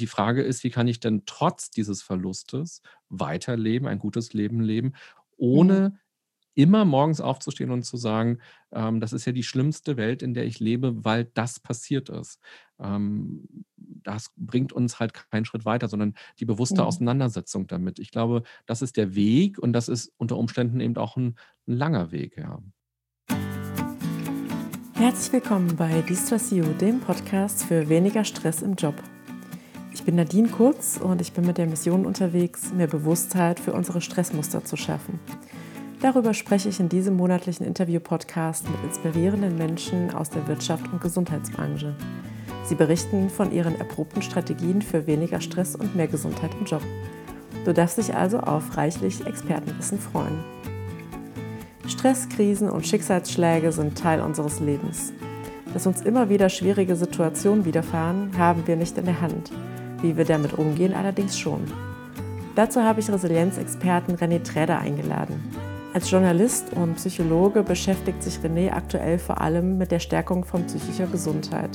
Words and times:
die 0.00 0.06
Frage 0.06 0.42
ist, 0.42 0.64
wie 0.64 0.70
kann 0.70 0.88
ich 0.88 1.00
denn 1.00 1.22
trotz 1.26 1.70
dieses 1.70 2.02
Verlustes 2.02 2.82
weiterleben, 3.08 3.86
ein 3.86 3.98
gutes 3.98 4.32
Leben 4.32 4.60
leben, 4.60 4.94
ohne 5.36 5.90
mhm. 5.90 5.98
immer 6.54 6.84
morgens 6.84 7.20
aufzustehen 7.20 7.70
und 7.70 7.84
zu 7.84 7.96
sagen, 7.96 8.38
ähm, 8.72 9.00
das 9.00 9.12
ist 9.12 9.24
ja 9.26 9.32
die 9.32 9.42
schlimmste 9.42 9.96
Welt, 9.96 10.22
in 10.22 10.34
der 10.34 10.44
ich 10.44 10.60
lebe, 10.60 11.04
weil 11.04 11.24
das 11.34 11.60
passiert 11.60 12.08
ist. 12.08 12.40
Ähm, 12.78 13.46
das 13.76 14.32
bringt 14.36 14.72
uns 14.72 14.98
halt 14.98 15.12
keinen 15.30 15.44
Schritt 15.44 15.64
weiter, 15.64 15.88
sondern 15.88 16.14
die 16.38 16.46
bewusste 16.46 16.82
mhm. 16.82 16.86
Auseinandersetzung 16.88 17.66
damit. 17.66 17.98
Ich 17.98 18.10
glaube, 18.10 18.42
das 18.66 18.82
ist 18.82 18.96
der 18.96 19.14
Weg 19.14 19.58
und 19.58 19.72
das 19.72 19.88
ist 19.88 20.12
unter 20.16 20.36
Umständen 20.36 20.80
eben 20.80 20.96
auch 20.96 21.16
ein, 21.16 21.36
ein 21.66 21.76
langer 21.76 22.10
Weg, 22.10 22.36
ja. 22.36 22.62
Herzlich 24.94 25.32
willkommen 25.32 25.76
bei 25.76 26.02
Distress 26.02 26.50
You, 26.50 26.62
dem 26.74 27.00
Podcast 27.00 27.64
für 27.64 27.88
weniger 27.88 28.22
Stress 28.22 28.60
im 28.60 28.74
Job. 28.74 29.02
Ich 30.00 30.06
bin 30.06 30.16
Nadine 30.16 30.48
Kurz 30.48 30.96
und 30.96 31.20
ich 31.20 31.34
bin 31.34 31.44
mit 31.44 31.58
der 31.58 31.66
Mission 31.66 32.06
unterwegs, 32.06 32.72
mehr 32.72 32.86
Bewusstheit 32.86 33.60
für 33.60 33.74
unsere 33.74 34.00
Stressmuster 34.00 34.64
zu 34.64 34.78
schaffen. 34.78 35.20
Darüber 36.00 36.32
spreche 36.32 36.70
ich 36.70 36.80
in 36.80 36.88
diesem 36.88 37.18
monatlichen 37.18 37.66
Interview-Podcast 37.66 38.64
mit 38.70 38.82
inspirierenden 38.82 39.58
Menschen 39.58 40.10
aus 40.14 40.30
der 40.30 40.48
Wirtschaft 40.48 40.90
und 40.90 41.02
Gesundheitsbranche. 41.02 41.94
Sie 42.64 42.76
berichten 42.76 43.28
von 43.28 43.52
ihren 43.52 43.78
erprobten 43.78 44.22
Strategien 44.22 44.80
für 44.80 45.06
weniger 45.06 45.42
Stress 45.42 45.76
und 45.76 45.94
mehr 45.94 46.08
Gesundheit 46.08 46.52
im 46.58 46.64
Job. 46.64 46.82
Du 47.66 47.74
darfst 47.74 47.98
dich 47.98 48.14
also 48.14 48.40
auf 48.40 48.78
reichlich 48.78 49.26
Expertenwissen 49.26 49.98
freuen. 49.98 50.42
Stress, 51.86 52.26
Krisen 52.30 52.70
und 52.70 52.86
Schicksalsschläge 52.86 53.70
sind 53.70 53.98
Teil 53.98 54.22
unseres 54.22 54.60
Lebens. 54.60 55.12
Dass 55.74 55.86
uns 55.86 56.00
immer 56.00 56.30
wieder 56.30 56.48
schwierige 56.48 56.96
Situationen 56.96 57.66
widerfahren, 57.66 58.30
haben 58.38 58.66
wir 58.66 58.76
nicht 58.76 58.96
in 58.96 59.04
der 59.04 59.20
Hand. 59.20 59.52
Wie 60.02 60.16
wir 60.16 60.24
damit 60.24 60.54
umgehen, 60.54 60.94
allerdings 60.94 61.38
schon. 61.38 61.64
Dazu 62.54 62.82
habe 62.82 63.00
ich 63.00 63.10
Resilienzexperten 63.10 64.16
René 64.16 64.42
Träder 64.42 64.78
eingeladen. 64.78 65.42
Als 65.92 66.10
Journalist 66.10 66.72
und 66.74 66.94
Psychologe 66.96 67.62
beschäftigt 67.62 68.22
sich 68.22 68.38
René 68.38 68.72
aktuell 68.72 69.18
vor 69.18 69.40
allem 69.40 69.76
mit 69.78 69.90
der 69.90 69.98
Stärkung 69.98 70.44
von 70.44 70.64
psychischer 70.66 71.06
Gesundheit. 71.06 71.70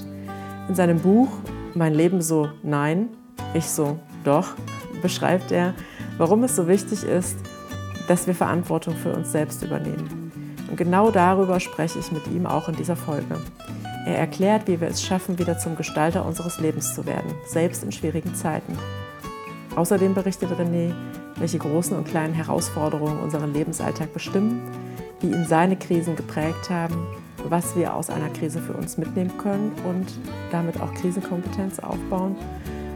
In 0.70 0.76
seinem 0.76 1.00
Buch 1.00 1.30
Mein 1.74 1.94
Leben 1.94 2.22
so 2.22 2.50
Nein, 2.64 3.10
ich 3.54 3.66
so 3.66 4.00
Doch 4.24 4.54
beschreibt 5.02 5.52
er, 5.52 5.74
warum 6.18 6.44
es 6.44 6.56
so 6.56 6.68
wichtig 6.68 7.04
ist, 7.04 7.38
dass 8.08 8.28
wir 8.28 8.36
Verantwortung 8.36 8.96
für 8.96 9.14
uns 9.14 9.32
selbst 9.32 9.64
übernehmen. 9.64 10.32
Und 10.70 10.78
genau 10.78 11.12
darüber 11.12 11.60
spreche 11.60 12.00
ich 12.00 12.12
mit 12.12 12.26
ihm 12.28 12.46
auch 12.46 12.70
in 12.70 12.76
dieser 12.76 12.96
Folge. 12.96 13.38
Er 14.06 14.20
erklärt, 14.20 14.68
wie 14.68 14.80
wir 14.80 14.88
es 14.88 15.02
schaffen, 15.02 15.40
wieder 15.40 15.58
zum 15.58 15.76
Gestalter 15.76 16.26
unseres 16.26 16.60
Lebens 16.60 16.94
zu 16.94 17.08
werden, 17.08 17.34
selbst 17.48 17.84
in 17.84 17.92
schwierigen 17.92 18.36
Zeiten. 18.36 18.78
Außerdem 19.76 20.14
berichtet 20.14 20.52
René, 20.52 20.94
welche 21.38 21.58
großen 21.58 21.98
und 21.98 22.08
kleinen 22.08 22.36
Herausforderungen 22.36 23.20
unseren 23.20 23.54
Lebensalltag 23.54 24.14
bestimmen, 24.14 24.62
wie 25.22 25.28
ihn 25.28 25.46
seine 25.46 25.76
Krisen 25.76 26.16
geprägt 26.16 26.70
haben, 26.70 27.08
was 27.50 27.76
wir 27.76 27.96
aus 27.96 28.12
einer 28.12 28.30
Krise 28.30 28.62
für 28.62 28.74
uns 28.74 28.98
mitnehmen 28.98 29.38
können 29.40 29.72
und 29.88 30.06
damit 30.52 30.80
auch 30.80 30.94
Krisenkompetenz 30.94 31.80
aufbauen, 31.80 32.36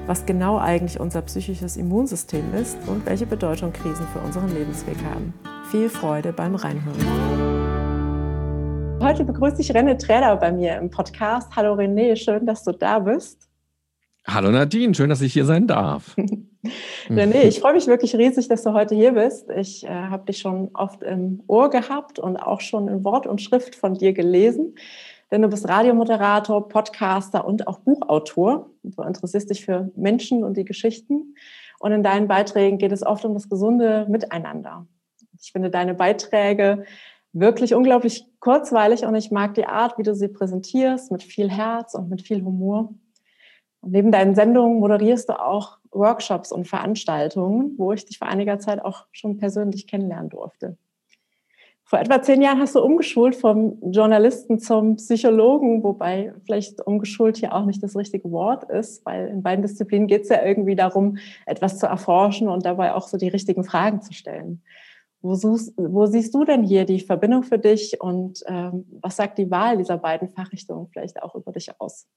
was 0.05 0.27
genau 0.27 0.59
eigentlich 0.59 0.99
unser 0.99 1.23
psychisches 1.23 1.75
Immunsystem 1.75 2.53
ist 2.53 2.77
und 2.85 3.05
welche 3.07 3.25
Bedeutung 3.25 3.73
Krisen 3.73 4.05
für 4.13 4.19
unseren 4.19 4.53
Lebensweg 4.53 4.97
haben. 5.03 5.33
Viel 5.71 5.89
Freude 5.89 6.33
beim 6.33 6.55
Reinhören. 6.55 7.48
Heute 9.01 9.23
begrüße 9.23 9.61
ich 9.61 9.71
René 9.71 9.97
Träder 9.97 10.35
bei 10.35 10.51
mir 10.51 10.77
im 10.77 10.89
Podcast. 10.89 11.55
Hallo 11.55 11.73
René, 11.73 12.17
schön, 12.17 12.45
dass 12.45 12.65
du 12.65 12.73
da 12.73 12.99
bist. 12.99 13.49
Hallo 14.27 14.51
Nadine, 14.51 14.93
schön, 14.93 15.09
dass 15.09 15.21
ich 15.21 15.31
hier 15.31 15.45
sein 15.45 15.67
darf. 15.67 16.17
René, 17.09 17.43
ich 17.43 17.61
freue 17.61 17.73
mich 17.73 17.87
wirklich 17.87 18.13
riesig, 18.15 18.49
dass 18.49 18.63
du 18.63 18.73
heute 18.73 18.95
hier 18.95 19.13
bist. 19.13 19.49
Ich 19.51 19.85
äh, 19.85 19.89
habe 19.89 20.25
dich 20.25 20.39
schon 20.39 20.71
oft 20.73 21.01
im 21.01 21.41
Ohr 21.47 21.69
gehabt 21.69 22.19
und 22.19 22.35
auch 22.35 22.59
schon 22.59 22.89
in 22.89 23.05
Wort 23.05 23.25
und 23.25 23.41
Schrift 23.41 23.75
von 23.75 23.93
dir 23.93 24.11
gelesen. 24.11 24.75
Denn 25.31 25.43
du 25.43 25.47
bist 25.47 25.69
Radiomoderator, 25.69 26.67
Podcaster 26.67 27.45
und 27.45 27.67
auch 27.67 27.79
Buchautor. 27.79 28.69
Du 28.83 29.01
interessierst 29.01 29.49
dich 29.49 29.63
für 29.63 29.91
Menschen 29.95 30.43
und 30.43 30.57
die 30.57 30.65
Geschichten. 30.65 31.35
Und 31.79 31.93
in 31.93 32.03
deinen 32.03 32.27
Beiträgen 32.27 32.77
geht 32.77 32.91
es 32.91 33.05
oft 33.05 33.23
um 33.23 33.33
das 33.33 33.47
gesunde 33.47 34.07
Miteinander. 34.09 34.87
Ich 35.41 35.53
finde 35.53 35.69
deine 35.69 35.93
Beiträge 35.93 36.83
wirklich 37.39 37.73
unglaublich 37.73 38.25
kurzweilig 38.39 39.05
und 39.05 39.15
ich 39.15 39.31
mag 39.31 39.53
die 39.55 39.65
Art, 39.65 39.97
wie 39.97 40.03
du 40.03 40.13
sie 40.15 40.27
präsentierst, 40.27 41.11
mit 41.11 41.23
viel 41.23 41.49
Herz 41.49 41.93
und 41.93 42.09
mit 42.09 42.21
viel 42.21 42.43
Humor. 42.43 42.93
Und 43.81 43.91
neben 43.91 44.11
deinen 44.11 44.35
Sendungen 44.35 44.79
moderierst 44.79 45.29
du 45.29 45.39
auch 45.39 45.77
Workshops 45.91 46.51
und 46.51 46.67
Veranstaltungen, 46.67 47.75
wo 47.77 47.93
ich 47.93 48.05
dich 48.05 48.17
vor 48.17 48.27
einiger 48.27 48.59
Zeit 48.59 48.83
auch 48.83 49.05
schon 49.11 49.37
persönlich 49.37 49.87
kennenlernen 49.87 50.29
durfte. 50.29 50.77
Vor 51.89 51.97
etwa 51.97 52.21
zehn 52.21 52.43
Jahren 52.43 52.59
hast 52.59 52.75
du 52.75 52.81
umgeschult 52.81 53.35
vom 53.35 53.79
Journalisten 53.81 54.59
zum 54.59 54.97
Psychologen, 54.97 55.81
wobei 55.81 56.33
vielleicht 56.45 56.85
umgeschult 56.85 57.37
hier 57.37 57.55
auch 57.55 57.65
nicht 57.65 57.81
das 57.81 57.95
richtige 57.95 58.31
Wort 58.31 58.69
ist, 58.69 59.03
weil 59.07 59.27
in 59.29 59.41
beiden 59.41 59.63
Disziplinen 59.63 60.07
geht 60.07 60.21
es 60.21 60.29
ja 60.29 60.45
irgendwie 60.45 60.75
darum, 60.75 61.17
etwas 61.47 61.79
zu 61.79 61.87
erforschen 61.87 62.47
und 62.47 62.63
dabei 62.63 62.93
auch 62.93 63.07
so 63.07 63.17
die 63.17 63.29
richtigen 63.29 63.63
Fragen 63.63 64.03
zu 64.03 64.13
stellen. 64.13 64.61
Wo, 65.21 65.35
suchst, 65.35 65.73
wo 65.77 66.05
siehst 66.05 66.33
du 66.33 66.45
denn 66.45 66.63
hier 66.63 66.85
die 66.85 67.01
Verbindung 67.01 67.43
für 67.43 67.59
dich 67.59 67.99
und 67.99 68.41
ähm, 68.47 68.85
was 69.01 69.17
sagt 69.17 69.37
die 69.37 69.51
Wahl 69.51 69.77
dieser 69.77 69.97
beiden 69.97 70.29
Fachrichtungen 70.29 70.87
vielleicht 70.87 71.21
auch 71.21 71.35
über 71.35 71.51
dich 71.51 71.69
aus? 71.79 72.07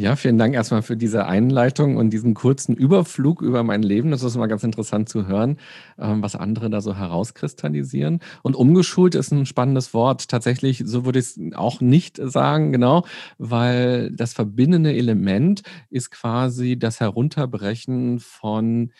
Ja, 0.00 0.14
vielen 0.14 0.38
Dank 0.38 0.54
erstmal 0.54 0.82
für 0.82 0.96
diese 0.96 1.26
Einleitung 1.26 1.96
und 1.96 2.10
diesen 2.10 2.32
kurzen 2.32 2.76
Überflug 2.76 3.42
über 3.42 3.64
mein 3.64 3.82
Leben. 3.82 4.12
Das 4.12 4.22
ist 4.22 4.36
immer 4.36 4.46
ganz 4.46 4.62
interessant 4.62 5.08
zu 5.08 5.26
hören, 5.26 5.58
ähm, 5.98 6.22
was 6.22 6.36
andere 6.36 6.70
da 6.70 6.80
so 6.80 6.94
herauskristallisieren. 6.94 8.20
Und 8.44 8.54
umgeschult 8.54 9.16
ist 9.16 9.32
ein 9.32 9.44
spannendes 9.44 9.94
Wort. 9.94 10.28
Tatsächlich, 10.28 10.84
so 10.86 11.04
würde 11.04 11.18
ich 11.18 11.24
es 11.24 11.40
auch 11.56 11.80
nicht 11.80 12.20
sagen, 12.22 12.70
genau, 12.70 13.06
weil 13.38 14.12
das 14.12 14.34
verbindende 14.34 14.94
Element 14.94 15.62
ist 15.90 16.12
quasi 16.12 16.78
das 16.78 17.00
Herunterbrechen 17.00 18.20
von 18.20 18.92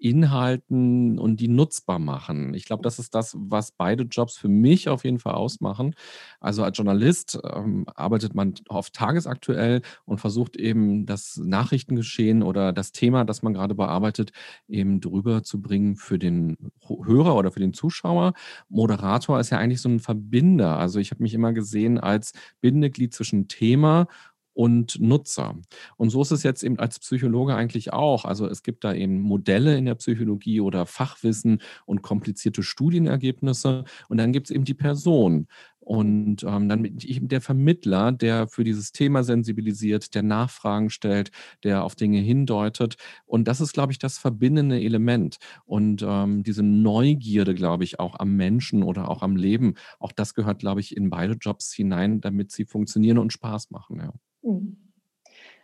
Inhalten 0.00 1.18
und 1.18 1.40
die 1.40 1.48
nutzbar 1.48 1.98
machen. 1.98 2.54
Ich 2.54 2.64
glaube, 2.64 2.82
das 2.82 2.98
ist 2.98 3.14
das, 3.14 3.36
was 3.38 3.72
beide 3.72 4.04
Jobs 4.04 4.36
für 4.36 4.48
mich 4.48 4.88
auf 4.88 5.04
jeden 5.04 5.18
Fall 5.18 5.34
ausmachen. 5.34 5.94
Also 6.40 6.64
als 6.64 6.76
Journalist 6.78 7.38
ähm, 7.44 7.84
arbeitet 7.94 8.34
man 8.34 8.54
oft 8.68 8.94
tagesaktuell 8.94 9.82
und 10.06 10.18
versucht 10.18 10.56
eben 10.56 11.06
das 11.06 11.36
Nachrichtengeschehen 11.36 12.42
oder 12.42 12.72
das 12.72 12.92
Thema, 12.92 13.24
das 13.24 13.42
man 13.42 13.52
gerade 13.52 13.74
bearbeitet, 13.74 14.32
eben 14.68 15.00
drüber 15.00 15.42
zu 15.42 15.60
bringen 15.60 15.96
für 15.96 16.18
den 16.18 16.56
Hörer 16.86 17.36
oder 17.36 17.52
für 17.52 17.60
den 17.60 17.74
Zuschauer. 17.74 18.32
Moderator 18.68 19.38
ist 19.38 19.50
ja 19.50 19.58
eigentlich 19.58 19.80
so 19.80 19.88
ein 19.88 20.00
Verbinder. 20.00 20.78
Also 20.78 20.98
ich 20.98 21.10
habe 21.10 21.22
mich 21.22 21.34
immer 21.34 21.52
gesehen 21.52 21.98
als 21.98 22.32
Bindeglied 22.60 23.12
zwischen 23.12 23.48
Thema 23.48 24.06
und 24.52 25.00
Nutzer. 25.00 25.56
Und 25.96 26.10
so 26.10 26.22
ist 26.22 26.32
es 26.32 26.42
jetzt 26.42 26.62
eben 26.62 26.78
als 26.78 26.98
Psychologe 26.98 27.54
eigentlich 27.54 27.92
auch. 27.92 28.24
Also 28.24 28.46
es 28.46 28.62
gibt 28.62 28.84
da 28.84 28.92
eben 28.94 29.20
Modelle 29.20 29.76
in 29.76 29.86
der 29.86 29.94
Psychologie 29.94 30.60
oder 30.60 30.86
Fachwissen 30.86 31.60
und 31.86 32.02
komplizierte 32.02 32.62
Studienergebnisse. 32.62 33.84
Und 34.08 34.18
dann 34.18 34.32
gibt 34.32 34.48
es 34.48 34.54
eben 34.54 34.64
die 34.64 34.74
Person. 34.74 35.46
Und 35.80 36.44
ähm, 36.44 36.68
dann 36.68 36.84
eben 36.84 37.28
der 37.28 37.40
Vermittler, 37.40 38.12
der 38.12 38.46
für 38.48 38.64
dieses 38.64 38.92
Thema 38.92 39.24
sensibilisiert, 39.24 40.14
der 40.14 40.22
Nachfragen 40.22 40.90
stellt, 40.90 41.30
der 41.64 41.84
auf 41.84 41.96
Dinge 41.96 42.18
hindeutet. 42.18 42.96
Und 43.24 43.48
das 43.48 43.60
ist, 43.60 43.72
glaube 43.72 43.92
ich, 43.92 43.98
das 43.98 44.18
verbindende 44.18 44.80
Element. 44.80 45.38
Und 45.64 46.04
ähm, 46.06 46.42
diese 46.44 46.62
Neugierde, 46.62 47.54
glaube 47.54 47.84
ich, 47.84 47.98
auch 47.98 48.20
am 48.20 48.36
Menschen 48.36 48.82
oder 48.82 49.08
auch 49.08 49.22
am 49.22 49.36
Leben, 49.36 49.74
auch 49.98 50.12
das 50.12 50.34
gehört, 50.34 50.60
glaube 50.60 50.80
ich, 50.80 50.96
in 50.96 51.10
beide 51.10 51.32
Jobs 51.34 51.72
hinein, 51.72 52.20
damit 52.20 52.52
sie 52.52 52.66
funktionieren 52.66 53.18
und 53.18 53.32
Spaß 53.32 53.70
machen. 53.70 53.98
Ja. 53.98 54.12
Mhm. 54.42 54.76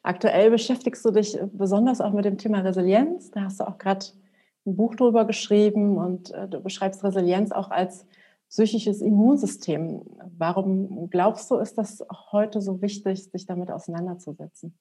Aktuell 0.02 0.50
beschäftigst 0.50 1.04
du 1.04 1.10
dich 1.10 1.36
besonders 1.52 2.00
auch 2.00 2.12
mit 2.12 2.24
dem 2.24 2.38
Thema 2.38 2.60
Resilienz. 2.60 3.30
Da 3.32 3.42
hast 3.42 3.58
du 3.58 3.66
auch 3.66 3.78
gerade 3.78 4.06
ein 4.64 4.76
Buch 4.76 4.94
drüber 4.94 5.24
geschrieben 5.24 5.98
und 5.98 6.30
äh, 6.32 6.48
du 6.48 6.60
beschreibst 6.60 7.02
Resilienz 7.02 7.50
auch 7.50 7.70
als 7.70 8.06
psychisches 8.48 9.00
Immunsystem. 9.00 10.02
Warum 10.38 11.10
glaubst 11.10 11.50
du, 11.50 11.56
ist 11.56 11.76
das 11.78 12.04
heute 12.30 12.60
so 12.60 12.80
wichtig, 12.80 13.24
sich 13.24 13.46
damit 13.46 13.70
auseinanderzusetzen? 13.70 14.78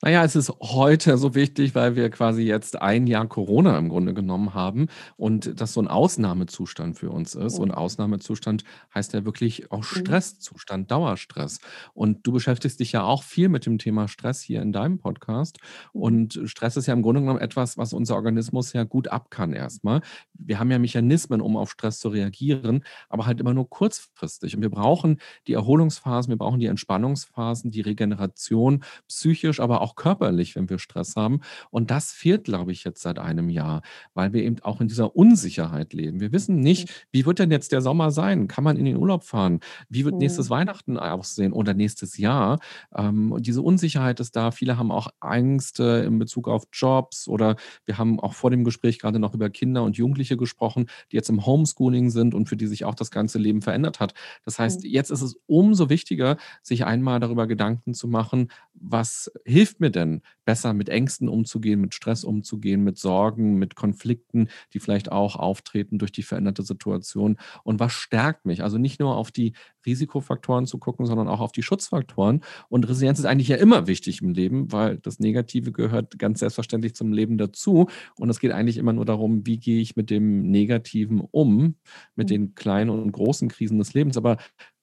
Naja, 0.00 0.24
es 0.24 0.36
ist 0.36 0.52
heute 0.60 1.18
so 1.18 1.34
wichtig, 1.34 1.74
weil 1.74 1.96
wir 1.96 2.08
quasi 2.10 2.42
jetzt 2.42 2.80
ein 2.80 3.08
Jahr 3.08 3.26
Corona 3.26 3.76
im 3.78 3.88
Grunde 3.88 4.14
genommen 4.14 4.54
haben 4.54 4.86
und 5.16 5.60
das 5.60 5.72
so 5.72 5.80
ein 5.80 5.88
Ausnahmezustand 5.88 6.96
für 6.96 7.10
uns 7.10 7.34
ist. 7.34 7.58
Und 7.58 7.72
Ausnahmezustand 7.72 8.62
heißt 8.94 9.12
ja 9.12 9.24
wirklich 9.24 9.72
auch 9.72 9.78
mhm. 9.78 9.82
Stresszustand, 9.82 10.90
Dauerstress. 10.90 11.58
Und 11.94 12.24
du 12.24 12.30
beschäftigst 12.30 12.78
dich 12.78 12.92
ja 12.92 13.02
auch 13.02 13.24
viel 13.24 13.48
mit 13.48 13.66
dem 13.66 13.78
Thema 13.78 14.06
Stress 14.06 14.40
hier 14.40 14.62
in 14.62 14.72
deinem 14.72 14.98
Podcast. 14.98 15.58
Mhm. 15.92 16.00
Und 16.00 16.40
Stress 16.44 16.76
ist 16.76 16.86
ja 16.86 16.94
im 16.94 17.02
Grunde 17.02 17.22
genommen 17.22 17.40
etwas, 17.40 17.76
was 17.76 17.92
unser 17.92 18.14
Organismus 18.14 18.72
ja 18.72 18.84
gut 18.84 19.08
ab 19.08 19.30
kann 19.30 19.52
erstmal. 19.52 20.02
Wir 20.38 20.58
haben 20.58 20.70
ja 20.70 20.78
Mechanismen, 20.78 21.40
um 21.40 21.56
auf 21.56 21.70
Stress 21.70 21.98
zu 21.98 22.08
reagieren, 22.08 22.84
aber 23.08 23.26
halt 23.26 23.40
immer 23.40 23.54
nur 23.54 23.68
kurzfristig. 23.68 24.56
Und 24.56 24.62
wir 24.62 24.70
brauchen 24.70 25.20
die 25.46 25.54
Erholungsphasen, 25.54 26.30
wir 26.30 26.38
brauchen 26.38 26.60
die 26.60 26.66
Entspannungsphasen, 26.66 27.70
die 27.70 27.80
Regeneration, 27.80 28.84
psychisch, 29.08 29.60
aber 29.60 29.80
auch 29.80 29.96
körperlich, 29.96 30.56
wenn 30.56 30.70
wir 30.70 30.78
Stress 30.78 31.16
haben. 31.16 31.40
Und 31.70 31.90
das 31.90 32.12
fehlt, 32.12 32.44
glaube 32.44 32.72
ich, 32.72 32.84
jetzt 32.84 33.02
seit 33.02 33.18
einem 33.18 33.50
Jahr, 33.50 33.82
weil 34.14 34.32
wir 34.32 34.42
eben 34.42 34.60
auch 34.62 34.80
in 34.80 34.88
dieser 34.88 35.16
Unsicherheit 35.16 35.92
leben. 35.92 36.20
Wir 36.20 36.32
wissen 36.32 36.60
nicht, 36.60 37.06
wie 37.10 37.26
wird 37.26 37.38
denn 37.38 37.50
jetzt 37.50 37.72
der 37.72 37.80
Sommer 37.80 38.10
sein? 38.10 38.48
Kann 38.48 38.64
man 38.64 38.76
in 38.76 38.84
den 38.84 38.96
Urlaub 38.96 39.24
fahren? 39.24 39.60
Wie 39.88 40.04
wird 40.04 40.16
nächstes 40.16 40.50
Weihnachten 40.50 40.98
aussehen 40.98 41.52
oder 41.52 41.74
nächstes 41.74 42.16
Jahr? 42.16 42.58
Ähm, 42.94 43.32
und 43.32 43.46
diese 43.46 43.62
Unsicherheit 43.62 44.20
ist 44.20 44.36
da. 44.36 44.50
Viele 44.50 44.78
haben 44.78 44.90
auch 44.90 45.08
Ängste 45.22 46.04
in 46.06 46.18
Bezug 46.18 46.48
auf 46.48 46.64
Jobs 46.72 47.28
oder 47.28 47.56
wir 47.84 47.98
haben 47.98 48.20
auch 48.20 48.34
vor 48.34 48.50
dem 48.50 48.64
Gespräch 48.64 48.98
gerade 48.98 49.18
noch 49.18 49.34
über 49.34 49.50
Kinder 49.50 49.82
und 49.82 49.96
Jugendliche 49.96 50.27
gesprochen, 50.36 50.86
die 51.10 51.16
jetzt 51.16 51.28
im 51.28 51.46
Homeschooling 51.46 52.10
sind 52.10 52.34
und 52.34 52.48
für 52.48 52.56
die 52.56 52.66
sich 52.66 52.84
auch 52.84 52.94
das 52.94 53.10
ganze 53.10 53.38
Leben 53.38 53.62
verändert 53.62 54.00
hat. 54.00 54.14
Das 54.44 54.58
heißt, 54.58 54.84
jetzt 54.84 55.10
ist 55.10 55.22
es 55.22 55.40
umso 55.46 55.88
wichtiger, 55.88 56.36
sich 56.62 56.84
einmal 56.84 57.20
darüber 57.20 57.46
Gedanken 57.46 57.94
zu 57.94 58.08
machen, 58.08 58.48
was 58.74 59.30
hilft 59.44 59.80
mir 59.80 59.90
denn 59.90 60.22
besser 60.44 60.72
mit 60.72 60.88
Ängsten 60.88 61.28
umzugehen, 61.28 61.80
mit 61.80 61.94
Stress 61.94 62.24
umzugehen, 62.24 62.84
mit 62.84 62.98
Sorgen, 62.98 63.58
mit 63.58 63.74
Konflikten, 63.74 64.48
die 64.72 64.78
vielleicht 64.78 65.10
auch 65.10 65.36
auftreten 65.36 65.98
durch 65.98 66.12
die 66.12 66.22
veränderte 66.22 66.62
Situation 66.62 67.36
und 67.64 67.80
was 67.80 67.92
stärkt 67.92 68.46
mich? 68.46 68.62
Also 68.62 68.78
nicht 68.78 69.00
nur 69.00 69.16
auf 69.16 69.30
die 69.30 69.52
Risikofaktoren 69.86 70.66
zu 70.66 70.78
gucken, 70.78 71.06
sondern 71.06 71.28
auch 71.28 71.40
auf 71.40 71.52
die 71.52 71.62
Schutzfaktoren. 71.62 72.42
Und 72.68 72.88
Resilienz 72.88 73.18
ist 73.18 73.24
eigentlich 73.24 73.48
ja 73.48 73.56
immer 73.56 73.86
wichtig 73.86 74.22
im 74.22 74.30
Leben, 74.30 74.70
weil 74.72 74.98
das 74.98 75.18
Negative 75.18 75.72
gehört 75.72 76.18
ganz 76.18 76.40
selbstverständlich 76.40 76.94
zum 76.94 77.12
Leben 77.12 77.38
dazu. 77.38 77.88
Und 78.16 78.28
es 78.28 78.40
geht 78.40 78.52
eigentlich 78.52 78.76
immer 78.76 78.92
nur 78.92 79.04
darum, 79.04 79.46
wie 79.46 79.58
gehe 79.58 79.80
ich 79.80 79.96
mit 79.96 80.10
dem 80.10 80.17
Negativen 80.20 81.20
um, 81.20 81.76
mit 82.14 82.28
mhm. 82.28 82.32
den 82.32 82.54
kleinen 82.54 82.90
und 82.90 83.12
großen 83.12 83.48
Krisen 83.48 83.78
des 83.78 83.94
Lebens. 83.94 84.16
Aber 84.16 84.36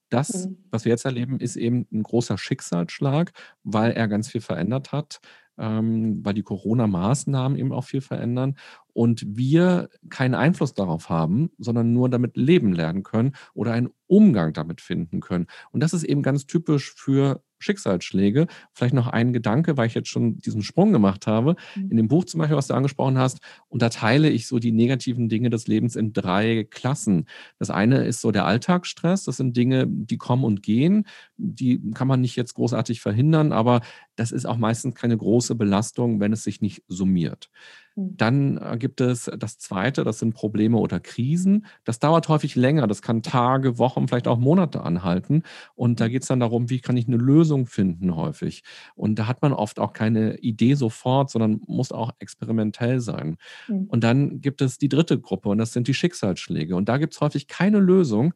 das, 0.09 0.47
mhm. 0.47 0.57
was 0.71 0.85
wir 0.85 0.91
jetzt 0.91 1.05
erleben, 1.05 1.39
ist 1.39 1.55
eben 1.55 1.87
ein 1.91 2.03
großer 2.03 2.37
Schicksalsschlag, 2.37 3.31
weil 3.63 3.91
er 3.91 4.07
ganz 4.07 4.29
viel 4.29 4.41
verändert 4.41 4.91
hat, 4.91 5.19
ähm, 5.57 6.23
weil 6.23 6.33
die 6.33 6.43
Corona-Maßnahmen 6.43 7.57
eben 7.57 7.71
auch 7.71 7.85
viel 7.85 8.01
verändern 8.01 8.57
und 8.93 9.23
wir 9.25 9.89
keinen 10.09 10.35
Einfluss 10.35 10.73
darauf 10.73 11.09
haben, 11.09 11.49
sondern 11.57 11.93
nur 11.93 12.09
damit 12.09 12.37
leben 12.37 12.73
lernen 12.73 13.03
können 13.03 13.35
oder 13.53 13.73
einen 13.73 13.89
Umgang 14.07 14.53
damit 14.53 14.81
finden 14.81 15.21
können. 15.21 15.47
Und 15.71 15.81
das 15.81 15.93
ist 15.93 16.03
eben 16.03 16.21
ganz 16.21 16.45
typisch 16.45 16.93
für 16.95 17.41
Schicksalsschläge. 17.65 18.47
Vielleicht 18.71 18.93
noch 18.93 19.07
ein 19.07 19.33
Gedanke, 19.33 19.75
weil 19.75 19.87
ich 19.87 19.93
jetzt 19.93 20.09
schon 20.09 20.37
diesen 20.37 20.61
Sprung 20.61 20.93
gemacht 20.93 21.27
habe. 21.27 21.55
Mhm. 21.75 21.91
In 21.91 21.97
dem 21.97 22.07
Buch 22.07 22.25
zum 22.25 22.39
Beispiel, 22.39 22.55
was 22.55 22.67
du 22.67 22.73
angesprochen 22.73 23.17
hast, 23.17 23.39
unterteile 23.67 24.29
ich 24.29 24.47
so 24.47 24.59
die 24.59 24.71
negativen 24.71 25.27
Dinge 25.27 25.49
des 25.49 25.67
Lebens 25.67 25.95
in 25.95 26.13
drei 26.13 26.65
Klassen. 26.69 27.25
Das 27.59 27.69
eine 27.69 28.05
ist 28.05 28.21
so 28.21 28.31
der 28.31 28.45
Alltagsstress. 28.45 29.25
Das 29.25 29.37
sind 29.37 29.57
Dinge, 29.57 29.85
die 29.87 30.17
kommen 30.17 30.43
und 30.43 30.63
gehen. 30.63 31.05
Die 31.37 31.81
kann 31.91 32.07
man 32.07 32.21
nicht 32.21 32.35
jetzt 32.35 32.53
großartig 32.53 33.01
verhindern, 33.01 33.51
aber 33.51 33.81
das 34.15 34.31
ist 34.31 34.45
auch 34.45 34.57
meistens 34.57 34.95
keine 34.95 35.17
große 35.17 35.55
Belastung, 35.55 36.19
wenn 36.19 36.31
es 36.31 36.43
sich 36.43 36.61
nicht 36.61 36.83
summiert. 36.87 37.49
Hm. 37.95 38.17
Dann 38.17 38.57
äh, 38.57 38.77
gibt 38.77 39.01
es 39.01 39.31
das 39.37 39.57
Zweite, 39.57 40.03
das 40.03 40.19
sind 40.19 40.33
Probleme 40.33 40.77
oder 40.77 40.99
Krisen. 40.99 41.65
Das 41.83 41.99
dauert 41.99 42.27
häufig 42.29 42.55
länger, 42.55 42.87
das 42.87 43.01
kann 43.01 43.21
Tage, 43.23 43.77
Wochen, 43.77 44.07
vielleicht 44.07 44.27
auch 44.27 44.37
Monate 44.37 44.81
anhalten. 44.81 45.43
Und 45.75 45.99
da 45.99 46.05
hm. 46.05 46.11
geht 46.11 46.21
es 46.23 46.27
dann 46.27 46.39
darum, 46.39 46.69
wie 46.69 46.79
kann 46.79 46.97
ich 46.97 47.07
eine 47.07 47.17
Lösung 47.17 47.65
finden 47.65 48.15
häufig. 48.15 48.63
Und 48.95 49.19
da 49.19 49.27
hat 49.27 49.41
man 49.41 49.53
oft 49.53 49.79
auch 49.79 49.93
keine 49.93 50.37
Idee 50.37 50.75
sofort, 50.75 51.29
sondern 51.29 51.61
muss 51.67 51.91
auch 51.91 52.11
experimentell 52.19 52.99
sein. 52.99 53.37
Mhm. 53.67 53.85
Und 53.85 54.03
dann 54.03 54.41
gibt 54.41 54.61
es 54.61 54.77
die 54.77 54.89
dritte 54.89 55.19
Gruppe 55.19 55.49
und 55.49 55.57
das 55.57 55.73
sind 55.73 55.87
die 55.87 55.93
Schicksalsschläge. 55.93 56.75
Und 56.75 56.89
da 56.89 56.97
gibt 56.97 57.13
es 57.13 57.21
häufig 57.21 57.47
keine 57.47 57.79
Lösung, 57.79 58.33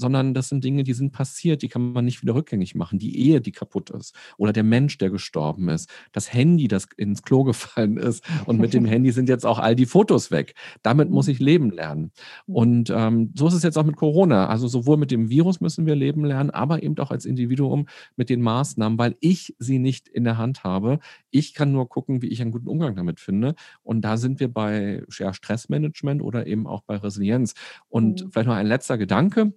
sondern 0.00 0.34
das 0.34 0.48
sind 0.48 0.64
Dinge, 0.64 0.82
die 0.82 0.94
sind 0.94 1.12
passiert, 1.12 1.62
die 1.62 1.68
kann 1.68 1.92
man 1.92 2.04
nicht 2.04 2.22
wieder 2.22 2.34
rückgängig 2.34 2.74
machen. 2.74 2.98
Die 2.98 3.18
Ehe, 3.18 3.40
die 3.40 3.52
kaputt 3.52 3.90
ist 3.90 4.14
oder 4.38 4.52
der 4.52 4.64
Mensch, 4.64 4.96
der 4.98 5.10
gestorben 5.10 5.68
ist, 5.68 5.90
das 6.12 6.32
Handy, 6.32 6.68
das 6.68 6.88
ins 6.96 7.22
Klo 7.22 7.44
gefallen 7.44 7.98
ist 7.98 8.24
und 8.46 8.58
mit 8.58 8.72
dem 8.72 8.84
Handy 8.86 9.12
sind 9.12 9.28
jetzt 9.28 9.44
auch 9.44 9.58
all 9.58 9.76
die 9.76 9.86
Fotos 9.86 10.30
weg. 10.30 10.54
Damit 10.82 11.10
muss 11.10 11.26
mhm. 11.26 11.32
ich 11.32 11.38
leben 11.38 11.70
lernen. 11.70 12.12
Mhm. 12.46 12.54
Und 12.54 12.90
ähm, 12.90 13.32
so 13.36 13.48
ist 13.48 13.54
es 13.54 13.62
jetzt 13.62 13.76
auch 13.76 13.84
mit 13.84 13.96
Corona. 13.96 14.48
Also 14.48 14.68
sowohl 14.68 14.96
mit 14.96 15.10
dem 15.10 15.28
Virus 15.28 15.60
müssen 15.60 15.86
wir 15.86 15.94
leben 15.94 16.24
lernen, 16.24 16.50
aber 16.50 16.82
eben 16.82 16.96
auch 16.98 17.10
als 17.10 17.26
Individuum 17.26 17.86
mit 18.16 18.30
den 18.30 18.40
Maßnahmen, 18.40 18.98
weil 18.98 19.16
ich 19.20 19.54
sie 19.58 19.78
nicht 19.78 20.08
in 20.08 20.24
der 20.24 20.38
Hand 20.38 20.64
habe. 20.64 20.98
Ich 21.30 21.52
kann 21.54 21.72
nur 21.72 21.88
gucken, 21.88 22.22
wie 22.22 22.28
ich 22.28 22.40
einen 22.40 22.52
guten 22.52 22.68
Umgang 22.68 22.96
damit 22.96 23.20
finde. 23.20 23.54
Und 23.82 24.02
da 24.02 24.16
sind 24.16 24.40
wir 24.40 24.52
bei 24.52 25.02
ja, 25.18 25.34
Stressmanagement 25.34 26.22
oder 26.22 26.46
eben 26.46 26.66
auch 26.66 26.82
bei 26.82 26.96
Resilienz. 26.96 27.54
Und 27.88 28.24
mhm. 28.24 28.30
vielleicht 28.32 28.48
noch 28.48 28.54
ein 28.54 28.66
letzter 28.66 28.96
Gedanke 28.96 29.52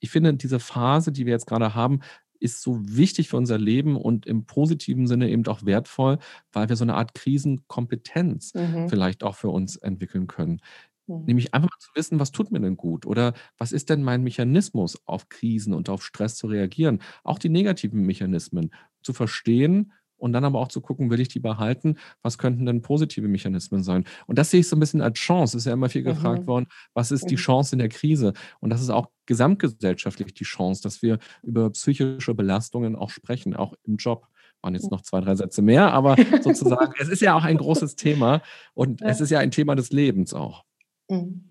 ich 0.00 0.10
finde, 0.10 0.34
diese 0.34 0.60
Phase, 0.60 1.12
die 1.12 1.26
wir 1.26 1.32
jetzt 1.32 1.46
gerade 1.46 1.74
haben, 1.74 2.00
ist 2.38 2.62
so 2.62 2.78
wichtig 2.82 3.28
für 3.28 3.36
unser 3.36 3.58
Leben 3.58 3.96
und 3.96 4.26
im 4.26 4.44
positiven 4.44 5.06
Sinne 5.06 5.30
eben 5.30 5.46
auch 5.46 5.64
wertvoll, 5.64 6.18
weil 6.52 6.68
wir 6.68 6.76
so 6.76 6.84
eine 6.84 6.94
Art 6.94 7.14
Krisenkompetenz 7.14 8.54
mhm. 8.54 8.88
vielleicht 8.88 9.24
auch 9.24 9.36
für 9.36 9.48
uns 9.48 9.76
entwickeln 9.76 10.26
können. 10.26 10.60
Mhm. 11.06 11.24
Nämlich 11.24 11.54
einfach 11.54 11.70
mal 11.70 11.78
zu 11.78 11.90
wissen, 11.94 12.20
was 12.20 12.32
tut 12.32 12.50
mir 12.50 12.60
denn 12.60 12.76
gut 12.76 13.06
oder 13.06 13.32
was 13.58 13.72
ist 13.72 13.90
denn 13.90 14.02
mein 14.02 14.22
Mechanismus, 14.22 15.00
auf 15.06 15.28
Krisen 15.28 15.72
und 15.72 15.88
auf 15.88 16.04
Stress 16.04 16.36
zu 16.36 16.46
reagieren. 16.46 17.00
Auch 17.24 17.38
die 17.38 17.48
negativen 17.48 18.02
Mechanismen 18.02 18.70
zu 19.02 19.12
verstehen 19.12 19.92
und 20.16 20.32
dann 20.32 20.44
aber 20.44 20.60
auch 20.60 20.68
zu 20.68 20.80
gucken, 20.80 21.10
will 21.10 21.20
ich 21.20 21.28
die 21.28 21.40
behalten? 21.40 21.96
Was 22.22 22.38
könnten 22.38 22.66
denn 22.66 22.82
positive 22.82 23.28
Mechanismen 23.28 23.82
sein? 23.82 24.04
Und 24.26 24.38
das 24.38 24.50
sehe 24.50 24.60
ich 24.60 24.68
so 24.68 24.76
ein 24.76 24.80
bisschen 24.80 25.00
als 25.00 25.18
Chance. 25.18 25.56
Es 25.56 25.62
ist 25.62 25.66
ja 25.66 25.72
immer 25.72 25.88
viel 25.88 26.02
mhm. 26.02 26.06
gefragt 26.06 26.46
worden, 26.46 26.66
was 26.94 27.10
ist 27.10 27.30
die 27.30 27.34
mhm. 27.34 27.40
Chance 27.40 27.74
in 27.74 27.78
der 27.78 27.88
Krise? 27.88 28.32
Und 28.60 28.70
das 28.70 28.80
ist 28.80 28.90
auch 28.90 29.08
gesamtgesellschaftlich 29.26 30.34
die 30.34 30.44
Chance, 30.44 30.82
dass 30.82 31.02
wir 31.02 31.18
über 31.42 31.70
psychische 31.70 32.34
Belastungen 32.34 32.96
auch 32.96 33.10
sprechen, 33.10 33.54
auch 33.54 33.74
im 33.84 33.96
Job. 33.96 34.26
Waren 34.62 34.74
jetzt 34.74 34.90
noch 34.90 35.02
zwei, 35.02 35.20
drei 35.20 35.34
Sätze 35.34 35.62
mehr, 35.62 35.92
aber 35.92 36.16
sozusagen, 36.42 36.94
es 36.98 37.08
ist 37.08 37.20
ja 37.20 37.34
auch 37.34 37.44
ein 37.44 37.58
großes 37.58 37.96
Thema 37.96 38.42
und 38.74 39.00
ja. 39.00 39.08
es 39.08 39.20
ist 39.20 39.30
ja 39.30 39.38
ein 39.38 39.50
Thema 39.50 39.74
des 39.74 39.90
Lebens 39.90 40.32
auch. 40.32 40.64
Mhm. 41.08 41.45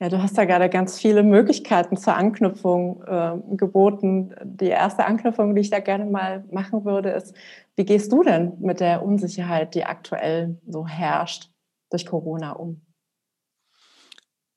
Ja, 0.00 0.08
du 0.08 0.20
hast 0.20 0.36
da 0.36 0.44
gerade 0.44 0.68
ganz 0.68 0.98
viele 0.98 1.22
Möglichkeiten 1.22 1.96
zur 1.96 2.16
Anknüpfung 2.16 3.02
äh, 3.04 3.36
geboten. 3.56 4.34
Die 4.42 4.66
erste 4.66 5.06
Anknüpfung, 5.06 5.54
die 5.54 5.60
ich 5.60 5.70
da 5.70 5.78
gerne 5.78 6.04
mal 6.04 6.44
machen 6.50 6.84
würde, 6.84 7.10
ist, 7.10 7.34
wie 7.76 7.84
gehst 7.84 8.12
du 8.12 8.22
denn 8.22 8.54
mit 8.60 8.80
der 8.80 9.04
Unsicherheit, 9.04 9.74
die 9.74 9.84
aktuell 9.84 10.58
so 10.66 10.86
herrscht, 10.86 11.50
durch 11.90 12.06
Corona 12.06 12.52
um? 12.52 12.80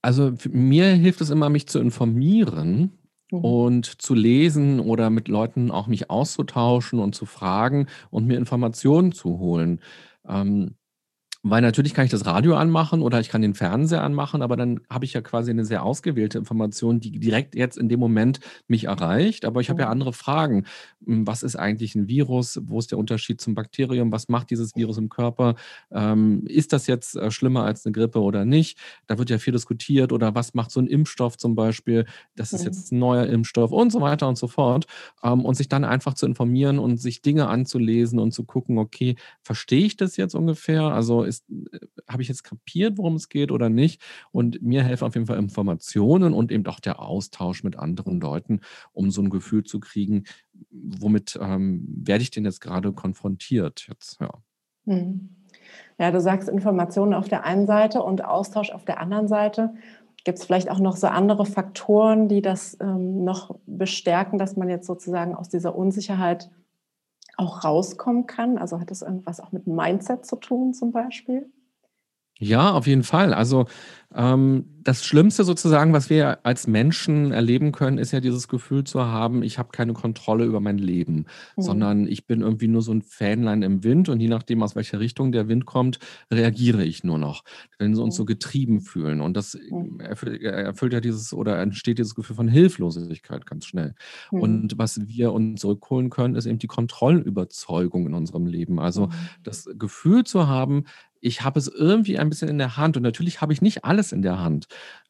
Also 0.01 0.34
mir 0.50 0.88
hilft 0.88 1.22
es 1.22 1.30
immer, 1.30 1.50
mich 1.50 1.68
zu 1.68 1.80
informieren 1.80 2.98
mhm. 3.31 3.39
und 3.39 4.01
zu 4.01 4.16
lesen 4.16 4.80
oder 4.80 5.10
mit 5.10 5.28
Leuten 5.28 5.69
auch 5.69 5.88
mich 5.88 6.10
auszutauschen 6.10 7.00
und 7.00 7.13
zu 7.13 7.25
fragen 7.25 7.88
und 8.10 8.25
mir 8.25 8.38
Informationen 8.38 9.12
zu 9.12 9.38
holen. 9.38 9.81
Ähm, 10.28 10.75
weil 11.44 11.62
natürlich 11.62 11.94
kann 11.94 12.06
ich 12.06 12.12
das 12.12 12.25
Radio 12.25 12.56
anmachen 12.56 13.01
oder 13.01 13.20
ich 13.20 13.29
kann 13.29 13.41
den 13.41 13.53
Fernseher 13.53 14.03
anmachen, 14.03 14.41
aber 14.41 14.56
dann 14.56 14.82
habe 14.89 15.06
ich 15.06 15.13
ja 15.13 15.22
quasi 15.22 15.51
eine 15.51 15.65
sehr 15.65 15.84
ausgewählte 15.84 16.38
Information, 16.38 17.00
die 17.00 17.12
direkt 17.20 17.56
jetzt 17.56 17.77
in 17.77 17.89
dem 17.89 18.00
Moment 18.00 18.39
mich 18.67 18.86
erreicht. 18.86 19.46
Aber 19.46 19.62
ich 19.62 19.70
habe 19.70 19.82
ja 19.82 19.88
mhm. 19.88 19.91
andere 19.91 20.13
Fragen. 20.13 20.65
Hm, 21.06 21.27
was 21.27 21.44
ist 21.44 21.56
eigentlich 21.56 21.96
ein 21.96 22.08
Virus? 22.08 22.60
Wo 22.63 22.79
ist 22.79 22.91
der 22.91 22.98
Unterschied 22.98 23.41
zum 23.41 23.56
Bakterium? 23.56 24.12
Was 24.12 24.29
macht 24.29 24.50
dieses 24.50 24.75
Virus 24.75 24.98
im 24.98 25.10
Körper? 25.10 25.56
Ähm, 25.91 26.44
ist 26.46 26.74
das 26.74 26.88
jetzt 26.88 27.15
äh, 27.15 27.32
schlimmer 27.32 27.63
als 27.63 27.86
eine 27.86 27.94
Grippe 27.94 28.20
oder 28.22 28.46
nicht? 28.46 28.79
Da 29.08 29.17
wird 29.17 29.29
ja 29.29 29.38
viel 29.38 29.53
diskutiert. 29.53 30.12
Oder 30.12 30.36
was 30.36 30.53
macht 30.53 30.72
so 30.72 30.79
ein 30.79 30.88
Impfstoff 30.88 31.38
zum 31.38 31.56
Beispiel? 31.56 32.06
Das 32.36 32.53
ist 32.53 32.65
jetzt 32.65 32.91
ein 32.91 33.00
neuer 33.00 33.25
Impfstoff 33.27 33.72
und 33.72 33.91
so 33.91 34.01
weiter 34.01 34.27
und 34.27 34.38
so 34.38 34.48
fort. 34.48 34.86
Ähm, 35.24 35.46
und 35.46 35.56
sich 35.56 35.70
dann 35.70 35.86
einfach 35.86 36.13
zu 36.13 36.25
informieren 36.25 36.79
und 36.79 36.98
sich 36.98 37.22
Dinge 37.22 37.48
anzulesen 37.48 38.20
und 38.20 38.32
zu 38.32 38.44
gucken, 38.44 38.77
okay, 38.77 39.15
verstehe 39.41 39.86
ich 39.86 39.98
das 39.98 40.17
jetzt 40.17 40.36
ungefähr? 40.36 40.84
Also 40.84 41.24
ist 41.24 41.37
äh, 41.50 41.79
habe 42.08 42.22
ich 42.22 42.27
jetzt 42.27 42.44
kapiert, 42.44 42.98
worum 42.98 43.15
es 43.15 43.29
geht 43.29 43.51
oder 43.51 43.70
nicht? 43.70 44.01
Und 44.32 44.62
mir 44.62 44.84
helfen 44.84 45.06
auf 45.06 45.15
jeden 45.15 45.27
Fall 45.27 45.38
Informationen 45.38 46.34
und 46.34 46.51
eben 46.51 46.65
auch 46.67 46.79
der 46.79 47.01
Austausch 47.01 47.63
mit 47.63 47.77
anderen 47.77 48.20
Leuten, 48.20 48.62
um 48.94 49.12
so 49.12 49.22
ein 49.22 49.29
Gefühl 49.29 49.63
zu 49.63 49.79
kriegen, 49.79 50.24
womit 50.70 51.38
ähm, 51.41 51.86
werde 51.88 52.24
ich 52.24 52.32
denn 52.32 52.46
jetzt 52.46 52.62
gerade 52.62 52.94
konfrontiert? 52.94 53.86
Jetzt, 53.88 54.20
ja. 54.20 54.32
Hm. 54.86 55.29
Ja, 56.00 56.12
du 56.12 56.22
sagst 56.22 56.48
Informationen 56.48 57.13
auf 57.13 57.27
der 57.27 57.44
einen 57.44 57.65
Seite 57.65 58.03
und 58.03 58.24
Austausch 58.24 58.72
auf 58.72 58.86
der 58.86 59.00
anderen 59.00 59.27
Seite. 59.27 59.74
Gibt 60.24 60.39
es 60.39 60.46
vielleicht 60.46 60.70
auch 60.70 60.79
noch 60.79 60.96
so 60.96 61.08
andere 61.08 61.46
Faktoren, 61.46 62.27
die 62.27 62.41
das 62.41 62.77
ähm, 62.82 63.24
noch 63.24 63.58
bestärken, 63.65 64.38
dass 64.38 64.56
man 64.56 64.70
jetzt 64.70 64.86
sozusagen 64.86 65.36
aus 65.36 65.50
dieser 65.50 65.75
Unsicherheit 65.75 66.50
auch 67.38 67.63
rauskommen 67.63 68.27
kann? 68.27 68.58
Also 68.58 68.79
hat 68.79 68.91
das 68.91 69.01
irgendwas 69.01 69.39
auch 69.39 69.51
mit 69.51 69.67
Mindset 69.67 70.25
zu 70.25 70.36
tun 70.38 70.74
zum 70.74 70.91
Beispiel? 70.91 71.51
Ja, 72.39 72.72
auf 72.72 72.86
jeden 72.88 73.03
Fall. 73.03 73.34
Also 73.34 73.65
ähm, 74.13 74.65
das 74.84 75.03
Schlimmste 75.03 75.44
sozusagen, 75.44 75.91
was 75.91 76.10
wir 76.10 76.46
als 76.46 76.65
Menschen 76.65 77.32
erleben 77.34 77.72
können, 77.74 77.98
ist 77.98 78.12
ja 78.13 78.22
dieses 78.22 78.48
Gefühl 78.48 78.86
zu 78.86 79.03
haben, 79.06 79.44
ich 79.44 79.58
habe 79.60 79.70
keine 79.74 79.91
Kontrolle 79.94 80.46
über 80.46 80.60
mein 80.62 80.77
Leben, 80.77 81.25
Mhm. 81.58 81.62
sondern 81.62 82.08
ich 82.08 82.25
bin 82.25 82.41
irgendwie 82.41 82.67
nur 82.70 82.82
so 82.82 82.94
ein 82.94 83.01
Fähnlein 83.01 83.63
im 83.63 83.84
Wind 83.84 84.08
und 84.08 84.20
je 84.22 84.29
nachdem, 84.29 84.63
aus 84.63 84.75
welcher 84.75 85.00
Richtung 85.00 85.32
der 85.34 85.50
Wind 85.50 85.65
kommt, 85.65 86.00
reagiere 86.32 86.86
ich 86.86 87.03
nur 87.03 87.17
noch. 87.17 87.44
Wenn 87.79 87.96
wir 87.98 88.03
uns 88.03 88.15
so 88.15 88.24
Mhm. 88.24 88.27
getrieben 88.27 88.82
fühlen 88.82 89.20
und 89.20 89.36
das 89.36 89.58
Mhm. 89.70 90.00
erfüllt, 90.00 90.41
erfüllt 90.41 90.94
ja 90.94 91.01
dieses 91.01 91.34
oder 91.34 91.60
entsteht 91.60 91.98
dieses 91.98 92.15
Gefühl 92.15 92.36
von 92.36 92.48
Hilflosigkeit 92.48 93.46
ganz 93.46 93.65
schnell. 93.65 93.94
Mhm. 94.32 94.39
Und 94.41 94.77
was 94.77 95.01
wir 95.06 95.34
uns 95.34 95.60
zurückholen 95.62 96.10
können, 96.10 96.36
ist 96.36 96.46
eben 96.46 96.60
die 96.60 96.67
Kontrollüberzeugung 96.67 98.08
in 98.08 98.13
unserem 98.13 98.46
Leben. 98.46 98.79
Also 98.79 99.08
Mhm. 99.08 99.12
das 99.44 99.67
Gefühl 99.77 100.24
zu 100.24 100.48
haben, 100.48 100.86
ich 101.21 101.41
habe 101.41 101.59
es 101.59 101.67
irgendwie 101.67 102.17
ein 102.17 102.29
bisschen 102.29 102.50
in 102.50 102.57
der 102.57 102.77
Hand 102.77 102.97
und 102.97 103.03
natürlich 103.03 103.41
habe 103.41 103.53
ich 103.53 103.62
nicht 103.62 103.86
alles 103.86 104.12
in 104.12 104.21
der 104.21 104.39
Hand. 104.39 104.67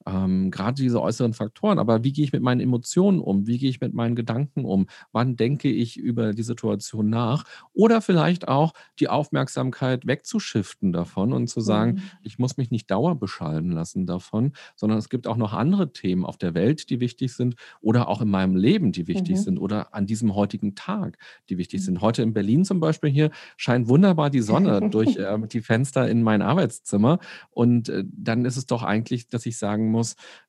Ähm, 0.08 0.52
grade 0.52 0.82
diese 0.82 1.02
äußeren 1.02 1.34
Faktoren, 1.34 1.80
aber 1.80 2.04
wie 2.06 2.14
gehe 2.14 2.24
ich 2.24 2.32
mit 2.32 2.42
meinen 2.42 2.62
Emotionen 2.62 3.20
um? 3.20 3.46
Wie 3.46 3.58
gehe 3.58 3.70
ich 3.70 3.82
mit 3.82 3.94
meinen 3.94 4.16
Gedanken 4.16 4.64
um? 4.64 4.88
Wann 5.12 5.36
denke 5.36 5.70
ich 5.70 5.98
über 5.98 6.34
die 6.34 6.44
Situation 6.44 7.10
nach? 7.10 7.44
Oder 7.74 8.02
vielleicht 8.02 8.48
auch 8.48 8.74
die 9.00 9.10
Aufmerksamkeit 9.10 10.08
wegzuschiften 10.08 10.94
davon 10.94 11.34
und 11.34 11.48
zu 11.48 11.60
sagen, 11.60 11.96
Mhm. 11.96 12.12
ich 12.22 12.40
muss 12.40 12.56
mich 12.58 12.72
nicht 12.72 12.90
dauerbeschallen 12.90 13.70
lassen 13.72 14.06
davon, 14.06 14.54
sondern 14.76 14.98
es 15.00 15.10
gibt 15.10 15.28
auch 15.28 15.36
noch 15.38 15.54
andere 15.54 15.92
Themen 15.92 16.26
auf 16.26 16.38
der 16.38 16.54
Welt, 16.54 16.90
die 16.90 17.00
wichtig 17.02 17.34
sind 17.34 17.56
oder 17.82 18.08
auch 18.08 18.22
in 18.22 18.30
meinem 18.30 18.56
Leben, 18.56 18.92
die 18.92 19.08
wichtig 19.08 19.42
Mhm. 19.42 19.42
sind 19.42 19.58
oder 19.58 19.94
an 19.94 20.06
diesem 20.06 20.36
heutigen 20.36 20.76
Tag, 20.76 21.18
die 21.50 21.58
wichtig 21.58 21.82
Mhm. 21.82 21.84
sind. 21.84 22.02
Heute 22.02 22.22
in 22.24 22.34
Berlin 22.34 22.64
zum 22.66 22.80
Beispiel 22.80 23.10
hier 23.10 23.30
scheint 23.58 23.88
wunderbar 23.90 24.30
die 24.30 24.42
Sonne 24.42 24.82
durch 24.90 25.18
ähm, 25.20 25.48
die 25.50 25.62
Fenster 25.62 26.08
in 26.10 26.24
mein 26.24 26.42
Arbeitszimmer. 26.42 27.20
Und 27.50 27.90
äh, 27.90 28.04
dann 28.08 28.46
ist 28.46 28.58
es 28.58 28.66
doch 28.66 28.84
eigentlich, 28.84 29.28
dass 29.28 29.46
ich 29.46 29.58
sagen 29.58 29.92
muss, 29.92 29.97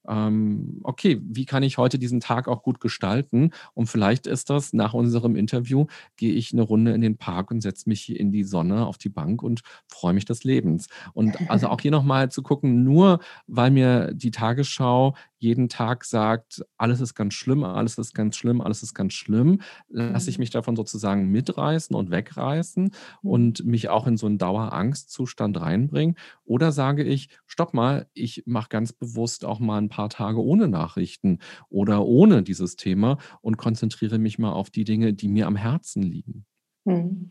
ähm, 0.08 0.80
okay, 0.84 1.20
wie 1.22 1.44
kann 1.44 1.62
ich 1.62 1.78
heute 1.78 1.98
diesen 1.98 2.20
Tag 2.20 2.48
auch 2.48 2.62
gut 2.62 2.80
gestalten? 2.80 3.50
Und 3.74 3.86
vielleicht 3.86 4.26
ist 4.26 4.50
das 4.50 4.72
nach 4.72 4.94
unserem 4.94 5.36
Interview, 5.36 5.86
gehe 6.16 6.32
ich 6.32 6.52
eine 6.52 6.62
Runde 6.62 6.92
in 6.92 7.00
den 7.00 7.18
Park 7.18 7.50
und 7.50 7.60
setze 7.60 7.88
mich 7.88 8.14
in 8.14 8.32
die 8.32 8.44
Sonne 8.44 8.86
auf 8.86 8.98
die 8.98 9.08
Bank 9.08 9.42
und 9.42 9.60
freue 9.88 10.14
mich 10.14 10.24
des 10.24 10.44
Lebens. 10.44 10.88
Und 11.14 11.38
also 11.46 11.68
auch 11.68 11.80
hier 11.80 11.90
nochmal 11.90 12.30
zu 12.30 12.42
gucken, 12.42 12.82
nur 12.84 13.20
weil 13.46 13.70
mir 13.70 14.12
die 14.14 14.30
Tagesschau 14.30 15.14
jeden 15.38 15.68
Tag 15.68 16.04
sagt, 16.04 16.64
alles 16.78 17.00
ist 17.00 17.14
ganz 17.14 17.34
schlimm, 17.34 17.62
alles 17.64 17.96
ist 17.98 18.14
ganz 18.14 18.36
schlimm, 18.36 18.60
alles 18.60 18.82
ist 18.82 18.94
ganz 18.94 19.12
schlimm, 19.14 19.60
lasse 19.88 20.30
ich 20.30 20.38
Mhm. 20.38 20.38
mich 20.38 20.50
davon 20.50 20.74
sozusagen 20.76 21.30
mitreißen 21.30 21.94
und 21.94 22.10
wegreißen 22.10 22.90
Mhm. 23.22 23.42
und 23.42 23.64
mich 23.64 23.88
auch 23.88 24.06
in 24.06 24.16
so 24.16 24.26
einen 24.26 24.38
Dauerangstzustand 24.38 25.60
reinbringen? 25.60 26.16
Oder 26.44 26.72
sage 26.72 27.04
ich, 27.04 27.28
stopp 27.46 27.74
mal, 27.74 28.08
ich 28.14 28.42
mache 28.46 28.68
ganz 28.68 28.92
bewusst 28.92 29.37
auch 29.44 29.60
mal 29.60 29.78
ein 29.78 29.88
paar 29.88 30.08
Tage 30.08 30.42
ohne 30.42 30.68
Nachrichten 30.68 31.38
oder 31.68 32.04
ohne 32.06 32.42
dieses 32.42 32.76
Thema 32.76 33.18
und 33.40 33.56
konzentriere 33.56 34.18
mich 34.18 34.38
mal 34.38 34.52
auf 34.52 34.70
die 34.70 34.84
Dinge, 34.84 35.14
die 35.14 35.28
mir 35.28 35.46
am 35.46 35.56
Herzen 35.56 36.02
liegen. 36.02 36.44
Mhm. 36.84 37.30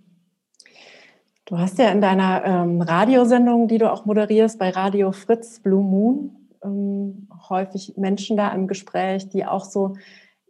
Du 1.45 1.57
hast 1.57 1.79
ja 1.79 1.89
in 1.91 2.01
deiner 2.01 2.43
ähm, 2.43 2.81
Radiosendung, 2.81 3.69
die 3.69 3.77
du 3.77 3.89
auch 3.89 4.05
moderierst 4.05 4.59
bei 4.59 4.69
Radio 4.69 5.13
Fritz 5.13 5.61
Blue 5.61 5.83
Moon, 5.83 6.49
ähm, 6.61 7.29
häufig 7.49 7.95
Menschen 7.95 8.35
da 8.35 8.49
im 8.49 8.67
Gespräch, 8.67 9.29
die 9.29 9.45
auch 9.45 9.63
so 9.63 9.95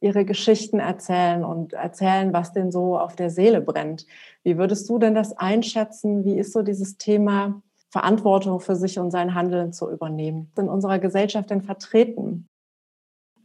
ihre 0.01 0.25
Geschichten 0.25 0.79
erzählen 0.79 1.43
und 1.43 1.73
erzählen, 1.73 2.33
was 2.33 2.51
denn 2.51 2.71
so 2.71 2.97
auf 2.97 3.15
der 3.15 3.29
Seele 3.29 3.61
brennt. 3.61 4.07
Wie 4.43 4.57
würdest 4.57 4.89
du 4.89 4.97
denn 4.97 5.15
das 5.15 5.37
einschätzen? 5.37 6.25
Wie 6.25 6.37
ist 6.37 6.53
so 6.53 6.61
dieses 6.61 6.97
Thema 6.97 7.61
Verantwortung 7.97 8.59
für 8.59 8.75
sich 8.75 8.99
und 8.99 9.09
sein 9.09 9.33
Handeln 9.33 9.73
zu 9.73 9.89
übernehmen? 9.89 10.51
In 10.55 10.69
unserer 10.69 10.99
Gesellschaft 10.99 11.49
denn 11.49 11.63
vertreten? 11.63 12.47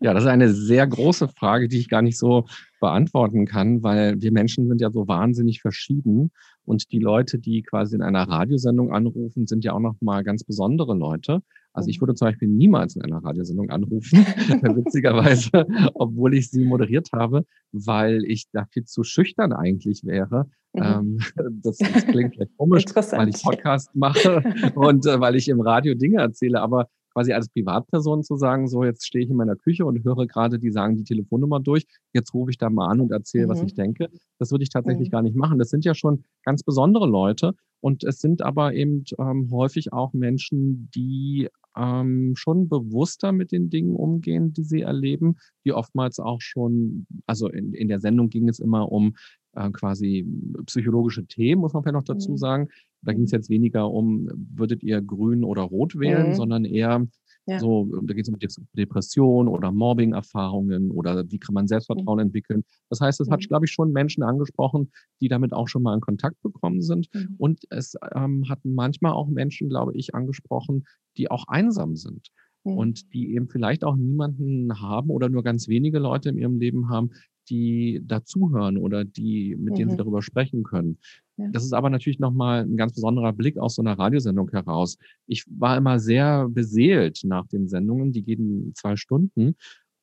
Ja, 0.01 0.13
das 0.13 0.25
ist 0.25 0.29
eine 0.29 0.51
sehr 0.51 0.87
große 0.87 1.29
Frage, 1.29 1.69
die 1.69 1.79
ich 1.79 1.89
gar 1.89 2.03
nicht 2.03 2.19
so 2.19 2.45
beantworten 2.79 3.47
kann, 3.47 3.83
weil 3.83 4.21
wir 4.21 4.31
Menschen 4.31 4.69
sind 4.69 4.83
ja 4.83 4.91
so 4.91 5.09
wahnsinnig 5.09 5.63
verschieden 5.63 6.33
und 6.67 6.93
die 6.93 6.99
Leute, 6.99 7.39
die 7.39 7.63
quasi 7.63 7.95
in 7.95 8.03
einer 8.03 8.29
Radiosendung 8.29 8.93
anrufen, 8.93 9.47
sind 9.47 9.65
ja 9.65 9.73
auch 9.73 9.81
noch 9.81 9.95
mal 10.01 10.23
ganz 10.23 10.45
besondere 10.45 10.95
Leute. 10.95 11.41
Also 11.73 11.89
ich 11.89 11.97
Mhm. 11.99 12.03
würde 12.03 12.15
zum 12.15 12.29
Beispiel 12.29 12.49
niemals 12.49 12.97
in 12.97 13.03
einer 13.03 13.23
Radiosendung 13.25 13.71
anrufen, 13.71 14.19
witzigerweise, 14.77 15.67
obwohl 15.95 16.35
ich 16.35 16.51
sie 16.51 16.65
moderiert 16.65 17.09
habe, 17.13 17.45
weil 17.73 18.25
ich 18.27 18.47
da 18.53 18.67
viel 18.67 18.85
zu 18.85 19.05
schüchtern 19.05 19.53
eigentlich 19.53 20.05
wäre. 20.05 20.47
Mhm. 20.75 20.83
Ähm, 20.83 21.19
das, 21.63 21.79
das 21.79 22.07
klingt 22.07 22.35
vielleicht 22.35 22.57
komisch, 22.57 22.85
weil 23.13 23.29
ich. 23.29 23.43
Podcast 23.43 23.95
mache 23.95 24.43
und 24.75 25.07
äh, 25.07 25.21
weil 25.21 25.37
ich 25.37 25.49
im 25.49 25.61
Radio 25.61 25.95
Dinge 25.95 26.21
erzähle, 26.21 26.61
aber 26.61 26.89
quasi 27.15 27.33
als 27.35 27.51
Privatperson 27.51 28.23
zu 28.23 28.37
sagen, 28.37 28.69
so 28.69 28.85
jetzt 28.85 29.07
stehe 29.07 29.23
ich 29.25 29.31
in 29.31 29.37
meiner 29.37 29.55
Küche 29.55 29.85
und 29.85 30.03
höre 30.03 30.27
gerade, 30.27 30.59
die 30.59 30.71
sagen 30.71 30.97
die 30.97 31.05
Telefonnummer 31.05 31.61
durch, 31.61 31.85
jetzt 32.15 32.33
rufe 32.33 32.51
ich 32.51 32.57
da 32.57 32.71
mal 32.71 32.89
an 32.89 33.01
und 33.03 33.13
erzähle, 33.13 33.49
was 33.49 33.61
ich 33.63 33.73
Mhm. 33.73 33.83
denke. 33.83 34.09
Das 34.39 34.51
würde 34.51 34.63
ich 34.63 34.71
tatsächlich 34.71 35.09
Mhm. 35.09 35.13
gar 35.13 35.23
nicht 35.23 35.37
machen. 35.37 35.59
Das 35.59 35.69
sind 35.69 35.85
ja 35.85 35.95
schon 35.95 36.25
ganz 36.43 36.63
besondere 36.63 37.07
Leute 37.07 37.53
und 37.81 38.03
es 38.03 38.19
sind 38.21 38.41
aber 38.41 38.73
eben 38.73 39.05
ähm, 39.19 39.51
häufig 39.51 39.93
auch 39.93 40.15
Menschen, 40.15 40.89
die 40.95 41.51
ähm, 41.77 42.33
schon 42.37 42.69
bewusster 42.69 43.33
mit 43.33 43.53
den 43.53 43.71
Dingen 43.71 43.97
umgehen, 43.97 44.53
die 44.53 44.63
sie 44.63 44.83
erleben, 44.83 45.37
die 45.65 45.73
oftmals 45.73 46.19
auch 46.21 46.41
schon, 46.41 47.07
also 47.27 47.49
in, 47.49 47.73
in 47.73 47.89
der 47.89 48.01
Sendung 48.01 48.29
ging 48.31 48.49
es 48.49 48.59
immer 48.59 48.91
um 48.93 49.15
äh, 49.55 49.71
quasi 49.71 50.27
psychologische 50.67 51.27
Themen, 51.27 51.61
muss 51.61 51.73
man 51.75 51.83
vielleicht 51.83 51.95
noch 51.95 52.05
dazu 52.05 52.33
Mhm. 52.33 52.37
sagen. 52.37 52.69
Da 53.03 53.13
ging 53.13 53.25
es 53.25 53.33
Mhm. 53.33 53.37
jetzt 53.37 53.51
weniger 53.51 53.91
um, 53.91 54.29
würdet 54.55 54.83
ihr 54.83 55.01
grün 55.03 55.45
oder 55.45 55.63
rot 55.63 55.99
wählen, 55.99 56.29
Mhm. 56.29 56.33
sondern 56.33 56.65
eher 56.65 57.07
Ja. 57.47 57.59
so, 57.61 57.87
da 58.05 58.15
geht 58.15 58.29
es 58.29 58.57
um 58.59 58.67
Depression 58.77 59.49
oder 59.49 59.73
Mobbing-Erfahrungen 59.73 60.91
oder 60.91 61.25
wie 61.31 61.39
kann 61.39 61.55
man 61.55 61.65
Mhm. 61.65 61.69
Selbstvertrauen 61.69 62.19
entwickeln. 62.21 62.65
Das 62.89 63.01
heißt, 63.01 63.21
es 63.21 63.31
hat, 63.31 63.41
Mhm. 63.41 63.49
glaube 63.49 63.67
ich, 63.67 63.73
schon 63.73 63.93
Menschen 63.93 64.23
angesprochen, 64.23 64.91
die 65.21 65.29
damit 65.29 65.53
auch 65.53 65.69
schon 65.69 65.83
mal 65.83 65.95
in 65.95 66.01
Kontakt 66.01 66.41
bekommen 66.43 66.83
sind. 66.83 67.09
Mhm. 67.15 67.35
Und 67.39 67.61
es 67.71 67.95
ähm, 68.15 68.49
hat 68.49 68.61
manchmal 68.65 69.13
auch 69.13 69.29
Menschen, 69.29 69.69
glaube 69.69 69.95
ich, 69.97 70.15
angesprochen, 70.15 70.85
die 71.17 71.31
auch 71.31 71.49
einsam 71.49 71.97
sind 71.97 72.29
Mhm. 72.65 72.73
und 72.79 73.13
die 73.13 73.35
eben 73.35 73.49
vielleicht 73.49 73.85
auch 73.85 73.97
niemanden 73.97 74.81
haben 74.81 75.11
oder 75.11 75.29
nur 75.29 75.43
ganz 75.43 75.69
wenige 75.69 75.99
Leute 75.99 76.29
in 76.29 76.39
ihrem 76.39 76.59
Leben 76.59 76.89
haben, 76.89 77.11
die 77.51 78.01
dazuhören 78.05 78.77
oder 78.77 79.05
die, 79.05 79.57
mit 79.59 79.79
denen 79.79 79.91
sie 79.91 79.97
Mhm. 79.97 79.99
darüber 79.99 80.23
sprechen 80.23 80.63
können. 80.65 80.99
Ja. 81.37 81.49
Das 81.53 81.65
ist 81.65 81.73
aber 81.73 81.91
natürlich 81.91 82.19
nochmal 82.19 82.63
ein 82.65 82.77
ganz 82.77 82.95
besonderer 82.95 83.33
Blick 83.33 83.59
aus 83.59 83.77
so 83.77 83.83
einer 83.83 83.99
Radiosendung 83.99 84.51
heraus. 84.51 84.99
Ich 85.27 85.45
war 85.49 85.77
immer 85.77 85.99
sehr 85.99 86.49
beseelt 86.49 87.21
nach 87.25 87.47
den 87.49 87.69
Sendungen, 87.69 88.13
die 88.13 88.23
gehen 88.23 88.73
zwei 88.75 88.97
Stunden, 88.97 89.57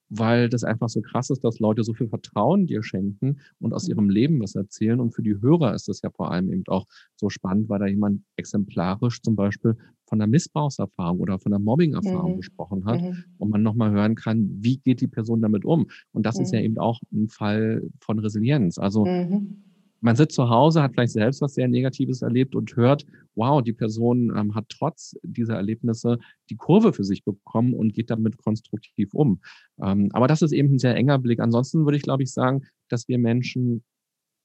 weil 0.10 0.50
das 0.50 0.64
einfach 0.64 0.90
so 0.90 1.02
krass 1.02 1.30
ist, 1.30 1.44
dass 1.44 1.60
Leute 1.60 1.84
so 1.84 1.94
viel 1.94 2.08
Vertrauen 2.10 2.68
dir 2.68 2.84
schenken 2.84 3.40
und 3.60 3.74
aus 3.74 3.88
Mhm. 3.88 3.90
ihrem 3.90 4.10
Leben 4.10 4.42
was 4.42 4.56
erzählen. 4.56 5.00
Und 5.00 5.12
für 5.16 5.22
die 5.24 5.40
Hörer 5.42 5.74
ist 5.76 5.88
das 5.88 6.02
ja 6.02 6.10
vor 6.12 6.32
allem 6.32 6.52
eben 6.52 6.64
auch 6.68 6.86
so 7.16 7.30
spannend, 7.30 7.70
weil 7.70 7.80
da 7.80 7.88
jemand 7.88 8.24
exemplarisch 8.36 9.22
zum 9.22 9.36
Beispiel 9.36 9.76
von 10.06 10.20
einer 10.22 10.28
Missbrauchserfahrung 10.30 11.20
oder 11.20 11.40
von 11.40 11.54
einer 11.54 11.64
Mobbing-Erfahrung 11.64 12.34
Mhm. 12.34 12.38
gesprochen 12.38 12.86
hat 12.86 13.04
Mhm. 13.04 13.24
und 13.38 13.50
man 13.52 13.62
nochmal 13.62 13.92
hören 13.92 14.16
kann, 14.16 14.50
wie 14.64 14.78
geht 14.78 15.02
die 15.02 15.08
Person 15.08 15.42
damit 15.42 15.66
um. 15.66 15.88
Und 16.12 16.26
das 16.26 16.40
ist 16.40 16.52
ja 16.52 16.60
Mhm. 16.60 16.66
eben 16.66 16.78
auch 16.80 17.00
ein 17.14 17.28
Fall 17.30 17.84
von 18.02 18.18
Resilienz. 18.20 18.78
Also 18.80 19.12
Mhm. 19.12 19.69
Man 20.02 20.16
sitzt 20.16 20.36
zu 20.36 20.50
Hause, 20.50 20.82
hat 20.82 20.94
vielleicht 20.94 21.14
selbst 21.14 21.42
was 21.42 21.54
sehr 21.54 21.68
Negatives 21.68 22.22
erlebt 22.22 22.56
und 22.56 22.76
hört, 22.76 23.06
wow, 23.36 23.62
die 23.62 23.74
Person 23.74 24.34
ähm, 24.36 24.56
hat 24.56 24.66
trotz 24.70 25.16
dieser 25.24 25.56
Erlebnisse 25.56 26.20
die 26.50 26.56
Kurve 26.56 26.94
für 26.94 27.04
sich 27.04 27.24
bekommen 27.24 27.74
und 27.74 27.94
geht 27.94 28.10
damit 28.10 28.38
konstruktiv 28.38 29.14
um. 29.14 29.42
Ähm, 29.82 30.10
aber 30.14 30.28
das 30.28 30.42
ist 30.42 30.52
eben 30.52 30.76
ein 30.76 30.80
sehr 30.80 30.96
enger 30.96 31.20
Blick. 31.20 31.40
Ansonsten 31.40 31.86
würde 31.86 31.98
ich, 31.98 32.04
glaube 32.04 32.24
ich, 32.24 32.32
sagen, 32.32 32.64
dass 32.90 33.08
wir 33.08 33.18
Menschen 33.18 33.84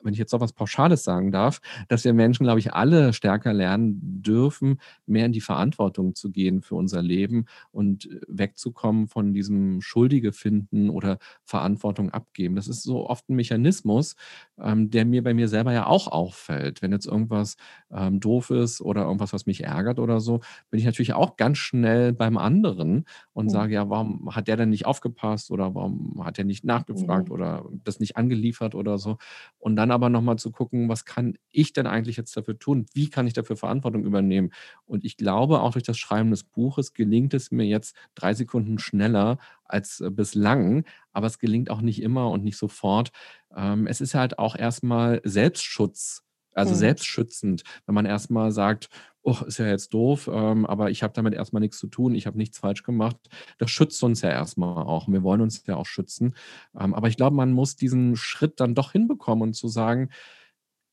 wenn 0.05 0.13
ich 0.13 0.19
jetzt 0.19 0.33
noch 0.33 0.41
was 0.41 0.53
Pauschales 0.53 1.05
sagen 1.05 1.33
darf, 1.33 1.61
dass 1.89 2.05
wir 2.05 2.13
Menschen, 2.13 2.45
glaube 2.45 2.61
ich, 2.61 2.73
alle 2.75 3.13
stärker 3.13 3.53
lernen 3.53 3.99
dürfen, 4.23 4.81
mehr 5.07 5.27
in 5.27 5.33
die 5.33 5.41
Verantwortung 5.41 6.15
zu 6.15 6.31
gehen 6.31 6.63
für 6.63 6.75
unser 6.77 7.03
Leben 7.03 7.47
und 7.71 8.07
äh, 8.07 8.21
wegzukommen 8.29 9.09
von 9.09 9.33
diesem 9.33 9.81
Schuldige 9.81 10.33
finden 10.33 10.91
oder 10.91 11.19
Verantwortung 11.45 12.11
abgeben. 12.11 12.57
Das 12.57 12.69
ist 12.69 12.83
so 12.83 13.09
oft 13.09 13.29
ein 13.29 13.37
Mechanismus, 13.37 14.15
ähm, 14.59 14.91
der 14.91 15.05
mir 15.05 15.23
bei 15.23 15.35
mir 15.35 15.49
selber 15.49 15.73
ja 15.73 15.87
auch 15.87 16.09
auffällt. 16.09 16.83
Wenn 16.83 16.93
jetzt 16.93 17.07
irgendwas 17.07 17.57
ähm, 17.93 18.21
doof 18.21 18.51
ist 18.51 18.81
oder 18.81 19.03
irgendwas, 19.05 19.33
was 19.33 19.47
mich 19.47 19.65
ärgert 19.65 19.99
oder 19.99 20.21
so, 20.21 20.41
bin 20.71 20.79
ich 20.81 20.87
natürlich 20.87 21.15
auch 21.15 21.37
ganz 21.37 21.59
schnell 21.59 22.13
beim 22.13 22.37
anderen 22.39 23.05
und 23.33 23.49
Mhm. 23.49 23.51
sage, 23.51 23.75
ja, 23.75 23.89
warum 23.91 24.35
hat 24.35 24.49
der 24.49 24.57
denn 24.57 24.71
nicht 24.71 24.87
aufgepasst 24.87 25.51
oder 25.51 25.75
warum 25.75 26.23
hat 26.25 26.39
er 26.39 26.45
nicht 26.45 26.65
nachgefragt 26.65 27.31
Mhm. 27.31 27.31
oder 27.31 27.65
das 27.85 28.01
nicht 28.01 28.17
angeliefert 28.17 28.75
oder 28.75 28.99
so. 28.99 29.17
Und 29.59 29.77
dann 29.77 29.91
aber 29.95 30.11
nochmal 30.11 30.37
zu 30.39 30.51
gucken, 30.51 30.89
was 30.89 31.05
kann 31.05 31.35
ich 31.51 31.73
denn 31.73 31.87
eigentlich 31.87 32.17
jetzt 32.17 32.37
dafür 32.37 32.59
tun? 32.59 32.87
Wie 32.93 33.09
kann 33.09 33.27
ich 33.27 33.33
dafür 33.33 33.57
Verantwortung 33.57 34.05
übernehmen? 34.05 34.53
Und 34.87 35.05
ich 35.05 35.17
glaube, 35.17 35.61
auch 35.61 35.73
durch 35.73 35.85
das 35.85 35.99
Schreiben 35.99 36.31
des 36.31 36.45
Buches 36.45 36.93
gelingt 36.93 37.35
es 37.35 37.51
mir 37.51 37.65
jetzt 37.67 37.97
drei 38.15 38.35
Sekunden 38.35 38.79
schneller 38.79 39.39
als 39.65 40.01
äh, 40.01 40.11
bislang, 40.11 40.85
aber 41.13 41.27
es 41.27 41.39
gelingt 41.39 41.71
auch 41.71 41.81
nicht 41.81 42.03
immer 42.03 42.31
und 42.31 42.45
nicht 42.45 42.57
sofort. 42.59 43.11
Ähm, 43.57 43.87
es 43.87 44.01
ist 44.01 44.15
halt 44.15 44.39
auch 44.39 44.57
erstmal 44.57 45.21
Selbstschutz 45.25 46.25
Also 46.55 46.73
mhm. 46.73 46.79
selbstschützend, 46.79 47.63
wenn 47.87 47.95
man 47.95 48.07
erstmal 48.07 48.53
sagt, 48.53 48.89
oh, 49.23 49.39
ist 49.47 49.59
ja 49.59 49.67
jetzt 49.67 49.93
doof, 49.95 50.29
ähm, 50.33 50.67
aber 50.67 50.91
ich 50.91 51.03
habe 51.03 51.15
damit 51.15 51.35
erstmal 51.35 51.61
nichts 51.61 51.79
zu 51.79 51.89
tun, 51.89 52.15
ich 52.15 52.27
habe 52.27 52.39
nichts 52.39 52.59
falsch 52.59 52.83
gemacht. 52.83 53.17
Das 53.59 53.71
schützt 53.71 54.03
uns 54.05 54.21
ja 54.21 54.31
erstmal 54.31 54.85
auch. 54.85 55.09
Und 55.09 55.15
wir 55.15 55.23
wollen 55.23 55.41
uns 55.41 55.65
ja 55.67 55.77
auch 55.77 55.87
schützen. 55.87 56.35
Ähm, 56.79 56.95
aber 56.95 57.09
ich 57.09 57.17
glaube, 57.17 57.35
man 57.35 57.53
muss 57.53 57.77
diesen 57.77 58.17
Schritt 58.17 58.61
dann 58.61 58.75
doch 58.75 58.93
hinbekommen 58.93 59.43
und 59.43 59.55
zu 59.55 59.69
sagen, 59.69 60.11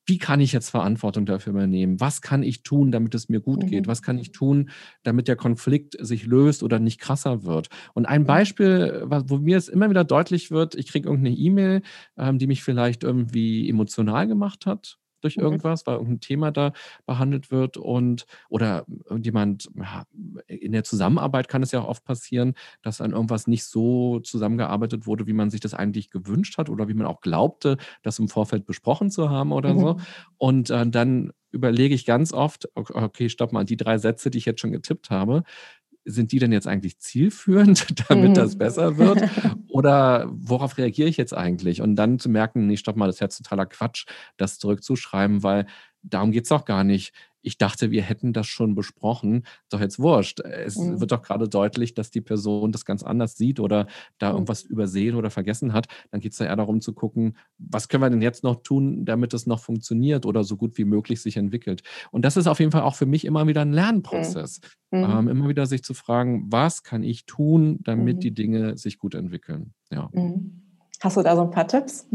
wie 0.07 0.17
kann 0.17 0.39
ich 0.39 0.51
jetzt 0.51 0.69
Verantwortung 0.69 1.25
dafür 1.25 1.51
übernehmen? 1.51 1.99
Was 1.99 2.21
kann 2.21 2.41
ich 2.41 2.63
tun, 2.63 2.91
damit 2.91 3.13
es 3.13 3.29
mir 3.29 3.39
gut 3.39 3.67
geht? 3.67 3.85
Mhm. 3.85 3.87
Was 3.87 4.01
kann 4.01 4.17
ich 4.17 4.31
tun, 4.31 4.69
damit 5.03 5.27
der 5.27 5.35
Konflikt 5.35 5.95
sich 5.99 6.25
löst 6.25 6.63
oder 6.63 6.79
nicht 6.79 6.99
krasser 6.99 7.43
wird? 7.43 7.69
Und 7.93 8.07
ein 8.07 8.25
Beispiel, 8.25 9.03
wo 9.05 9.37
mir 9.37 9.57
es 9.57 9.69
immer 9.69 9.89
wieder 9.89 10.03
deutlich 10.03 10.49
wird, 10.49 10.75
ich 10.75 10.87
kriege 10.87 11.07
irgendeine 11.07 11.35
E-Mail, 11.35 11.81
ähm, 12.17 12.39
die 12.39 12.47
mich 12.47 12.63
vielleicht 12.63 13.03
irgendwie 13.03 13.69
emotional 13.69 14.27
gemacht 14.27 14.65
hat 14.65 14.97
durch 15.21 15.37
mhm. 15.37 15.43
irgendwas, 15.43 15.85
weil 15.87 15.95
irgendein 15.95 16.19
Thema 16.19 16.51
da 16.51 16.73
behandelt 17.05 17.51
wird 17.51 17.77
und 17.77 18.25
oder 18.49 18.85
irgendjemand 19.05 19.69
in 20.47 20.71
der 20.71 20.83
Zusammenarbeit 20.83 21.47
kann 21.47 21.63
es 21.63 21.71
ja 21.71 21.81
auch 21.81 21.87
oft 21.87 22.03
passieren, 22.03 22.53
dass 22.81 23.01
an 23.01 23.11
irgendwas 23.11 23.47
nicht 23.47 23.65
so 23.65 24.19
zusammengearbeitet 24.19 25.07
wurde, 25.07 25.27
wie 25.27 25.33
man 25.33 25.49
sich 25.49 25.59
das 25.59 25.73
eigentlich 25.73 26.09
gewünscht 26.09 26.57
hat 26.57 26.69
oder 26.69 26.87
wie 26.87 26.93
man 26.93 27.07
auch 27.07 27.21
glaubte, 27.21 27.77
das 28.03 28.19
im 28.19 28.27
Vorfeld 28.27 28.65
besprochen 28.65 29.09
zu 29.11 29.29
haben 29.29 29.51
oder 29.51 29.73
mhm. 29.73 29.79
so. 29.79 29.97
Und 30.37 30.69
äh, 30.69 30.87
dann 30.87 31.31
überlege 31.51 31.93
ich 31.93 32.05
ganz 32.05 32.33
oft, 32.33 32.69
okay, 32.75 33.29
stopp 33.29 33.51
mal, 33.51 33.65
die 33.65 33.77
drei 33.77 33.97
Sätze, 33.97 34.31
die 34.31 34.37
ich 34.37 34.45
jetzt 34.45 34.61
schon 34.61 34.71
getippt 34.71 35.09
habe, 35.09 35.43
sind 36.05 36.31
die 36.31 36.39
denn 36.39 36.51
jetzt 36.51 36.67
eigentlich 36.67 36.99
zielführend, 36.99 37.87
damit 38.09 38.31
mhm. 38.31 38.33
das 38.35 38.57
besser 38.57 38.97
wird? 38.97 39.29
Oder 39.69 40.29
worauf 40.31 40.77
reagiere 40.77 41.09
ich 41.09 41.17
jetzt 41.17 41.33
eigentlich? 41.33 41.81
Und 41.81 41.95
dann 41.95 42.19
zu 42.19 42.29
merken, 42.29 42.67
nee, 42.67 42.77
stopp 42.77 42.95
mal, 42.95 43.07
das 43.07 43.17
ist 43.17 43.21
jetzt 43.21 43.37
totaler 43.37 43.65
Quatsch, 43.65 44.05
das 44.37 44.59
zurückzuschreiben, 44.59 45.43
weil 45.43 45.65
darum 46.03 46.31
geht 46.31 46.45
es 46.45 46.51
auch 46.51 46.65
gar 46.65 46.83
nicht 46.83 47.13
ich 47.41 47.57
dachte, 47.57 47.91
wir 47.91 48.01
hätten 48.01 48.33
das 48.33 48.47
schon 48.47 48.75
besprochen. 48.75 49.45
Doch 49.69 49.79
jetzt 49.79 49.99
wurscht. 49.99 50.39
Es 50.41 50.77
mhm. 50.77 50.99
wird 50.99 51.11
doch 51.11 51.21
gerade 51.21 51.49
deutlich, 51.49 51.93
dass 51.93 52.11
die 52.11 52.21
Person 52.21 52.71
das 52.71 52.85
ganz 52.85 53.03
anders 53.03 53.35
sieht 53.35 53.59
oder 53.59 53.87
da 54.17 54.29
mhm. 54.29 54.35
irgendwas 54.35 54.63
übersehen 54.63 55.15
oder 55.15 55.29
vergessen 55.29 55.73
hat. 55.73 55.87
Dann 56.11 56.21
geht 56.21 56.33
es 56.33 56.39
ja 56.39 56.47
eher 56.47 56.55
darum 56.55 56.81
zu 56.81 56.93
gucken, 56.93 57.37
was 57.57 57.87
können 57.87 58.03
wir 58.03 58.09
denn 58.09 58.21
jetzt 58.21 58.43
noch 58.43 58.63
tun, 58.63 59.05
damit 59.05 59.33
es 59.33 59.47
noch 59.47 59.59
funktioniert 59.59 60.25
oder 60.25 60.43
so 60.43 60.57
gut 60.57 60.77
wie 60.77 60.85
möglich 60.85 61.21
sich 61.21 61.37
entwickelt. 61.37 61.83
Und 62.11 62.25
das 62.25 62.37
ist 62.37 62.47
auf 62.47 62.59
jeden 62.59 62.71
Fall 62.71 62.83
auch 62.83 62.95
für 62.95 63.05
mich 63.05 63.25
immer 63.25 63.47
wieder 63.47 63.61
ein 63.61 63.73
Lernprozess. 63.73 64.59
Mhm. 64.91 64.99
mhm. 64.99 65.05
Ähm, 65.11 65.27
immer 65.29 65.47
wieder 65.47 65.65
sich 65.65 65.83
zu 65.83 65.93
fragen, 65.93 66.47
was 66.51 66.83
kann 66.83 67.03
ich 67.03 67.25
tun, 67.25 67.79
damit 67.81 68.17
mhm. 68.17 68.19
die 68.19 68.33
Dinge 68.33 68.77
sich 68.77 68.97
gut 68.97 69.15
entwickeln. 69.15 69.73
Ja. 69.89 70.09
Mhm. 70.13 70.61
Hast 71.01 71.17
du 71.17 71.23
da 71.23 71.35
so 71.35 71.43
ein 71.43 71.51
paar 71.51 71.67
Tipps? 71.67 72.07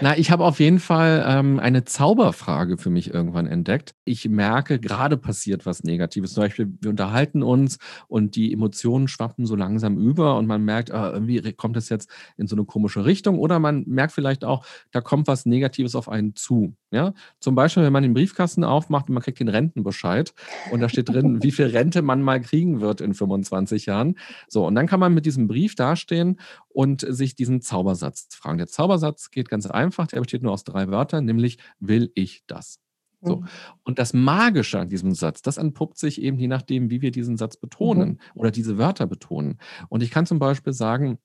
Na, 0.00 0.16
ich 0.16 0.30
habe 0.30 0.44
auf 0.44 0.60
jeden 0.60 0.78
Fall 0.78 1.24
ähm, 1.26 1.58
eine 1.58 1.84
Zauberfrage 1.84 2.76
für 2.76 2.90
mich 2.90 3.12
irgendwann 3.12 3.46
entdeckt. 3.46 3.94
Ich 4.04 4.28
merke, 4.28 4.78
gerade 4.78 5.16
passiert 5.16 5.66
was 5.66 5.84
Negatives. 5.84 6.34
Zum 6.34 6.42
Beispiel, 6.42 6.72
wir 6.80 6.90
unterhalten 6.90 7.42
uns 7.42 7.78
und 8.08 8.36
die 8.36 8.52
Emotionen 8.52 9.08
schwappen 9.08 9.46
so 9.46 9.56
langsam 9.56 9.98
über 9.98 10.36
und 10.36 10.46
man 10.46 10.64
merkt, 10.64 10.90
äh, 10.90 11.10
irgendwie 11.10 11.52
kommt 11.52 11.76
es 11.76 11.88
jetzt 11.88 12.10
in 12.36 12.46
so 12.46 12.56
eine 12.56 12.64
komische 12.64 13.04
Richtung. 13.04 13.38
Oder 13.38 13.58
man 13.58 13.84
merkt 13.86 14.12
vielleicht 14.12 14.44
auch, 14.44 14.64
da 14.90 15.00
kommt 15.00 15.26
was 15.26 15.46
Negatives 15.46 15.94
auf 15.94 16.08
einen 16.08 16.34
zu. 16.34 16.74
Ja? 16.90 17.14
Zum 17.40 17.54
Beispiel, 17.54 17.82
wenn 17.82 17.92
man 17.92 18.02
den 18.02 18.14
Briefkasten 18.14 18.64
aufmacht 18.64 19.08
und 19.08 19.14
man 19.14 19.22
kriegt 19.22 19.40
den 19.40 19.48
Rentenbescheid 19.48 20.34
und 20.70 20.80
da 20.80 20.88
steht 20.88 21.08
drin, 21.08 21.42
wie 21.42 21.52
viel 21.52 21.66
Rente 21.66 22.02
man 22.02 22.22
mal 22.22 22.40
kriegen 22.40 22.80
wird 22.80 23.00
in 23.00 23.14
25 23.14 23.86
Jahren. 23.86 24.16
So, 24.48 24.66
und 24.66 24.74
dann 24.74 24.86
kann 24.86 25.00
man 25.00 25.14
mit 25.14 25.26
diesem 25.26 25.48
Brief 25.48 25.74
dastehen 25.74 26.38
und 26.72 27.04
sich 27.08 27.34
diesen 27.34 27.60
Zaubersatz 27.60 28.28
fragen. 28.34 28.58
Der 28.58 28.66
Zaubersatz 28.66 29.30
geht 29.30 29.48
ganz 29.48 29.66
einfach, 29.66 30.06
der 30.06 30.20
besteht 30.20 30.42
nur 30.42 30.52
aus 30.52 30.64
drei 30.64 30.88
Wörtern, 30.88 31.24
nämlich 31.24 31.58
will 31.78 32.10
ich 32.14 32.44
das. 32.46 32.80
So. 33.22 33.36
Mhm. 33.36 33.48
Und 33.84 33.98
das 33.98 34.12
Magische 34.12 34.80
an 34.80 34.88
diesem 34.88 35.14
Satz, 35.14 35.42
das 35.42 35.56
entpuppt 35.56 35.96
sich 35.96 36.20
eben 36.20 36.38
je 36.38 36.48
nachdem, 36.48 36.90
wie 36.90 37.02
wir 37.02 37.12
diesen 37.12 37.36
Satz 37.36 37.56
betonen 37.56 38.08
mhm. 38.08 38.18
oder 38.34 38.50
diese 38.50 38.78
Wörter 38.78 39.06
betonen. 39.06 39.58
Und 39.88 40.02
ich 40.02 40.10
kann 40.10 40.26
zum 40.26 40.38
Beispiel 40.38 40.72
sagen, 40.72 41.18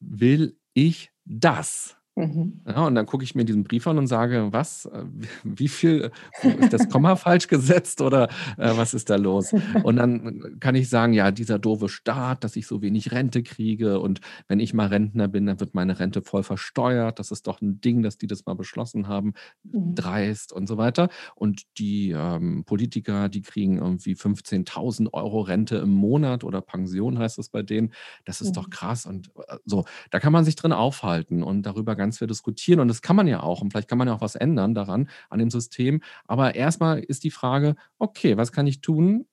will 0.00 0.58
ich 0.74 1.10
das? 1.24 1.96
Mhm. 2.16 2.60
Ja, 2.66 2.86
und 2.86 2.94
dann 2.94 3.06
gucke 3.06 3.24
ich 3.24 3.34
mir 3.34 3.44
diesen 3.44 3.64
Brief 3.64 3.88
an 3.88 3.98
und 3.98 4.06
sage, 4.06 4.48
was, 4.52 4.86
äh, 4.86 5.04
wie 5.42 5.66
viel, 5.66 6.12
ist 6.60 6.72
das 6.72 6.88
Komma 6.88 7.16
falsch 7.16 7.48
gesetzt 7.48 8.00
oder 8.00 8.28
äh, 8.56 8.76
was 8.76 8.94
ist 8.94 9.10
da 9.10 9.16
los? 9.16 9.52
Und 9.82 9.96
dann 9.96 10.58
kann 10.60 10.76
ich 10.76 10.88
sagen, 10.88 11.12
ja, 11.12 11.32
dieser 11.32 11.58
doofe 11.58 11.88
Staat, 11.88 12.44
dass 12.44 12.54
ich 12.54 12.68
so 12.68 12.82
wenig 12.82 13.10
Rente 13.10 13.42
kriege 13.42 13.98
und 13.98 14.20
wenn 14.46 14.60
ich 14.60 14.74
mal 14.74 14.86
Rentner 14.86 15.26
bin, 15.26 15.46
dann 15.46 15.58
wird 15.58 15.74
meine 15.74 15.98
Rente 15.98 16.22
voll 16.22 16.44
versteuert. 16.44 17.18
Das 17.18 17.32
ist 17.32 17.48
doch 17.48 17.60
ein 17.60 17.80
Ding, 17.80 18.02
dass 18.02 18.16
die 18.16 18.28
das 18.28 18.46
mal 18.46 18.54
beschlossen 18.54 19.08
haben, 19.08 19.34
mhm. 19.64 19.96
dreist 19.96 20.52
und 20.52 20.68
so 20.68 20.76
weiter. 20.76 21.08
Und 21.34 21.62
die 21.78 22.10
ähm, 22.10 22.64
Politiker, 22.64 23.28
die 23.28 23.42
kriegen 23.42 23.78
irgendwie 23.78 24.14
15.000 24.14 25.12
Euro 25.12 25.40
Rente 25.40 25.76
im 25.78 25.90
Monat 25.90 26.44
oder 26.44 26.60
Pension 26.60 27.18
heißt 27.18 27.38
das 27.38 27.48
bei 27.48 27.62
denen. 27.62 27.92
Das 28.24 28.40
ist 28.40 28.50
mhm. 28.50 28.54
doch 28.54 28.70
krass 28.70 29.04
und 29.04 29.30
äh, 29.48 29.56
so. 29.64 29.84
Da 30.10 30.20
kann 30.20 30.32
man 30.32 30.44
sich 30.44 30.54
drin 30.54 30.72
aufhalten 30.72 31.42
und 31.42 31.62
darüber 31.62 31.96
ganz 31.96 32.03
ganz 32.04 32.18
viel 32.18 32.28
diskutieren 32.28 32.80
und 32.80 32.88
das 32.88 33.00
kann 33.00 33.16
man 33.16 33.26
ja 33.26 33.42
auch 33.42 33.62
und 33.62 33.70
vielleicht 33.70 33.88
kann 33.88 33.98
man 33.98 34.08
ja 34.08 34.14
auch 34.14 34.20
was 34.20 34.34
ändern 34.34 34.74
daran, 34.74 35.08
an 35.30 35.38
dem 35.38 35.50
System. 35.50 36.02
Aber 36.26 36.54
erstmal 36.54 37.00
ist 37.00 37.24
die 37.24 37.30
Frage, 37.30 37.76
okay, 37.98 38.36
was 38.36 38.52
kann 38.52 38.66
ich 38.66 38.82
tun, 38.82 39.26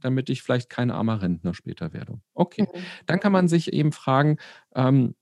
damit 0.00 0.30
ich 0.30 0.42
vielleicht 0.42 0.70
kein 0.70 0.92
armer 0.92 1.20
Rentner 1.20 1.52
später 1.52 1.92
werde? 1.92 2.20
Okay, 2.34 2.62
mhm. 2.62 2.78
dann 3.06 3.18
kann 3.18 3.32
man 3.32 3.48
sich 3.48 3.72
eben 3.72 3.90
fragen, 3.90 4.36
ähm, 4.74 5.14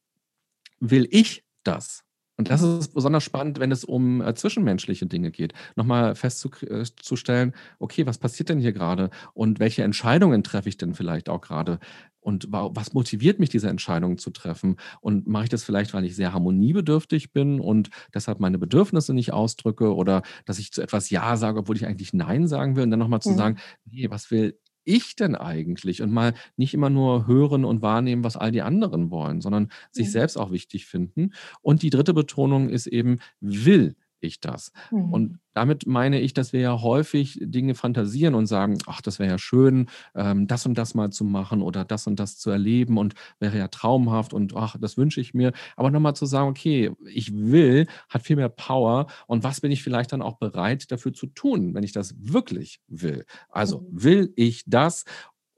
will 0.79 1.09
ich 1.11 1.43
das? 1.65 2.05
Und 2.37 2.49
das 2.49 2.63
ist 2.63 2.95
besonders 2.95 3.23
spannend, 3.23 3.61
wenn 3.61 3.71
es 3.71 3.85
um 3.85 4.23
äh, 4.23 4.35
zwischenmenschliche 4.35 5.05
Dinge 5.05 5.31
geht. 5.31 5.53
Nochmal 5.77 6.15
festzustellen, 6.15 7.55
okay, 7.79 8.07
was 8.07 8.17
passiert 8.17 8.49
denn 8.49 8.59
hier 8.59 8.73
gerade 8.73 9.11
und 9.35 9.59
welche 9.59 9.83
Entscheidungen 9.83 10.43
treffe 10.43 10.71
ich 10.71 10.79
denn 10.79 10.95
vielleicht 10.95 11.29
auch 11.29 11.43
gerade? 11.43 11.81
Und 12.21 12.49
was 12.51 12.93
motiviert 12.93 13.39
mich, 13.39 13.49
diese 13.49 13.69
Entscheidungen 13.69 14.19
zu 14.19 14.31
treffen? 14.31 14.77
Und 15.01 15.27
mache 15.27 15.45
ich 15.45 15.51
das 15.51 15.65
vielleicht, 15.65 15.95
weil 15.95 16.05
ich 16.05 16.17
sehr 16.17 16.33
harmoniebedürftig 16.33 17.33
bin 17.33 17.61
und 17.61 17.91
deshalb 18.15 18.41
meine 18.41 18.59
Bedürfnisse 18.59 19.15
nicht 19.15 19.33
ausdrücke 19.33 19.95
oder 19.95 20.23
dass 20.45 20.59
ich 20.59 20.73
zu 20.73 20.83
etwas 20.83 21.11
Ja 21.11 21.37
sage, 21.37 21.61
obwohl 21.61 21.77
ich 21.77 21.87
eigentlich 21.87 22.13
Nein 22.13 22.47
sagen 22.47 22.77
will 22.77 22.85
und 22.85 22.91
dann 22.91 23.01
nochmal 23.01 23.23
zu 23.23 23.31
mhm. 23.31 23.37
sagen, 23.37 23.57
nee, 23.85 24.11
was 24.11 24.31
will 24.31 24.59
ich 24.85 25.17
denn 25.17 25.35
eigentlich? 25.35 26.03
Und 26.03 26.13
mal 26.13 26.35
nicht 26.57 26.75
immer 26.75 26.91
nur 26.91 27.27
hören 27.27 27.65
und 27.65 27.83
wahrnehmen, 27.83 28.25
was 28.25 28.37
all 28.37 28.51
die 28.51 28.63
anderen 28.63 29.11
wollen, 29.11 29.41
sondern 29.41 29.71
sich 29.91 30.09
mhm. 30.09 30.13
selbst 30.13 30.37
auch 30.37 30.51
wichtig 30.51 30.87
finden. 30.87 31.33
Und 31.63 31.83
die 31.83 31.91
dritte 31.91 32.15
Betonung 32.15 32.69
ist 32.69 32.87
eben, 32.87 33.19
will 33.41 33.97
ich 34.21 34.41
das? 34.41 34.73
Mhm. 34.91 35.13
Und 35.13 35.39
damit 35.55 35.87
meine 35.87 36.21
ich, 36.21 36.33
dass 36.33 36.53
wir 36.53 36.61
ja 36.61 36.81
häufig 36.81 37.39
Dinge 37.43 37.75
fantasieren 37.75 38.35
und 38.35 38.47
sagen, 38.47 38.79
ach, 38.87 39.01
das 39.01 39.19
wäre 39.19 39.31
ja 39.31 39.39
schön, 39.39 39.89
ähm, 40.15 40.47
das 40.47 40.67
und 40.67 40.79
das 40.79 40.95
mal 40.95 41.11
zu 41.11 41.25
machen 41.25 41.63
oder 41.63 41.85
das 41.85 42.07
und 42.07 42.21
das 42.21 42.39
zu 42.39 42.51
erleben 42.51 42.99
und 42.99 43.15
wäre 43.41 43.59
ja 43.59 43.69
traumhaft 43.69 44.33
und 44.33 44.55
ach, 44.57 44.77
das 44.81 44.97
wünsche 44.97 45.21
ich 45.21 45.35
mir. 45.35 45.53
Aber 45.77 45.91
nochmal 45.91 46.15
zu 46.15 46.27
sagen, 46.27 46.49
okay, 46.49 46.93
ich 47.07 47.35
will, 47.35 47.87
hat 48.09 48.23
viel 48.23 48.37
mehr 48.37 48.49
Power 48.49 49.07
und 49.27 49.43
was 49.45 49.61
bin 49.61 49.73
ich 49.73 49.83
vielleicht 49.83 50.13
dann 50.13 50.23
auch 50.23 50.39
bereit 50.39 50.91
dafür 50.93 51.13
zu 51.13 51.27
tun, 51.27 51.75
wenn 51.75 51.83
ich 51.83 51.93
das 51.93 52.15
wirklich 52.19 52.81
will? 52.89 53.25
Also 53.49 53.81
mhm. 53.81 54.03
will 54.03 54.33
ich 54.37 54.65
das? 54.67 55.05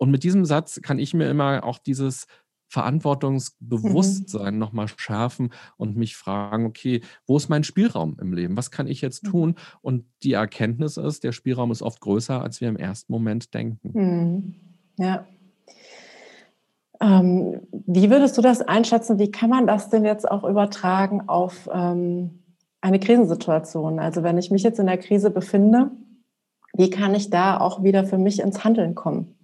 Und 0.02 0.10
mit 0.10 0.24
diesem 0.24 0.44
Satz 0.44 0.80
kann 0.82 0.98
ich 0.98 1.14
mir 1.14 1.30
immer 1.30 1.62
auch 1.62 1.78
dieses. 1.78 2.26
Verantwortungsbewusstsein 2.72 4.54
mhm. 4.54 4.60
nochmal 4.60 4.88
schärfen 4.88 5.52
und 5.76 5.94
mich 5.98 6.16
fragen, 6.16 6.64
okay, 6.64 7.02
wo 7.26 7.36
ist 7.36 7.50
mein 7.50 7.64
Spielraum 7.64 8.16
im 8.18 8.32
Leben? 8.32 8.56
Was 8.56 8.70
kann 8.70 8.86
ich 8.86 9.02
jetzt 9.02 9.24
mhm. 9.24 9.28
tun? 9.28 9.54
Und 9.82 10.06
die 10.22 10.32
Erkenntnis 10.32 10.96
ist, 10.96 11.22
der 11.22 11.32
Spielraum 11.32 11.70
ist 11.70 11.82
oft 11.82 12.00
größer, 12.00 12.40
als 12.40 12.62
wir 12.62 12.68
im 12.68 12.78
ersten 12.78 13.12
Moment 13.12 13.52
denken. 13.52 13.90
Mhm. 13.92 14.54
Ja. 14.98 15.26
Ähm, 16.98 17.60
wie 17.72 18.08
würdest 18.08 18.38
du 18.38 18.42
das 18.42 18.62
einschätzen? 18.62 19.18
Wie 19.18 19.30
kann 19.30 19.50
man 19.50 19.66
das 19.66 19.90
denn 19.90 20.06
jetzt 20.06 20.30
auch 20.30 20.44
übertragen 20.44 21.28
auf 21.28 21.68
ähm, 21.70 22.42
eine 22.80 23.00
Krisensituation? 23.00 23.98
Also 23.98 24.22
wenn 24.22 24.38
ich 24.38 24.50
mich 24.50 24.62
jetzt 24.62 24.78
in 24.78 24.86
der 24.86 24.96
Krise 24.96 25.30
befinde, 25.30 25.90
wie 26.72 26.88
kann 26.88 27.14
ich 27.14 27.28
da 27.28 27.60
auch 27.60 27.82
wieder 27.82 28.04
für 28.06 28.16
mich 28.16 28.40
ins 28.40 28.64
Handeln 28.64 28.94
kommen? 28.94 29.34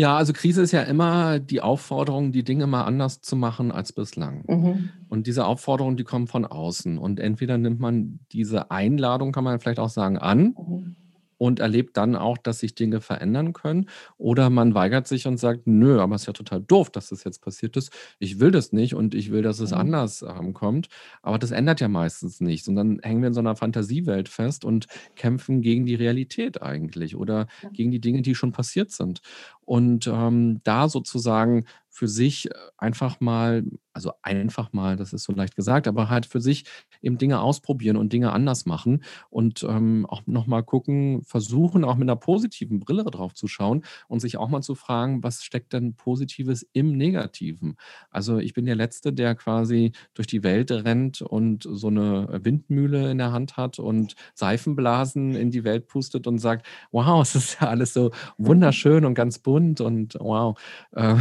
Ja, 0.00 0.16
also 0.16 0.32
Krise 0.32 0.62
ist 0.62 0.72
ja 0.72 0.80
immer 0.80 1.38
die 1.38 1.60
Aufforderung, 1.60 2.32
die 2.32 2.42
Dinge 2.42 2.66
mal 2.66 2.84
anders 2.84 3.20
zu 3.20 3.36
machen 3.36 3.70
als 3.70 3.92
bislang. 3.92 4.44
Mhm. 4.48 4.88
Und 5.10 5.26
diese 5.26 5.44
Aufforderung, 5.44 5.98
die 5.98 6.04
kommt 6.04 6.30
von 6.30 6.46
außen. 6.46 6.96
Und 6.96 7.20
entweder 7.20 7.58
nimmt 7.58 7.80
man 7.80 8.18
diese 8.32 8.70
Einladung, 8.70 9.30
kann 9.30 9.44
man 9.44 9.60
vielleicht 9.60 9.78
auch 9.78 9.90
sagen, 9.90 10.16
an. 10.16 10.54
Mhm 10.56 10.96
und 11.40 11.58
erlebt 11.58 11.96
dann 11.96 12.16
auch, 12.16 12.36
dass 12.36 12.58
sich 12.58 12.74
Dinge 12.74 13.00
verändern 13.00 13.54
können. 13.54 13.86
Oder 14.18 14.50
man 14.50 14.74
weigert 14.74 15.08
sich 15.08 15.26
und 15.26 15.38
sagt, 15.38 15.66
nö, 15.66 15.98
aber 15.98 16.14
es 16.14 16.22
ist 16.22 16.26
ja 16.26 16.34
total 16.34 16.60
doof, 16.60 16.90
dass 16.90 17.08
das 17.08 17.24
jetzt 17.24 17.40
passiert 17.40 17.78
ist. 17.78 17.90
Ich 18.18 18.40
will 18.40 18.50
das 18.50 18.72
nicht 18.72 18.94
und 18.94 19.14
ich 19.14 19.30
will, 19.30 19.40
dass 19.40 19.58
es 19.58 19.70
mhm. 19.70 19.78
anders 19.78 20.22
ähm, 20.22 20.52
kommt. 20.52 20.88
Aber 21.22 21.38
das 21.38 21.50
ändert 21.50 21.80
ja 21.80 21.88
meistens 21.88 22.42
nichts. 22.42 22.68
Und 22.68 22.76
dann 22.76 23.00
hängen 23.02 23.22
wir 23.22 23.28
in 23.28 23.34
so 23.34 23.40
einer 23.40 23.56
Fantasiewelt 23.56 24.28
fest 24.28 24.66
und 24.66 24.86
kämpfen 25.16 25.62
gegen 25.62 25.86
die 25.86 25.94
Realität 25.94 26.60
eigentlich 26.60 27.16
oder 27.16 27.46
gegen 27.72 27.90
die 27.90 28.02
Dinge, 28.02 28.20
die 28.20 28.34
schon 28.34 28.52
passiert 28.52 28.90
sind. 28.90 29.22
Und 29.70 30.08
ähm, 30.08 30.60
da 30.64 30.88
sozusagen 30.88 31.64
für 31.88 32.08
sich 32.08 32.48
einfach 32.78 33.20
mal, 33.20 33.64
also 33.92 34.12
einfach 34.22 34.72
mal, 34.72 34.96
das 34.96 35.12
ist 35.12 35.24
so 35.24 35.32
leicht 35.32 35.54
gesagt, 35.54 35.86
aber 35.86 36.08
halt 36.08 36.24
für 36.24 36.40
sich 36.40 36.64
eben 37.02 37.18
Dinge 37.18 37.40
ausprobieren 37.40 37.96
und 37.96 38.12
Dinge 38.12 38.32
anders 38.32 38.64
machen 38.64 39.02
und 39.28 39.64
ähm, 39.64 40.06
auch 40.06 40.22
nochmal 40.26 40.62
gucken, 40.62 41.22
versuchen 41.22 41.84
auch 41.84 41.96
mit 41.96 42.08
einer 42.08 42.16
positiven 42.16 42.80
Brille 42.80 43.04
drauf 43.04 43.34
zu 43.34 43.48
schauen 43.48 43.84
und 44.08 44.20
sich 44.20 44.38
auch 44.38 44.48
mal 44.48 44.62
zu 44.62 44.74
fragen, 44.74 45.22
was 45.22 45.44
steckt 45.44 45.72
denn 45.72 45.94
Positives 45.94 46.66
im 46.72 46.96
Negativen? 46.96 47.76
Also 48.10 48.38
ich 48.38 48.54
bin 48.54 48.66
der 48.66 48.76
Letzte, 48.76 49.12
der 49.12 49.34
quasi 49.34 49.92
durch 50.14 50.28
die 50.28 50.42
Welt 50.42 50.70
rennt 50.70 51.22
und 51.22 51.68
so 51.70 51.88
eine 51.88 52.40
Windmühle 52.44 53.10
in 53.10 53.18
der 53.18 53.32
Hand 53.32 53.56
hat 53.56 53.78
und 53.78 54.14
Seifenblasen 54.34 55.34
in 55.34 55.50
die 55.50 55.64
Welt 55.64 55.88
pustet 55.88 56.26
und 56.26 56.38
sagt, 56.38 56.66
wow, 56.92 57.20
es 57.22 57.34
ist 57.34 57.60
ja 57.60 57.68
alles 57.68 57.92
so 57.92 58.10
wunderschön 58.38 59.04
und 59.04 59.14
ganz 59.14 59.38
bunt 59.38 59.59
und 59.80 60.16
wow. 60.18 60.58
Äh, 60.92 61.16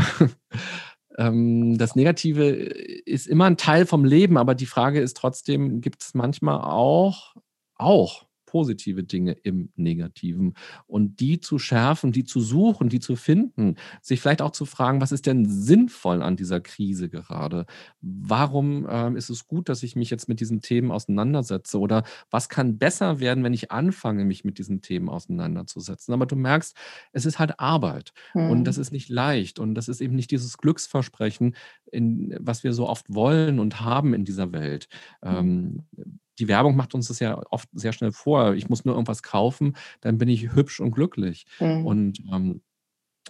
ähm, 1.17 1.77
das 1.77 1.95
Negative 1.95 2.45
ist 2.49 3.27
immer 3.27 3.45
ein 3.45 3.57
Teil 3.57 3.85
vom 3.85 4.05
Leben, 4.05 4.37
aber 4.37 4.55
die 4.55 4.65
Frage 4.65 4.99
ist 5.01 5.17
trotzdem, 5.17 5.81
gibt 5.81 6.01
es 6.01 6.13
manchmal 6.13 6.61
auch, 6.61 7.35
auch 7.75 8.28
positive 8.49 9.03
Dinge 9.03 9.33
im 9.43 9.69
Negativen 9.75 10.55
und 10.87 11.19
die 11.19 11.39
zu 11.39 11.59
schärfen, 11.59 12.11
die 12.11 12.23
zu 12.23 12.41
suchen, 12.41 12.89
die 12.89 12.99
zu 12.99 13.15
finden, 13.15 13.75
sich 14.01 14.21
vielleicht 14.21 14.41
auch 14.41 14.51
zu 14.51 14.65
fragen, 14.65 15.01
was 15.01 15.11
ist 15.11 15.27
denn 15.27 15.47
sinnvoll 15.47 16.23
an 16.23 16.35
dieser 16.35 16.59
Krise 16.59 17.09
gerade? 17.09 17.67
Warum 18.01 18.87
ähm, 18.89 19.15
ist 19.15 19.29
es 19.29 19.45
gut, 19.45 19.69
dass 19.69 19.83
ich 19.83 19.95
mich 19.95 20.09
jetzt 20.09 20.27
mit 20.27 20.39
diesen 20.39 20.61
Themen 20.61 20.89
auseinandersetze? 20.89 21.79
Oder 21.79 22.03
was 22.31 22.49
kann 22.49 22.79
besser 22.79 23.19
werden, 23.19 23.43
wenn 23.43 23.53
ich 23.53 23.71
anfange, 23.71 24.25
mich 24.25 24.43
mit 24.43 24.57
diesen 24.57 24.81
Themen 24.81 25.09
auseinanderzusetzen? 25.09 26.11
Aber 26.11 26.25
du 26.25 26.35
merkst, 26.35 26.75
es 27.13 27.27
ist 27.27 27.37
halt 27.37 27.59
Arbeit 27.59 28.13
hm. 28.31 28.49
und 28.49 28.63
das 28.63 28.79
ist 28.79 28.91
nicht 28.91 29.09
leicht 29.09 29.59
und 29.59 29.75
das 29.75 29.89
ist 29.89 30.01
eben 30.01 30.15
nicht 30.15 30.31
dieses 30.31 30.57
Glücksversprechen, 30.57 31.55
in, 31.91 32.35
was 32.39 32.63
wir 32.63 32.73
so 32.73 32.89
oft 32.89 33.13
wollen 33.13 33.59
und 33.59 33.81
haben 33.81 34.15
in 34.15 34.25
dieser 34.25 34.51
Welt. 34.53 34.87
Hm. 35.21 35.37
Ähm, 35.37 36.19
die 36.39 36.47
Werbung 36.47 36.75
macht 36.75 36.95
uns 36.95 37.07
das 37.07 37.19
ja 37.19 37.41
oft 37.49 37.69
sehr 37.73 37.93
schnell 37.93 38.11
vor. 38.11 38.53
Ich 38.53 38.69
muss 38.69 38.85
nur 38.85 38.95
irgendwas 38.95 39.23
kaufen, 39.23 39.75
dann 40.01 40.17
bin 40.17 40.29
ich 40.29 40.53
hübsch 40.53 40.79
und 40.79 40.91
glücklich. 40.91 41.45
Mhm. 41.59 41.85
Und 41.85 42.19
ähm, 42.31 42.61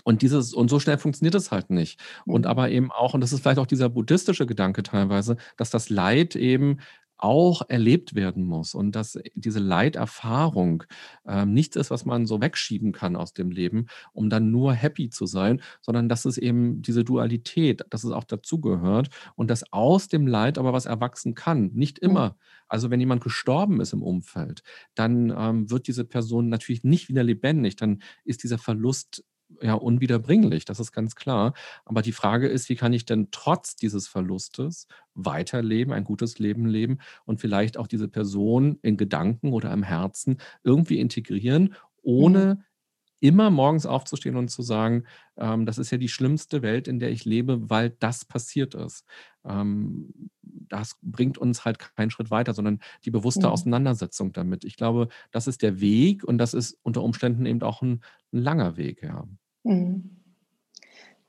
und 0.04 0.22
dieses, 0.22 0.54
und 0.54 0.70
so 0.70 0.80
schnell 0.80 0.98
funktioniert 0.98 1.36
es 1.36 1.52
halt 1.52 1.70
nicht. 1.70 2.00
Und 2.26 2.46
mhm. 2.46 2.48
aber 2.48 2.70
eben 2.70 2.92
auch, 2.92 3.14
und 3.14 3.22
das 3.22 3.34
ist 3.34 3.42
vielleicht 3.42 3.60
auch 3.60 3.68
dieser 3.68 3.90
buddhistische 3.90 4.46
Gedanke 4.46 4.84
teilweise, 4.84 5.38
dass 5.58 5.70
das 5.70 5.90
Leid 5.90 6.36
eben 6.36 6.78
auch 7.20 7.62
erlebt 7.70 8.16
werden 8.16 8.44
muss 8.46 8.74
und 8.74 8.96
dass 8.96 9.20
diese 9.36 9.60
Leiterfahrung 9.60 10.84
äh, 11.26 11.46
nichts 11.46 11.76
ist, 11.76 11.92
was 11.92 12.06
man 12.06 12.26
so 12.26 12.42
wegschieben 12.42 12.92
kann 12.94 13.16
aus 13.16 13.34
dem 13.34 13.52
Leben, 13.52 13.88
um 14.14 14.30
dann 14.30 14.52
nur 14.52 14.74
happy 14.74 15.10
zu 15.10 15.26
sein, 15.26 15.62
sondern 15.82 16.10
dass 16.10 16.26
es 16.26 16.38
eben 16.38 16.82
diese 16.82 17.04
Dualität, 17.04 17.84
dass 17.90 18.04
es 18.04 18.12
auch 18.12 18.24
dazugehört 18.24 19.10
und 19.36 19.50
dass 19.50 19.72
aus 19.72 20.08
dem 20.08 20.28
Leid 20.28 20.58
aber 20.58 20.74
was 20.74 20.86
erwachsen 20.86 21.36
kann. 21.36 21.72
Nicht 21.74 22.00
immer. 22.00 22.38
Also 22.70 22.90
wenn 22.92 23.00
jemand 23.00 23.24
gestorben 23.24 23.82
ist 23.82 23.94
im 23.94 24.04
Umfeld, 24.04 24.62
dann 24.96 25.34
ähm, 25.36 25.70
wird 25.70 25.88
diese 25.88 26.06
Person 26.06 26.50
natürlich 26.50 26.84
nicht 26.84 27.10
wieder 27.10 27.24
lebendig, 27.24 27.76
dann 27.76 28.02
ist 28.24 28.44
dieser 28.44 28.60
Verlust 28.60 29.26
ja 29.62 29.74
unwiederbringlich, 29.74 30.66
das 30.66 30.80
ist 30.80 30.92
ganz 30.92 31.16
klar. 31.16 31.54
Aber 31.86 32.02
die 32.02 32.12
Frage 32.12 32.48
ist, 32.48 32.70
wie 32.70 32.76
kann 32.76 32.94
ich 32.94 33.06
denn 33.06 33.30
trotz 33.32 33.76
dieses 33.76 34.08
Verlustes 34.08 34.88
weiterleben, 35.14 35.94
ein 35.94 36.04
gutes 36.04 36.40
Leben 36.40 36.66
leben 36.66 37.00
und 37.26 37.42
vielleicht 37.42 37.78
auch 37.78 37.88
diese 37.88 38.08
Person 38.08 38.80
in 38.82 38.98
Gedanken 38.98 39.52
oder 39.52 39.72
im 39.74 39.84
Herzen 39.84 40.38
irgendwie 40.64 41.00
integrieren, 41.00 41.76
ohne 42.02 42.56
mhm. 42.56 42.64
immer 43.20 43.50
morgens 43.50 43.86
aufzustehen 43.86 44.36
und 44.36 44.50
zu 44.50 44.62
sagen, 44.62 45.04
ähm, 45.38 45.66
das 45.66 45.78
ist 45.78 45.92
ja 45.92 45.98
die 45.98 46.10
schlimmste 46.10 46.62
Welt, 46.62 46.88
in 46.88 47.00
der 47.00 47.12
ich 47.12 47.26
lebe, 47.26 47.70
weil 47.70 47.90
das 48.00 48.26
passiert 48.26 48.76
ist. 48.76 49.06
Ähm, 49.46 50.30
das 50.70 50.98
bringt 51.02 51.38
uns 51.38 51.66
halt 51.66 51.80
keinen 51.80 52.12
Schritt 52.12 52.32
weiter, 52.32 52.54
sondern 52.54 52.80
die 53.06 53.12
bewusste 53.12 53.48
mhm. 53.48 53.54
Auseinandersetzung 53.54 54.32
damit. 54.32 54.64
Ich 54.64 54.78
glaube, 54.78 55.10
das 55.32 55.48
ist 55.48 55.62
der 55.62 55.82
Weg 55.82 56.24
und 56.24 56.38
das 56.38 56.54
ist 56.54 56.78
unter 56.84 57.04
Umständen 57.04 57.46
eben 57.46 57.62
auch 57.62 57.82
ein, 57.82 58.02
ein 58.34 58.42
langer 58.42 58.78
Weg, 58.78 59.04
ja. 59.04 59.26
Mhm. 59.64 60.12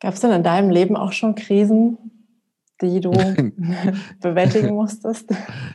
Gab 0.00 0.14
es 0.14 0.20
denn 0.20 0.32
in 0.32 0.42
deinem 0.42 0.70
Leben 0.70 0.96
auch 0.96 1.12
schon 1.12 1.34
Krisen, 1.34 1.98
die 2.80 3.00
du 3.00 3.10
bewältigen 4.20 4.74
musstest? 4.74 5.30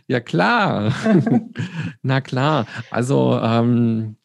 Ja, 0.08 0.20
klar. 0.20 0.94
Na 2.02 2.22
klar. 2.22 2.66
Also 2.90 3.40
ähm, 3.42 4.18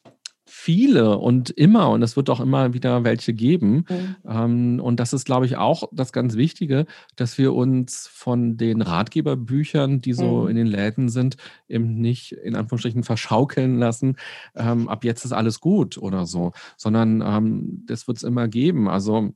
viele 0.60 1.16
und 1.16 1.48
immer 1.48 1.88
und 1.88 2.02
es 2.02 2.16
wird 2.16 2.28
auch 2.28 2.38
immer 2.38 2.74
wieder 2.74 3.02
welche 3.02 3.32
geben. 3.32 3.86
Mhm. 3.88 4.16
Ähm, 4.28 4.80
und 4.80 5.00
das 5.00 5.14
ist, 5.14 5.24
glaube 5.24 5.46
ich, 5.46 5.56
auch 5.56 5.84
das 5.90 6.12
ganz 6.12 6.36
Wichtige, 6.36 6.84
dass 7.16 7.38
wir 7.38 7.54
uns 7.54 8.06
von 8.06 8.58
den 8.58 8.82
Ratgeberbüchern, 8.82 10.02
die 10.02 10.12
so 10.12 10.42
mhm. 10.42 10.48
in 10.48 10.56
den 10.56 10.66
Läden 10.66 11.08
sind, 11.08 11.38
eben 11.66 11.94
nicht 12.00 12.32
in 12.32 12.56
Anführungsstrichen 12.56 13.04
verschaukeln 13.04 13.78
lassen. 13.78 14.16
Ähm, 14.54 14.88
ab 14.88 15.04
jetzt 15.04 15.24
ist 15.24 15.32
alles 15.32 15.60
gut 15.60 15.96
oder 15.96 16.26
so, 16.26 16.52
sondern 16.76 17.22
ähm, 17.24 17.82
das 17.86 18.06
wird 18.06 18.18
es 18.18 18.22
immer 18.22 18.46
geben. 18.46 18.86
Also 18.86 19.32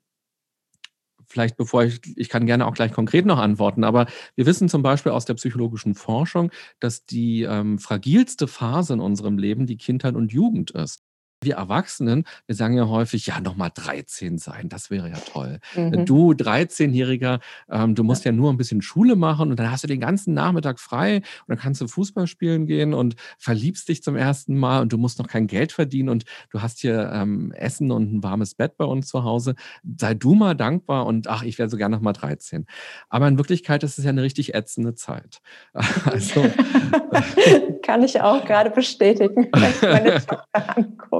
vielleicht 1.26 1.56
bevor 1.56 1.84
ich, 1.84 2.00
ich 2.16 2.28
kann 2.28 2.44
gerne 2.44 2.66
auch 2.66 2.74
gleich 2.74 2.92
konkret 2.92 3.24
noch 3.24 3.38
antworten, 3.38 3.82
aber 3.82 4.06
wir 4.36 4.44
wissen 4.44 4.68
zum 4.68 4.82
Beispiel 4.82 5.12
aus 5.12 5.24
der 5.24 5.34
psychologischen 5.34 5.94
Forschung, 5.94 6.50
dass 6.80 7.06
die 7.06 7.44
ähm, 7.44 7.78
fragilste 7.78 8.46
Phase 8.46 8.92
in 8.92 9.00
unserem 9.00 9.38
Leben 9.38 9.64
die 9.64 9.78
Kindheit 9.78 10.16
und 10.16 10.30
Jugend 10.30 10.70
ist 10.72 11.00
wir 11.44 11.56
Erwachsenen, 11.56 12.24
wir 12.46 12.54
sagen 12.54 12.76
ja 12.76 12.88
häufig, 12.88 13.26
ja, 13.26 13.40
nochmal 13.40 13.70
13 13.74 14.38
sein, 14.38 14.68
das 14.68 14.90
wäre 14.90 15.08
ja 15.08 15.16
toll. 15.16 15.58
Mhm. 15.74 16.04
Du, 16.06 16.32
13-Jähriger, 16.32 17.40
ähm, 17.70 17.94
du 17.94 18.04
musst 18.04 18.24
ja. 18.24 18.30
ja 18.30 18.36
nur 18.36 18.52
ein 18.52 18.56
bisschen 18.56 18.82
Schule 18.82 19.16
machen 19.16 19.50
und 19.50 19.58
dann 19.58 19.70
hast 19.70 19.84
du 19.84 19.88
den 19.88 20.00
ganzen 20.00 20.34
Nachmittag 20.34 20.80
frei 20.80 21.16
und 21.16 21.24
dann 21.48 21.58
kannst 21.58 21.80
du 21.80 21.88
Fußball 21.88 22.26
spielen 22.26 22.66
gehen 22.66 22.94
und 22.94 23.16
verliebst 23.38 23.88
dich 23.88 24.02
zum 24.02 24.16
ersten 24.16 24.56
Mal 24.58 24.80
und 24.82 24.92
du 24.92 24.98
musst 24.98 25.18
noch 25.18 25.28
kein 25.28 25.46
Geld 25.46 25.72
verdienen 25.72 26.08
und 26.08 26.24
du 26.50 26.62
hast 26.62 26.80
hier 26.80 27.10
ähm, 27.12 27.52
Essen 27.52 27.90
und 27.90 28.12
ein 28.12 28.22
warmes 28.22 28.54
Bett 28.54 28.76
bei 28.76 28.84
uns 28.84 29.08
zu 29.08 29.24
Hause. 29.24 29.54
Sei 29.98 30.14
du 30.14 30.34
mal 30.34 30.54
dankbar 30.54 31.06
und 31.06 31.28
ach, 31.28 31.42
ich 31.42 31.58
wäre 31.58 31.68
sogar 31.68 31.88
nochmal 31.88 32.12
13. 32.12 32.66
Aber 33.08 33.28
in 33.28 33.38
Wirklichkeit 33.38 33.82
ist 33.82 33.98
es 33.98 34.04
ja 34.04 34.10
eine 34.10 34.22
richtig 34.22 34.54
ätzende 34.54 34.94
Zeit. 34.94 35.40
also, 36.04 36.44
Kann 37.82 38.02
ich 38.02 38.20
auch 38.20 38.44
gerade 38.44 38.70
bestätigen, 38.70 39.48
wenn 39.52 39.70
ich 39.70 39.82
meine 39.82 40.14
Tochter 40.26 40.76
angucke. 40.76 41.13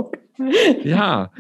ja, 0.84 1.30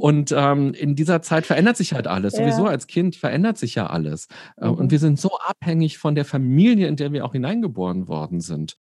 und 0.00 0.32
ähm, 0.34 0.72
in 0.72 0.96
dieser 0.96 1.20
Zeit 1.20 1.44
verändert 1.44 1.76
sich 1.76 1.92
halt 1.92 2.06
alles. 2.06 2.32
Ja. 2.32 2.40
Sowieso 2.40 2.66
als 2.66 2.86
Kind 2.86 3.16
verändert 3.16 3.58
sich 3.58 3.74
ja 3.74 3.88
alles. 3.88 4.28
Äh, 4.56 4.68
mhm. 4.68 4.74
Und 4.74 4.90
wir 4.90 4.98
sind 4.98 5.20
so 5.20 5.30
abhängig 5.46 5.98
von 5.98 6.14
der 6.14 6.24
Familie, 6.24 6.88
in 6.88 6.96
der 6.96 7.12
wir 7.12 7.26
auch 7.26 7.32
hineingeboren 7.32 8.08
worden 8.08 8.40
sind. 8.40 8.78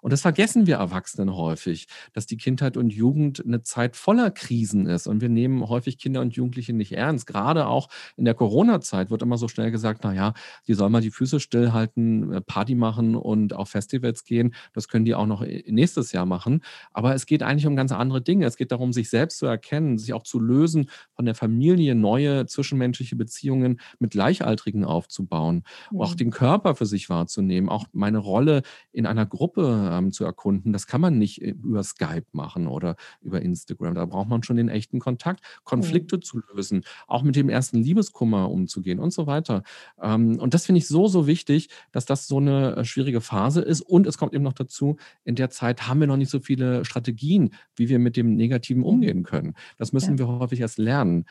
Und 0.00 0.12
das 0.12 0.22
vergessen 0.22 0.66
wir 0.66 0.76
Erwachsenen 0.76 1.34
häufig, 1.34 1.88
dass 2.12 2.26
die 2.26 2.36
Kindheit 2.36 2.76
und 2.76 2.90
Jugend 2.90 3.44
eine 3.44 3.62
Zeit 3.62 3.96
voller 3.96 4.30
Krisen 4.30 4.86
ist. 4.86 5.06
Und 5.06 5.20
wir 5.20 5.28
nehmen 5.28 5.68
häufig 5.68 5.98
Kinder 5.98 6.20
und 6.20 6.34
Jugendliche 6.34 6.72
nicht 6.72 6.92
ernst. 6.92 7.26
Gerade 7.26 7.66
auch 7.66 7.88
in 8.16 8.24
der 8.24 8.34
Corona-Zeit 8.34 9.10
wird 9.10 9.22
immer 9.22 9.38
so 9.38 9.48
schnell 9.48 9.70
gesagt, 9.70 10.04
naja, 10.04 10.34
die 10.66 10.74
sollen 10.74 10.92
mal 10.92 11.00
die 11.00 11.10
Füße 11.10 11.40
stillhalten, 11.40 12.32
äh, 12.32 12.40
Party 12.40 12.74
machen 12.74 13.14
und 13.14 13.52
auf 13.54 13.70
Festivals 13.70 14.24
gehen. 14.24 14.54
Das 14.72 14.88
können 14.88 15.04
die 15.04 15.14
auch 15.14 15.26
noch 15.26 15.42
äh, 15.42 15.64
nächstes 15.66 16.12
Jahr 16.12 16.26
machen. 16.26 16.62
Aber 16.92 17.14
es 17.14 17.26
geht 17.26 17.42
eigentlich 17.42 17.66
um 17.66 17.76
ganz 17.76 17.92
andere 17.92 18.22
Dinge. 18.22 18.46
Es 18.46 18.56
geht 18.56 18.72
darum, 18.72 18.92
sich 18.92 19.10
selbst 19.10 19.38
zu 19.38 19.46
erkennen, 19.46 19.98
sich 19.98 20.12
auch 20.12 20.22
zu 20.22 20.40
lösen 20.40 20.90
von 21.14 21.24
der 21.24 21.34
Familie, 21.34 21.94
neue 21.94 22.46
zwischenmenschliche 22.46 23.16
Beziehungen 23.16 23.80
mit 23.98 24.12
Gleichaltrigen 24.12 24.84
aufzubauen, 24.84 25.64
mhm. 25.90 26.00
auch 26.00 26.14
den 26.14 26.30
Körper 26.30 26.74
für 26.74 26.86
sich 26.86 27.08
wahrzunehmen, 27.08 27.68
auch 27.68 27.86
meine 27.92 28.18
Rolle 28.18 28.62
in 28.92 29.06
einer 29.06 29.26
Gruppe 29.26 29.87
ähm, 29.90 30.12
zu 30.12 30.24
erkunden. 30.24 30.72
Das 30.72 30.86
kann 30.86 31.00
man 31.00 31.18
nicht 31.18 31.42
äh, 31.42 31.50
über 31.50 31.82
Skype 31.82 32.26
machen 32.32 32.66
oder 32.66 32.96
über 33.20 33.42
Instagram. 33.42 33.94
Da 33.94 34.04
braucht 34.06 34.28
man 34.28 34.42
schon 34.42 34.56
den 34.56 34.68
echten 34.68 34.98
Kontakt, 34.98 35.40
Konflikte 35.64 36.16
mhm. 36.16 36.22
zu 36.22 36.40
lösen, 36.52 36.84
auch 37.06 37.22
mit 37.22 37.36
dem 37.36 37.48
ersten 37.48 37.78
Liebeskummer 37.78 38.50
umzugehen 38.50 38.98
und 38.98 39.12
so 39.12 39.26
weiter. 39.26 39.62
Ähm, 40.00 40.38
und 40.38 40.54
das 40.54 40.66
finde 40.66 40.78
ich 40.78 40.88
so, 40.88 41.08
so 41.08 41.26
wichtig, 41.26 41.68
dass 41.92 42.04
das 42.04 42.26
so 42.26 42.38
eine 42.38 42.76
äh, 42.76 42.84
schwierige 42.84 43.20
Phase 43.20 43.60
ist. 43.60 43.80
Und 43.80 44.06
es 44.06 44.18
kommt 44.18 44.34
eben 44.34 44.44
noch 44.44 44.52
dazu, 44.52 44.96
in 45.24 45.34
der 45.34 45.50
Zeit 45.50 45.88
haben 45.88 46.00
wir 46.00 46.06
noch 46.06 46.16
nicht 46.16 46.30
so 46.30 46.40
viele 46.40 46.84
Strategien, 46.84 47.54
wie 47.76 47.88
wir 47.88 47.98
mit 47.98 48.16
dem 48.16 48.34
Negativen 48.34 48.80
mhm. 48.80 48.88
umgehen 48.88 49.22
können. 49.22 49.54
Das 49.76 49.92
müssen 49.92 50.18
ja. 50.18 50.18
wir 50.18 50.28
häufig 50.28 50.60
erst 50.60 50.78
lernen. 50.78 51.26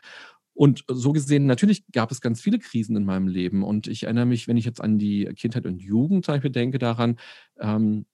Und 0.58 0.84
so 0.88 1.12
gesehen, 1.12 1.46
natürlich 1.46 1.84
gab 1.92 2.10
es 2.10 2.20
ganz 2.20 2.40
viele 2.40 2.58
Krisen 2.58 2.96
in 2.96 3.04
meinem 3.04 3.28
Leben. 3.28 3.62
Und 3.62 3.86
ich 3.86 4.02
erinnere 4.02 4.26
mich, 4.26 4.48
wenn 4.48 4.56
ich 4.56 4.64
jetzt 4.64 4.80
an 4.80 4.98
die 4.98 5.26
Kindheit 5.36 5.66
und 5.66 5.80
Jugend 5.80 6.24
zum 6.24 6.34
Beispiel 6.34 6.50
denke, 6.50 6.80
daran, 6.80 7.16
ähm, 7.60 8.06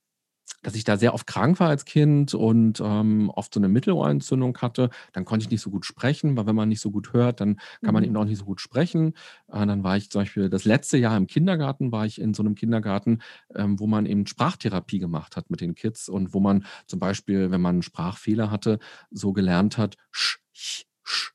dass 0.64 0.74
ich 0.74 0.84
da 0.84 0.96
sehr 0.96 1.14
oft 1.14 1.26
krank 1.26 1.60
war 1.60 1.68
als 1.68 1.84
Kind 1.84 2.34
und 2.34 2.80
ähm, 2.82 3.30
oft 3.30 3.54
so 3.54 3.60
eine 3.60 3.68
Mittelohrentzündung 3.68 4.56
hatte. 4.58 4.90
Dann 5.12 5.24
konnte 5.24 5.44
ich 5.44 5.50
nicht 5.50 5.60
so 5.60 5.70
gut 5.70 5.84
sprechen, 5.84 6.36
weil 6.36 6.46
wenn 6.46 6.56
man 6.56 6.68
nicht 6.68 6.80
so 6.80 6.90
gut 6.90 7.12
hört, 7.12 7.40
dann 7.40 7.60
kann 7.82 7.92
man 7.92 8.02
mhm. 8.02 8.08
eben 8.08 8.16
auch 8.16 8.24
nicht 8.24 8.38
so 8.38 8.44
gut 8.44 8.60
sprechen. 8.60 9.14
Äh, 9.52 9.66
dann 9.66 9.84
war 9.84 9.96
ich 9.96 10.10
zum 10.10 10.22
Beispiel 10.22 10.48
das 10.48 10.64
letzte 10.64 10.96
Jahr 10.96 11.16
im 11.16 11.26
Kindergarten, 11.26 11.92
war 11.92 12.06
ich 12.06 12.20
in 12.20 12.34
so 12.34 12.42
einem 12.42 12.54
Kindergarten, 12.54 13.20
ähm, 13.54 13.78
wo 13.78 13.86
man 13.86 14.06
eben 14.06 14.26
Sprachtherapie 14.26 14.98
gemacht 14.98 15.36
hat 15.36 15.50
mit 15.50 15.60
den 15.60 15.74
Kids 15.74 16.08
und 16.08 16.34
wo 16.34 16.40
man 16.40 16.64
zum 16.86 16.98
Beispiel, 16.98 17.50
wenn 17.50 17.60
man 17.60 17.82
Sprachfehler 17.82 18.50
hatte, 18.50 18.78
so 19.10 19.32
gelernt 19.32 19.76
hat, 19.76 19.96
sch, 20.10 20.38
sch, 20.52 20.84
sch, 21.02 21.34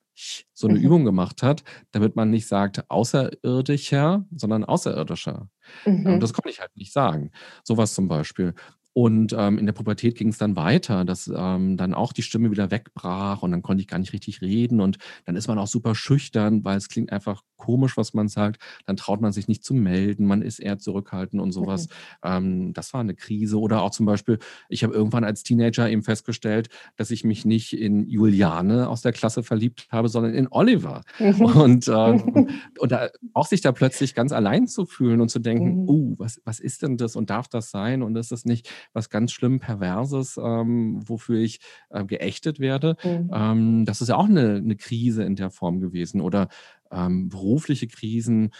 so 0.60 0.68
eine 0.68 0.78
mhm. 0.78 0.86
Übung 0.86 1.06
gemacht 1.06 1.42
hat, 1.42 1.64
damit 1.92 2.16
man 2.16 2.30
nicht 2.30 2.48
sagt 2.48 2.90
Außerirdischer, 2.90 4.26
sondern 4.36 4.66
Außerirdischer. 4.66 5.50
Mhm. 5.86 6.20
das 6.20 6.34
konnte 6.34 6.50
ich 6.50 6.60
halt 6.60 6.76
nicht 6.76 6.92
sagen. 6.92 7.32
Sowas 7.64 7.94
zum 7.94 8.08
Beispiel. 8.08 8.54
Und 9.00 9.34
ähm, 9.38 9.58
in 9.58 9.66
der 9.66 9.72
Pubertät 9.72 10.18
ging 10.18 10.28
es 10.28 10.40
dann 10.40 10.58
weiter, 10.58 11.06
dass 11.06 11.32
ähm, 11.34 11.78
dann 11.78 11.94
auch 11.94 12.12
die 12.12 12.22
Stimme 12.22 12.52
wieder 12.52 12.70
wegbrach 12.70 13.44
und 13.44 13.52
dann 13.52 13.62
konnte 13.62 13.80
ich 13.80 13.88
gar 13.88 13.98
nicht 13.98 14.12
richtig 14.12 14.42
reden. 14.42 14.82
Und 14.82 14.98
dann 15.24 15.38
ist 15.38 15.48
man 15.48 15.58
auch 15.58 15.68
super 15.68 15.96
schüchtern, 15.96 16.66
weil 16.66 16.76
es 16.76 16.90
klingt 16.90 17.14
einfach 17.14 17.44
komisch, 17.56 17.96
was 17.96 18.14
man 18.14 18.28
sagt. 18.28 18.62
Dann 18.86 18.98
traut 18.98 19.22
man 19.22 19.32
sich 19.32 19.48
nicht 19.48 19.64
zu 19.64 19.74
melden, 19.74 20.26
man 20.26 20.42
ist 20.42 20.60
eher 20.60 20.80
zurückhaltend 20.80 21.42
und 21.42 21.54
sowas. 21.54 21.88
Mhm. 21.88 21.94
Ähm, 22.30 22.74
das 22.74 22.94
war 22.94 23.00
eine 23.00 23.16
Krise. 23.16 23.58
Oder 23.58 23.84
auch 23.84 23.92
zum 23.92 24.06
Beispiel, 24.06 24.38
ich 24.68 24.84
habe 24.84 24.94
irgendwann 24.94 25.24
als 25.24 25.44
Teenager 25.44 25.90
eben 25.90 26.04
festgestellt, 26.04 26.68
dass 26.98 27.10
ich 27.10 27.24
mich 27.24 27.46
nicht 27.46 27.72
in 27.72 28.06
Juliane 28.06 28.90
aus 28.90 29.02
der 29.02 29.14
Klasse 29.14 29.44
verliebt 29.44 29.88
habe, 29.92 30.10
sondern 30.10 30.34
in 30.34 30.50
Oliver. 30.52 31.04
Mhm. 31.20 31.42
Und, 31.42 31.88
ähm, 31.88 32.50
und 32.80 32.92
da, 32.92 33.08
auch 33.34 33.48
sich 33.48 33.62
da 33.62 33.72
plötzlich 33.72 34.14
ganz 34.14 34.34
allein 34.34 34.68
zu 34.68 34.86
fühlen 34.86 35.22
und 35.22 35.30
zu 35.30 35.40
denken, 35.40 35.84
mhm. 35.84 35.90
uh, 35.90 36.16
was, 36.18 36.42
was 36.44 36.60
ist 36.60 36.82
denn 36.82 36.98
das 36.98 37.16
und 37.16 37.30
darf 37.30 37.48
das 37.48 37.72
sein? 37.72 38.04
Und 38.04 38.18
ist 38.18 38.34
das 38.34 38.44
nicht 38.44 38.70
was 38.94 39.10
ganz 39.10 39.32
schlimm 39.32 39.60
Perverses, 39.60 40.40
ähm, 40.42 41.02
wofür 41.08 41.40
ich 41.40 41.60
äh, 41.90 42.04
geächtet 42.06 42.60
werde. 42.60 42.96
Mhm. 43.04 43.32
Ähm, 43.34 43.86
das 43.86 44.02
ist 44.02 44.10
ja 44.10 44.16
auch 44.16 44.28
eine, 44.28 44.56
eine 44.56 44.76
Krise 44.76 45.24
in 45.24 45.36
der 45.36 45.50
Form 45.50 45.80
gewesen. 45.80 46.22
Oder 46.22 46.50
ähm, 46.92 47.30
berufliche 47.30 47.88
Krisen, 47.88 48.52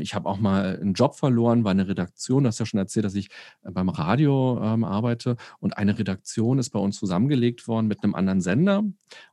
ich 0.00 0.14
habe 0.14 0.28
auch 0.28 0.38
mal 0.38 0.78
einen 0.80 0.94
Job 0.94 1.16
verloren 1.16 1.64
bei 1.64 1.72
einer 1.72 1.88
Redaktion. 1.88 2.44
Du 2.44 2.48
hast 2.48 2.60
ja 2.60 2.66
schon 2.66 2.78
erzählt, 2.78 3.04
dass 3.04 3.14
ich 3.14 3.28
äh, 3.64 3.70
beim 3.70 3.88
Radio 3.88 4.60
ähm, 4.62 4.84
arbeite. 4.84 5.36
Und 5.58 5.76
eine 5.76 5.98
Redaktion 5.98 6.58
ist 6.58 6.70
bei 6.70 6.78
uns 6.78 6.96
zusammengelegt 6.98 7.66
worden 7.66 7.88
mit 7.88 8.04
einem 8.04 8.14
anderen 8.14 8.40
Sender. 8.40 8.84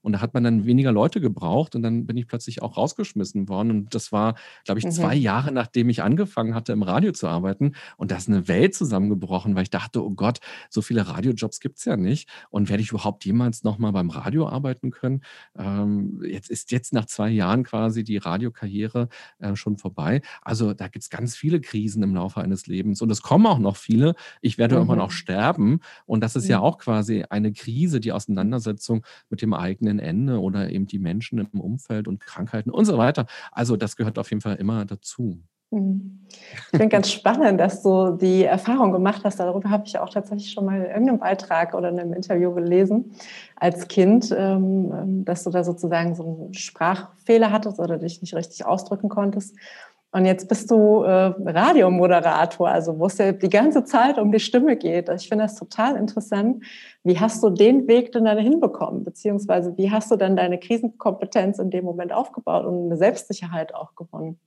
Und 0.01 0.13
da 0.13 0.21
hat 0.21 0.33
man 0.33 0.43
dann 0.43 0.65
weniger 0.65 0.91
Leute 0.91 1.21
gebraucht. 1.21 1.75
Und 1.75 1.83
dann 1.83 2.07
bin 2.07 2.17
ich 2.17 2.27
plötzlich 2.27 2.63
auch 2.63 2.77
rausgeschmissen 2.77 3.47
worden. 3.49 3.69
Und 3.69 3.95
das 3.95 4.11
war, 4.11 4.35
glaube 4.63 4.79
ich, 4.79 4.85
mhm. 4.85 4.91
zwei 4.91 5.15
Jahre, 5.15 5.51
nachdem 5.51 5.89
ich 5.89 6.01
angefangen 6.01 6.55
hatte, 6.55 6.73
im 6.73 6.81
Radio 6.81 7.11
zu 7.11 7.27
arbeiten. 7.27 7.73
Und 7.97 8.09
da 8.09 8.17
ist 8.17 8.27
eine 8.27 8.47
Welt 8.47 8.73
zusammengebrochen, 8.73 9.55
weil 9.55 9.63
ich 9.63 9.69
dachte, 9.69 10.03
oh 10.03 10.11
Gott, 10.11 10.39
so 10.69 10.81
viele 10.81 11.07
Radiojobs 11.07 11.59
gibt 11.59 11.77
es 11.77 11.85
ja 11.85 11.97
nicht. 11.97 12.29
Und 12.49 12.69
werde 12.69 12.81
ich 12.81 12.89
überhaupt 12.89 13.25
jemals 13.25 13.63
nochmal 13.63 13.91
beim 13.91 14.09
Radio 14.09 14.47
arbeiten 14.47 14.89
können? 14.89 15.21
Ähm, 15.55 16.23
jetzt 16.27 16.49
ist 16.49 16.71
jetzt 16.71 16.93
nach 16.93 17.05
zwei 17.05 17.29
Jahren 17.29 17.63
quasi 17.63 18.03
die 18.03 18.17
Radiokarriere 18.17 19.09
äh, 19.39 19.55
schon 19.55 19.77
vorbei 19.77 20.14
dabei. 20.15 20.21
Also 20.41 20.73
da 20.73 20.88
gibt 20.88 21.04
es 21.04 21.10
ganz 21.10 21.36
viele 21.36 21.62
Krisen 21.62 22.04
im 22.04 22.15
Laufe 22.15 22.41
eines 22.41 22.67
Lebens 22.67 23.01
und 23.01 23.12
es 23.12 23.21
kommen 23.21 23.45
auch 23.45 23.60
noch 23.60 23.75
viele. 23.75 24.15
Ich 24.41 24.58
werde 24.58 24.75
mhm. 24.75 24.82
irgendwann 24.82 25.01
auch 25.01 25.12
sterben 25.12 25.80
und 26.06 26.21
das 26.21 26.36
ist 26.36 26.45
mhm. 26.45 26.51
ja 26.51 26.60
auch 26.60 26.78
quasi 26.78 27.25
eine 27.30 27.51
Krise, 27.51 27.99
die 27.99 28.12
Auseinandersetzung 28.12 29.06
mit 29.30 29.41
dem 29.41 29.54
eigenen 29.54 29.99
Ende 29.99 30.39
oder 30.39 30.69
eben 30.69 30.88
die 30.88 30.99
Menschen 30.99 31.39
im 31.39 31.60
Umfeld 31.60 32.08
und 32.08 32.19
Krankheiten 32.19 32.69
und 32.69 32.86
so 32.86 32.97
weiter. 32.97 33.25
Also 33.51 33.75
das 33.78 33.95
gehört 33.95 34.19
auf 34.19 34.30
jeden 34.30 34.41
Fall 34.41 34.56
immer 34.56 34.86
dazu. 34.86 35.39
Mhm. 35.71 36.21
Ich 36.30 36.78
finde 36.78 36.89
ganz 36.89 37.12
spannend, 37.12 37.60
dass 37.60 37.84
du 37.84 38.12
die 38.12 38.43
Erfahrung 38.43 38.91
gemacht 38.91 39.21
hast. 39.23 39.39
Darüber 39.39 39.69
habe 39.69 39.84
ich 39.86 39.97
auch 39.97 40.10
tatsächlich 40.10 40.51
schon 40.51 40.65
mal 40.65 40.78
in 40.78 40.86
irgendeinem 40.86 41.19
Beitrag 41.19 41.73
oder 41.73 41.89
in 41.89 41.99
einem 41.99 42.13
Interview 42.13 42.54
gelesen 42.54 43.12
als 43.56 43.88
Kind, 43.88 44.34
ähm, 44.38 44.93
ähm, 44.93 45.25
dass 45.25 45.43
du 45.43 45.49
da 45.49 45.63
sozusagen 45.63 46.15
so 46.15 46.23
einen 46.23 46.54
Sprachfehler 46.54 47.51
hattest 47.51 47.80
oder 47.80 47.97
dich 47.97 48.21
nicht 48.21 48.36
richtig 48.36 48.65
ausdrücken 48.65 49.10
konntest 49.10 49.56
und 50.15 50.23
jetzt 50.23 50.47
bist 50.47 50.71
du 50.71 51.04
äh, 51.04 51.34
Radiomoderator, 51.45 52.69
also 52.69 52.97
wo 52.97 53.08
es 53.08 53.17
ja 53.17 53.34
die 53.34 53.49
ganze 53.49 53.84
Zeit 53.84 54.17
um 54.17 54.32
die 54.32 54.39
Stimme 54.39 54.78
geht. 54.78 55.10
Ich 55.10 55.28
finde 55.28 55.43
das 55.43 55.56
total 55.56 55.97
interessant. 55.97 56.63
Wie 57.04 57.19
hast 57.19 57.43
du 57.43 57.49
den 57.49 57.86
Weg 57.89 58.13
denn 58.13 58.23
dann 58.23 58.38
hinbekommen? 58.38 59.04
Beziehungsweise 59.04 59.78
wie 59.78 59.91
hast 59.91 60.10
du 60.10 60.15
dann 60.15 60.38
deine 60.38 60.58
Krisenkompetenz 60.58 61.60
in 61.60 61.69
dem 61.69 61.84
Moment 61.84 62.13
aufgebaut 62.13 62.63
und 62.63 62.86
eine 62.86 62.95
Selbstsicherheit 62.95 63.75
auch 63.75 63.93
gewonnen? 63.95 64.39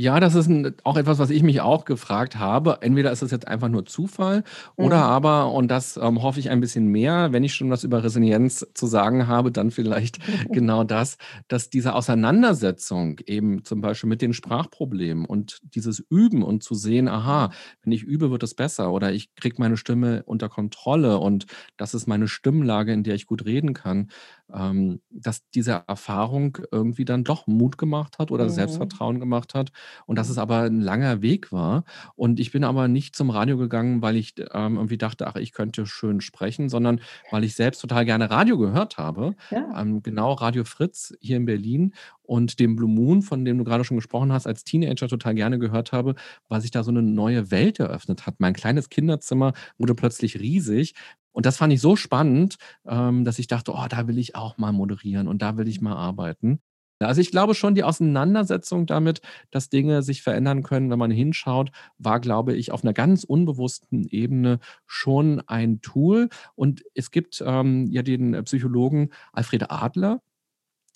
Ja, 0.00 0.20
das 0.20 0.36
ist 0.36 0.46
ein, 0.46 0.76
auch 0.84 0.96
etwas, 0.96 1.18
was 1.18 1.28
ich 1.28 1.42
mich 1.42 1.60
auch 1.60 1.84
gefragt 1.84 2.36
habe. 2.38 2.78
Entweder 2.82 3.10
ist 3.10 3.22
es 3.22 3.32
jetzt 3.32 3.48
einfach 3.48 3.68
nur 3.68 3.84
Zufall 3.84 4.44
oder 4.76 4.98
mhm. 4.98 5.02
aber, 5.02 5.52
und 5.52 5.66
das 5.66 5.96
ähm, 5.96 6.22
hoffe 6.22 6.38
ich 6.38 6.50
ein 6.50 6.60
bisschen 6.60 6.86
mehr, 6.86 7.32
wenn 7.32 7.42
ich 7.42 7.52
schon 7.54 7.68
was 7.68 7.82
über 7.82 8.04
Resilienz 8.04 8.64
zu 8.74 8.86
sagen 8.86 9.26
habe, 9.26 9.50
dann 9.50 9.72
vielleicht 9.72 10.18
genau 10.52 10.84
das, 10.84 11.16
dass 11.48 11.68
diese 11.68 11.96
Auseinandersetzung 11.96 13.18
eben 13.26 13.64
zum 13.64 13.80
Beispiel 13.80 14.08
mit 14.08 14.22
den 14.22 14.34
Sprachproblemen 14.34 15.24
und 15.24 15.58
dieses 15.74 15.98
Üben 15.98 16.44
und 16.44 16.62
zu 16.62 16.76
sehen, 16.76 17.08
aha, 17.08 17.50
wenn 17.82 17.90
ich 17.90 18.04
übe, 18.04 18.30
wird 18.30 18.44
es 18.44 18.54
besser 18.54 18.92
oder 18.92 19.10
ich 19.10 19.34
kriege 19.34 19.56
meine 19.58 19.76
Stimme 19.76 20.22
unter 20.26 20.48
Kontrolle 20.48 21.18
und 21.18 21.46
das 21.76 21.94
ist 21.94 22.06
meine 22.06 22.28
Stimmlage, 22.28 22.92
in 22.92 23.02
der 23.02 23.16
ich 23.16 23.26
gut 23.26 23.44
reden 23.44 23.74
kann, 23.74 24.12
ähm, 24.54 25.00
dass 25.10 25.42
diese 25.50 25.82
Erfahrung 25.88 26.58
irgendwie 26.70 27.04
dann 27.04 27.24
doch 27.24 27.48
Mut 27.48 27.78
gemacht 27.78 28.20
hat 28.20 28.30
oder 28.30 28.44
mhm. 28.44 28.50
Selbstvertrauen 28.50 29.18
gemacht 29.18 29.54
hat 29.54 29.72
und 30.06 30.18
dass 30.18 30.28
es 30.28 30.38
aber 30.38 30.62
ein 30.62 30.80
langer 30.80 31.22
Weg 31.22 31.52
war. 31.52 31.84
Und 32.14 32.40
ich 32.40 32.52
bin 32.52 32.64
aber 32.64 32.88
nicht 32.88 33.16
zum 33.16 33.30
Radio 33.30 33.56
gegangen, 33.56 34.02
weil 34.02 34.16
ich 34.16 34.34
ähm, 34.52 34.76
irgendwie 34.76 34.98
dachte, 34.98 35.26
ach, 35.26 35.36
ich 35.36 35.52
könnte 35.52 35.86
schön 35.86 36.20
sprechen, 36.20 36.68
sondern 36.68 37.00
weil 37.30 37.44
ich 37.44 37.54
selbst 37.54 37.80
total 37.80 38.04
gerne 38.04 38.30
Radio 38.30 38.58
gehört 38.58 38.98
habe. 38.98 39.34
Ja. 39.50 39.80
Ähm, 39.80 40.02
genau, 40.02 40.32
Radio 40.32 40.64
Fritz 40.64 41.14
hier 41.20 41.36
in 41.36 41.46
Berlin 41.46 41.94
und 42.22 42.60
dem 42.60 42.76
Blue 42.76 42.90
Moon, 42.90 43.22
von 43.22 43.44
dem 43.44 43.58
du 43.58 43.64
gerade 43.64 43.84
schon 43.84 43.96
gesprochen 43.96 44.32
hast, 44.32 44.46
als 44.46 44.64
Teenager 44.64 45.08
total 45.08 45.34
gerne 45.34 45.58
gehört 45.58 45.92
habe, 45.92 46.14
weil 46.48 46.60
sich 46.60 46.70
da 46.70 46.82
so 46.82 46.90
eine 46.90 47.02
neue 47.02 47.50
Welt 47.50 47.80
eröffnet 47.80 48.26
hat. 48.26 48.36
Mein 48.38 48.52
kleines 48.52 48.90
Kinderzimmer 48.90 49.52
wurde 49.78 49.94
plötzlich 49.94 50.38
riesig, 50.38 50.94
und 51.32 51.46
das 51.46 51.56
fand 51.56 51.72
ich 51.72 51.80
so 51.80 51.94
spannend, 51.94 52.56
ähm, 52.84 53.24
dass 53.24 53.38
ich 53.38 53.46
dachte, 53.46 53.72
oh, 53.72 53.86
da 53.88 54.08
will 54.08 54.18
ich 54.18 54.34
auch 54.34 54.58
mal 54.58 54.72
moderieren 54.72 55.28
und 55.28 55.40
da 55.40 55.56
will 55.56 55.68
ich 55.68 55.80
mal 55.80 55.94
arbeiten. 55.94 56.60
Also 57.00 57.20
ich 57.20 57.30
glaube 57.30 57.54
schon, 57.54 57.74
die 57.74 57.84
Auseinandersetzung 57.84 58.86
damit, 58.86 59.20
dass 59.50 59.68
Dinge 59.68 60.02
sich 60.02 60.22
verändern 60.22 60.62
können, 60.62 60.90
wenn 60.90 60.98
man 60.98 61.10
hinschaut, 61.10 61.70
war, 61.98 62.20
glaube 62.20 62.54
ich, 62.54 62.72
auf 62.72 62.82
einer 62.82 62.92
ganz 62.92 63.24
unbewussten 63.24 64.06
Ebene 64.08 64.58
schon 64.86 65.40
ein 65.46 65.80
Tool. 65.80 66.28
Und 66.56 66.82
es 66.94 67.10
gibt 67.10 67.42
ähm, 67.46 67.86
ja 67.90 68.02
den 68.02 68.42
Psychologen 68.44 69.10
Alfred 69.32 69.70
Adler, 69.70 70.20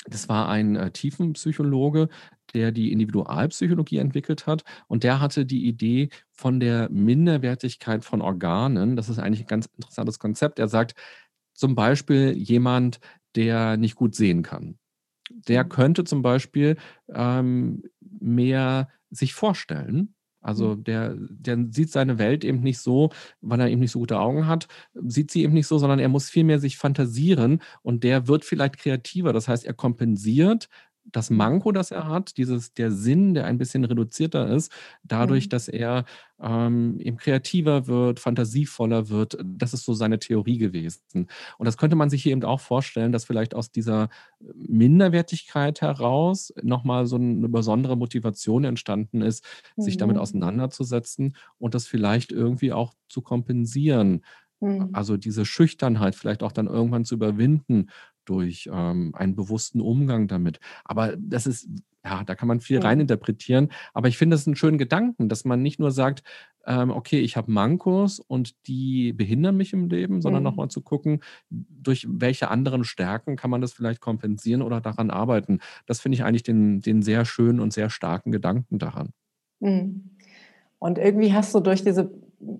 das 0.06 0.28
war 0.28 0.48
ein 0.48 0.76
äh, 0.76 0.90
Tiefenpsychologe, 0.90 2.08
der 2.54 2.72
die 2.72 2.92
Individualpsychologie 2.92 3.98
entwickelt 3.98 4.46
hat. 4.46 4.64
Und 4.88 5.04
der 5.04 5.20
hatte 5.20 5.46
die 5.46 5.66
Idee 5.66 6.08
von 6.32 6.60
der 6.60 6.90
Minderwertigkeit 6.90 8.04
von 8.04 8.20
Organen. 8.20 8.96
Das 8.96 9.08
ist 9.08 9.18
eigentlich 9.18 9.42
ein 9.42 9.46
ganz 9.46 9.66
interessantes 9.76 10.18
Konzept. 10.18 10.58
Er 10.58 10.68
sagt 10.68 10.94
zum 11.54 11.74
Beispiel 11.74 12.32
jemand, 12.32 12.98
der 13.36 13.76
nicht 13.76 13.94
gut 13.94 14.14
sehen 14.14 14.42
kann. 14.42 14.78
Der 15.30 15.64
mhm. 15.64 15.68
könnte 15.68 16.04
zum 16.04 16.22
Beispiel 16.22 16.76
ähm, 17.14 17.82
mehr 18.00 18.88
sich 19.10 19.34
vorstellen 19.34 20.14
also 20.42 20.74
mhm. 20.74 20.84
der, 20.84 21.16
der 21.16 21.66
sieht 21.70 21.90
seine 21.90 22.18
Welt 22.18 22.44
eben 22.44 22.60
nicht 22.60 22.80
so, 22.80 23.10
weil 23.40 23.60
er 23.60 23.70
eben 23.70 23.80
nicht 23.80 23.92
so 23.92 24.00
gute 24.00 24.18
Augen 24.18 24.46
hat, 24.46 24.66
sieht 24.94 25.30
sie 25.30 25.42
eben 25.42 25.54
nicht 25.54 25.68
so, 25.68 25.78
sondern 25.78 26.00
er 26.00 26.08
muss 26.08 26.28
viel 26.28 26.44
mehr 26.44 26.58
sich 26.58 26.76
fantasieren 26.76 27.62
und 27.82 28.04
der 28.04 28.26
wird 28.26 28.44
vielleicht 28.44 28.78
kreativer. 28.78 29.32
Das 29.32 29.48
heißt, 29.48 29.64
er 29.64 29.74
kompensiert 29.74 30.68
das 31.04 31.30
Manko, 31.30 31.72
das 31.72 31.90
er 31.90 32.06
hat, 32.08 32.36
dieses, 32.36 32.74
der 32.74 32.90
Sinn, 32.90 33.34
der 33.34 33.46
ein 33.46 33.58
bisschen 33.58 33.84
reduzierter 33.84 34.48
ist, 34.48 34.72
dadurch, 35.02 35.46
mhm. 35.46 35.50
dass 35.50 35.68
er 35.68 36.04
ähm, 36.40 36.98
eben 37.00 37.16
kreativer 37.16 37.86
wird, 37.86 38.20
fantasievoller 38.20 39.08
wird. 39.08 39.38
Das 39.44 39.74
ist 39.74 39.84
so 39.84 39.94
seine 39.94 40.18
Theorie 40.18 40.58
gewesen. 40.58 41.28
Und 41.58 41.66
das 41.66 41.76
könnte 41.76 41.96
man 41.96 42.10
sich 42.10 42.22
hier 42.22 42.32
eben 42.32 42.44
auch 42.44 42.60
vorstellen, 42.60 43.12
dass 43.12 43.24
vielleicht 43.24 43.54
aus 43.54 43.70
dieser 43.70 44.08
Minderwertigkeit 44.40 45.80
heraus 45.80 46.52
nochmal 46.62 47.06
so 47.06 47.16
eine 47.16 47.48
besondere 47.48 47.96
Motivation 47.96 48.64
entstanden 48.64 49.22
ist, 49.22 49.44
mhm. 49.76 49.82
sich 49.82 49.96
damit 49.96 50.16
mhm. 50.16 50.22
auseinanderzusetzen 50.22 51.36
und 51.58 51.74
das 51.74 51.86
vielleicht 51.86 52.32
irgendwie 52.32 52.72
auch 52.72 52.94
zu 53.08 53.22
kompensieren. 53.22 54.22
Mhm. 54.62 54.90
Also 54.92 55.16
diese 55.16 55.44
Schüchternheit 55.44 56.14
vielleicht 56.14 56.42
auch 56.42 56.52
dann 56.52 56.68
irgendwann 56.68 57.04
zu 57.04 57.16
überwinden 57.16 57.88
durch 58.24 58.68
ähm, 58.72 59.14
einen 59.14 59.34
bewussten 59.34 59.80
Umgang 59.80 60.28
damit. 60.28 60.60
Aber 60.84 61.14
das 61.16 61.46
ist, 61.46 61.68
ja, 62.04 62.24
da 62.24 62.34
kann 62.34 62.48
man 62.48 62.60
viel 62.60 62.76
ja. 62.76 62.82
reininterpretieren. 62.82 63.70
Aber 63.94 64.08
ich 64.08 64.18
finde 64.18 64.36
es 64.36 64.46
einen 64.46 64.56
schönen 64.56 64.78
Gedanken, 64.78 65.28
dass 65.28 65.44
man 65.44 65.62
nicht 65.62 65.78
nur 65.78 65.90
sagt, 65.90 66.22
ähm, 66.66 66.90
okay, 66.90 67.20
ich 67.20 67.36
habe 67.36 67.50
Mankos 67.50 68.20
und 68.20 68.66
die 68.66 69.12
behindern 69.12 69.56
mich 69.56 69.72
im 69.72 69.88
Leben, 69.88 70.20
sondern 70.20 70.42
mhm. 70.42 70.50
nochmal 70.50 70.68
zu 70.68 70.80
gucken, 70.80 71.20
durch 71.50 72.06
welche 72.08 72.48
anderen 72.48 72.84
Stärken 72.84 73.36
kann 73.36 73.50
man 73.50 73.60
das 73.60 73.72
vielleicht 73.72 74.00
kompensieren 74.00 74.62
oder 74.62 74.80
daran 74.80 75.10
arbeiten. 75.10 75.60
Das 75.86 76.00
finde 76.00 76.16
ich 76.16 76.24
eigentlich 76.24 76.44
den, 76.44 76.80
den 76.80 77.02
sehr 77.02 77.24
schönen 77.24 77.60
und 77.60 77.72
sehr 77.72 77.90
starken 77.90 78.32
Gedanken 78.32 78.78
daran. 78.78 79.10
Mhm. 79.60 80.10
Und 80.78 80.98
irgendwie 80.98 81.32
hast 81.32 81.54
du 81.54 81.60
durch 81.60 81.84
diese 81.84 82.10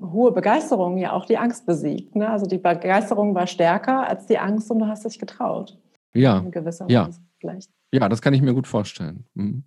hohe 0.01 0.33
Begeisterung 0.33 0.99
ja 0.99 1.13
auch 1.13 1.25
die 1.25 1.39
Angst 1.39 1.67
besiegt. 1.67 2.15
Ne? 2.17 2.29
Also 2.29 2.47
die 2.47 2.59
Begeisterung 2.59 3.35
war 3.35 3.47
stärker 3.47 4.09
als 4.09 4.27
die 4.27 4.39
Angst 4.39 4.71
und 4.71 4.79
du 4.79 4.87
hast 4.87 5.05
dich 5.05 5.19
getraut. 5.19 5.79
Ja. 6.15 6.39
In 6.39 6.51
gewisser 6.51 6.87
ja. 6.89 7.09
Weise 7.09 7.21
vielleicht. 7.39 7.71
Ja, 7.93 8.09
das 8.09 8.23
kann 8.23 8.35
ich 8.35 8.43
mir 8.43 8.55
gut 8.55 8.67
vorstellen. 8.67 9.25
Mhm. 9.35 9.65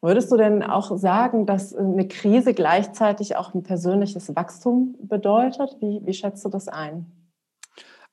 Würdest 0.00 0.32
du 0.32 0.36
denn 0.36 0.64
auch 0.64 0.96
sagen, 0.96 1.46
dass 1.46 1.74
eine 1.74 2.08
Krise 2.08 2.54
gleichzeitig 2.54 3.36
auch 3.36 3.54
ein 3.54 3.62
persönliches 3.62 4.34
Wachstum 4.34 4.96
bedeutet? 5.00 5.76
Wie, 5.80 6.00
wie 6.04 6.12
schätzt 6.12 6.44
du 6.44 6.48
das 6.48 6.66
ein? 6.66 7.06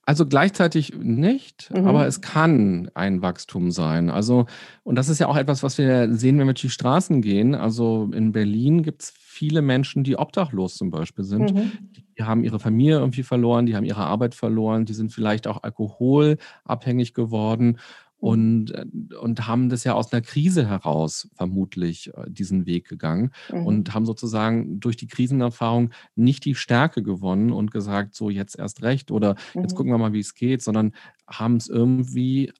Also 0.09 0.25
gleichzeitig 0.25 0.93
nicht, 0.97 1.69
mhm. 1.71 1.85
aber 1.85 2.07
es 2.07 2.19
kann 2.19 2.89
ein 2.95 3.21
Wachstum 3.21 3.69
sein. 3.69 4.09
Also, 4.09 4.47
und 4.81 4.95
das 4.95 5.07
ist 5.07 5.19
ja 5.19 5.27
auch 5.27 5.37
etwas, 5.37 5.61
was 5.61 5.77
wir 5.77 6.11
sehen, 6.11 6.39
wenn 6.39 6.47
wir 6.47 6.53
durch 6.53 6.61
die 6.61 6.69
Straßen 6.71 7.21
gehen. 7.21 7.53
Also 7.53 8.09
in 8.11 8.31
Berlin 8.31 8.81
gibt 8.81 9.03
es 9.03 9.13
viele 9.15 9.61
Menschen, 9.61 10.03
die 10.03 10.17
obdachlos 10.17 10.77
zum 10.77 10.89
Beispiel 10.89 11.25
sind. 11.25 11.53
Mhm. 11.53 11.71
Die 12.17 12.23
haben 12.23 12.43
ihre 12.43 12.57
Familie 12.57 12.97
irgendwie 12.97 13.21
verloren, 13.21 13.67
die 13.67 13.75
haben 13.75 13.85
ihre 13.85 14.03
Arbeit 14.03 14.33
verloren, 14.33 14.85
die 14.85 14.93
sind 14.93 15.13
vielleicht 15.13 15.45
auch 15.45 15.61
alkoholabhängig 15.61 17.13
geworden 17.13 17.77
und, 18.19 18.71
äh, 18.71 18.85
und 19.15 19.47
haben 19.47 19.69
das 19.69 19.83
ja 19.83 19.93
aus 19.93 20.11
einer 20.11 20.21
Krise 20.21 20.67
heraus 20.67 21.29
vermutlich 21.35 22.11
äh, 22.15 22.29
diesen 22.29 22.65
Weg 22.65 22.87
gegangen 22.87 23.31
mhm. 23.51 23.65
und 23.65 23.93
haben 23.93 24.05
sozusagen 24.05 24.79
durch 24.79 24.97
die 24.97 25.07
Krisenerfahrung 25.07 25.91
nicht 26.15 26.45
die 26.45 26.55
Stärke 26.55 27.01
gewonnen 27.01 27.51
und 27.51 27.71
gesagt, 27.71 28.15
so 28.15 28.29
jetzt 28.29 28.59
erst 28.59 28.83
recht 28.83 29.11
oder 29.11 29.35
mhm. 29.53 29.61
jetzt 29.61 29.75
gucken 29.75 29.91
wir 29.91 29.97
mal, 29.97 30.13
wie 30.13 30.19
es 30.19 30.35
geht, 30.35 30.61
sondern 30.61 30.93
haben 31.27 31.55
es 31.55 31.69
irgendwie 31.69 32.51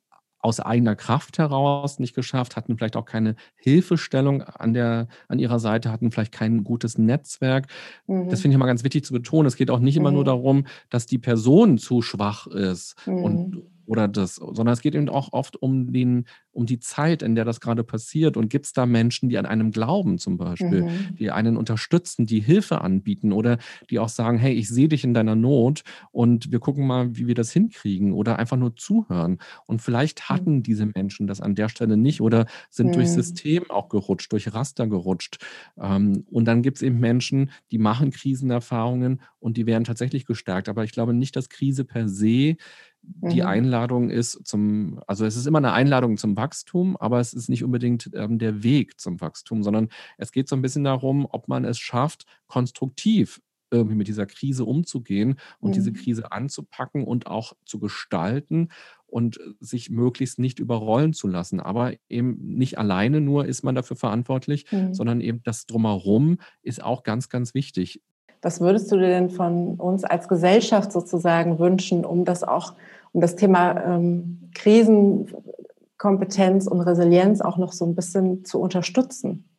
aus 0.41 0.61
eigener 0.61 0.95
Kraft 0.95 1.37
heraus 1.37 1.99
nicht 1.99 2.15
geschafft, 2.15 2.55
hatten 2.55 2.77
vielleicht 2.77 2.95
auch 2.95 3.03
keine 3.03 3.35
Hilfestellung 3.57 4.41
an, 4.41 4.73
der, 4.73 5.09
an 5.27 5.37
ihrer 5.37 5.59
Seite, 5.59 5.91
hatten 5.91 6.11
vielleicht 6.11 6.31
kein 6.31 6.63
gutes 6.63 6.97
Netzwerk. 6.97 7.67
Mhm. 8.07 8.29
Das 8.29 8.41
finde 8.41 8.53
ich 8.53 8.55
immer 8.55 8.65
ganz 8.65 8.85
wichtig 8.85 9.03
zu 9.03 9.11
betonen. 9.11 9.47
Es 9.47 9.57
geht 9.57 9.69
auch 9.69 9.79
nicht 9.79 9.97
immer 9.97 10.11
nur 10.11 10.21
mhm. 10.21 10.27
darum, 10.27 10.67
dass 10.89 11.05
die 11.05 11.17
Person 11.17 11.77
zu 11.77 12.01
schwach 12.01 12.47
ist 12.47 12.95
und 13.05 13.55
mhm 13.55 13.63
oder 13.89 14.07
das, 14.07 14.35
sondern 14.35 14.67
es 14.67 14.81
geht 14.81 14.93
eben 14.93 15.09
auch 15.09 15.33
oft 15.33 15.55
um, 15.57 15.91
den, 15.91 16.25
um 16.51 16.67
die 16.67 16.79
Zeit, 16.79 17.23
in 17.23 17.33
der 17.33 17.43
das 17.43 17.59
gerade 17.59 17.83
passiert. 17.83 18.37
Und 18.37 18.49
gibt 18.49 18.67
es 18.67 18.73
da 18.73 18.85
Menschen, 18.85 19.29
die 19.29 19.37
an 19.39 19.47
einem 19.47 19.71
glauben 19.71 20.19
zum 20.19 20.37
Beispiel, 20.37 20.83
mhm. 20.83 21.15
die 21.17 21.31
einen 21.31 21.57
unterstützen, 21.57 22.27
die 22.27 22.39
Hilfe 22.39 22.81
anbieten 22.81 23.33
oder 23.33 23.57
die 23.89 23.97
auch 23.97 24.09
sagen, 24.09 24.37
hey, 24.37 24.53
ich 24.53 24.69
sehe 24.69 24.89
dich 24.89 25.03
in 25.03 25.15
deiner 25.15 25.33
Not 25.33 25.81
und 26.11 26.51
wir 26.51 26.59
gucken 26.59 26.85
mal, 26.85 27.15
wie 27.15 27.25
wir 27.25 27.33
das 27.33 27.51
hinkriegen 27.51 28.13
oder 28.13 28.37
einfach 28.37 28.57
nur 28.57 28.75
zuhören. 28.75 29.39
Und 29.65 29.81
vielleicht 29.81 30.29
hatten 30.29 30.57
mhm. 30.57 30.63
diese 30.63 30.85
Menschen 30.85 31.25
das 31.25 31.41
an 31.41 31.55
der 31.55 31.67
Stelle 31.67 31.97
nicht 31.97 32.21
oder 32.21 32.45
sind 32.69 32.89
mhm. 32.89 32.91
durch 32.93 33.09
System 33.09 33.71
auch 33.71 33.89
gerutscht, 33.89 34.31
durch 34.31 34.53
Raster 34.53 34.85
gerutscht. 34.85 35.43
Ähm, 35.81 36.25
und 36.29 36.45
dann 36.45 36.61
gibt 36.61 36.77
es 36.77 36.83
eben 36.83 36.99
Menschen, 36.99 37.49
die 37.71 37.79
machen 37.79 38.11
Krisenerfahrungen 38.11 39.19
und 39.39 39.57
die 39.57 39.65
werden 39.65 39.83
tatsächlich 39.83 40.27
gestärkt. 40.27 40.69
Aber 40.69 40.83
ich 40.83 40.91
glaube 40.91 41.15
nicht, 41.15 41.35
dass 41.35 41.49
Krise 41.49 41.85
per 41.85 42.07
se 42.07 42.55
die 43.21 43.41
mhm. 43.41 43.47
Einladung 43.47 44.09
ist 44.09 44.45
zum, 44.45 45.01
also 45.07 45.25
es 45.25 45.35
ist 45.35 45.47
immer 45.47 45.57
eine 45.57 45.73
Einladung 45.73 46.17
zum 46.17 46.37
Wachstum, 46.37 46.95
aber 46.97 47.19
es 47.19 47.33
ist 47.33 47.49
nicht 47.49 47.63
unbedingt 47.63 48.09
ähm, 48.13 48.39
der 48.39 48.63
Weg 48.63 48.99
zum 48.99 49.19
Wachstum, 49.19 49.63
sondern 49.63 49.89
es 50.17 50.31
geht 50.31 50.47
so 50.47 50.55
ein 50.55 50.61
bisschen 50.61 50.83
darum, 50.83 51.27
ob 51.29 51.47
man 51.47 51.65
es 51.65 51.79
schafft, 51.79 52.25
konstruktiv 52.47 53.41
irgendwie 53.71 53.95
mit 53.95 54.07
dieser 54.07 54.25
Krise 54.25 54.65
umzugehen 54.65 55.39
und 55.59 55.71
mhm. 55.71 55.73
diese 55.73 55.93
Krise 55.93 56.31
anzupacken 56.31 57.03
und 57.03 57.27
auch 57.27 57.53
zu 57.65 57.79
gestalten 57.79 58.69
und 59.05 59.39
sich 59.59 59.89
möglichst 59.89 60.39
nicht 60.39 60.59
überrollen 60.59 61.13
zu 61.13 61.27
lassen. 61.27 61.59
Aber 61.59 61.93
eben 62.09 62.37
nicht 62.39 62.77
alleine 62.77 63.21
nur 63.21 63.45
ist 63.45 63.63
man 63.63 63.75
dafür 63.75 63.97
verantwortlich, 63.97 64.65
mhm. 64.71 64.93
sondern 64.93 65.21
eben 65.21 65.41
das 65.43 65.65
drumherum 65.65 66.37
ist 66.61 66.83
auch 66.83 67.03
ganz, 67.03 67.29
ganz 67.29 67.53
wichtig. 67.53 68.01
Was 68.41 68.61
würdest 68.61 68.91
du 68.91 68.95
dir 68.95 69.07
denn 69.07 69.29
von 69.29 69.75
uns 69.75 70.03
als 70.03 70.27
Gesellschaft 70.27 70.91
sozusagen 70.91 71.59
wünschen, 71.59 72.05
um 72.05 72.23
das 72.23 72.43
auch, 72.43 72.73
um 73.11 73.21
das 73.21 73.35
Thema 73.35 73.83
ähm, 73.83 74.51
Krisenkompetenz 74.53 76.67
und 76.67 76.81
Resilienz 76.81 77.41
auch 77.41 77.57
noch 77.57 77.73
so 77.73 77.85
ein 77.85 77.95
bisschen 77.95 78.45
zu 78.45 78.59
unterstützen? 78.59 79.49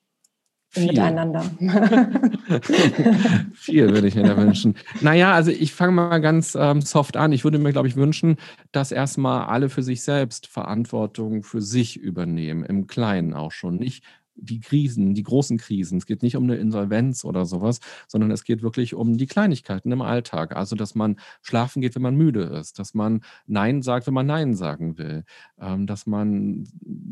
Viel. 0.73 0.87
Miteinander. 0.87 1.43
Viel 3.55 3.93
würde 3.93 4.07
ich 4.07 4.15
mir 4.15 4.23
da 4.23 4.37
wünschen. 4.37 4.77
Naja, 5.01 5.35
also 5.35 5.51
ich 5.51 5.75
fange 5.75 5.91
mal 5.91 6.21
ganz 6.21 6.57
ähm, 6.57 6.81
soft 6.81 7.17
an. 7.17 7.33
Ich 7.33 7.43
würde 7.43 7.59
mir, 7.59 7.73
glaube 7.73 7.89
ich, 7.89 7.97
wünschen, 7.97 8.37
dass 8.71 8.93
erstmal 8.93 9.47
alle 9.47 9.69
für 9.69 9.83
sich 9.83 10.03
selbst 10.03 10.47
Verantwortung 10.47 11.43
für 11.43 11.61
sich 11.61 11.97
übernehmen, 11.97 12.63
im 12.63 12.87
Kleinen 12.87 13.35
auch 13.35 13.51
schon. 13.51 13.79
Nicht 13.79 14.05
die 14.41 14.61
Krisen, 14.61 15.15
die 15.15 15.23
großen 15.23 15.59
Krisen. 15.59 15.99
Es 15.99 16.07
geht 16.07 16.23
nicht 16.23 16.37
um 16.37 16.45
eine 16.45 16.57
Insolvenz 16.57 17.25
oder 17.25 17.45
sowas, 17.45 17.81
sondern 18.09 18.31
es 18.31 18.45
geht 18.45 18.63
wirklich 18.63 18.95
um 18.95 19.17
die 19.17 19.27
Kleinigkeiten 19.27 19.93
im 19.93 20.03
Alltag. 20.03 20.57
Also, 20.57 20.77
dass 20.77 20.95
man 20.95 21.17
schlafen 21.43 21.83
geht, 21.83 21.95
wenn 21.95 22.03
man 22.03 22.17
müde 22.17 22.43
ist, 22.43 22.79
dass 22.79 22.95
man 22.95 23.23
Nein 23.47 23.83
sagt, 23.83 24.07
wenn 24.07 24.15
man 24.15 24.27
Nein 24.27 24.55
sagen 24.55 24.99
will, 24.99 25.25
ähm, 25.61 25.87
dass 25.87 26.07
man 26.07 26.65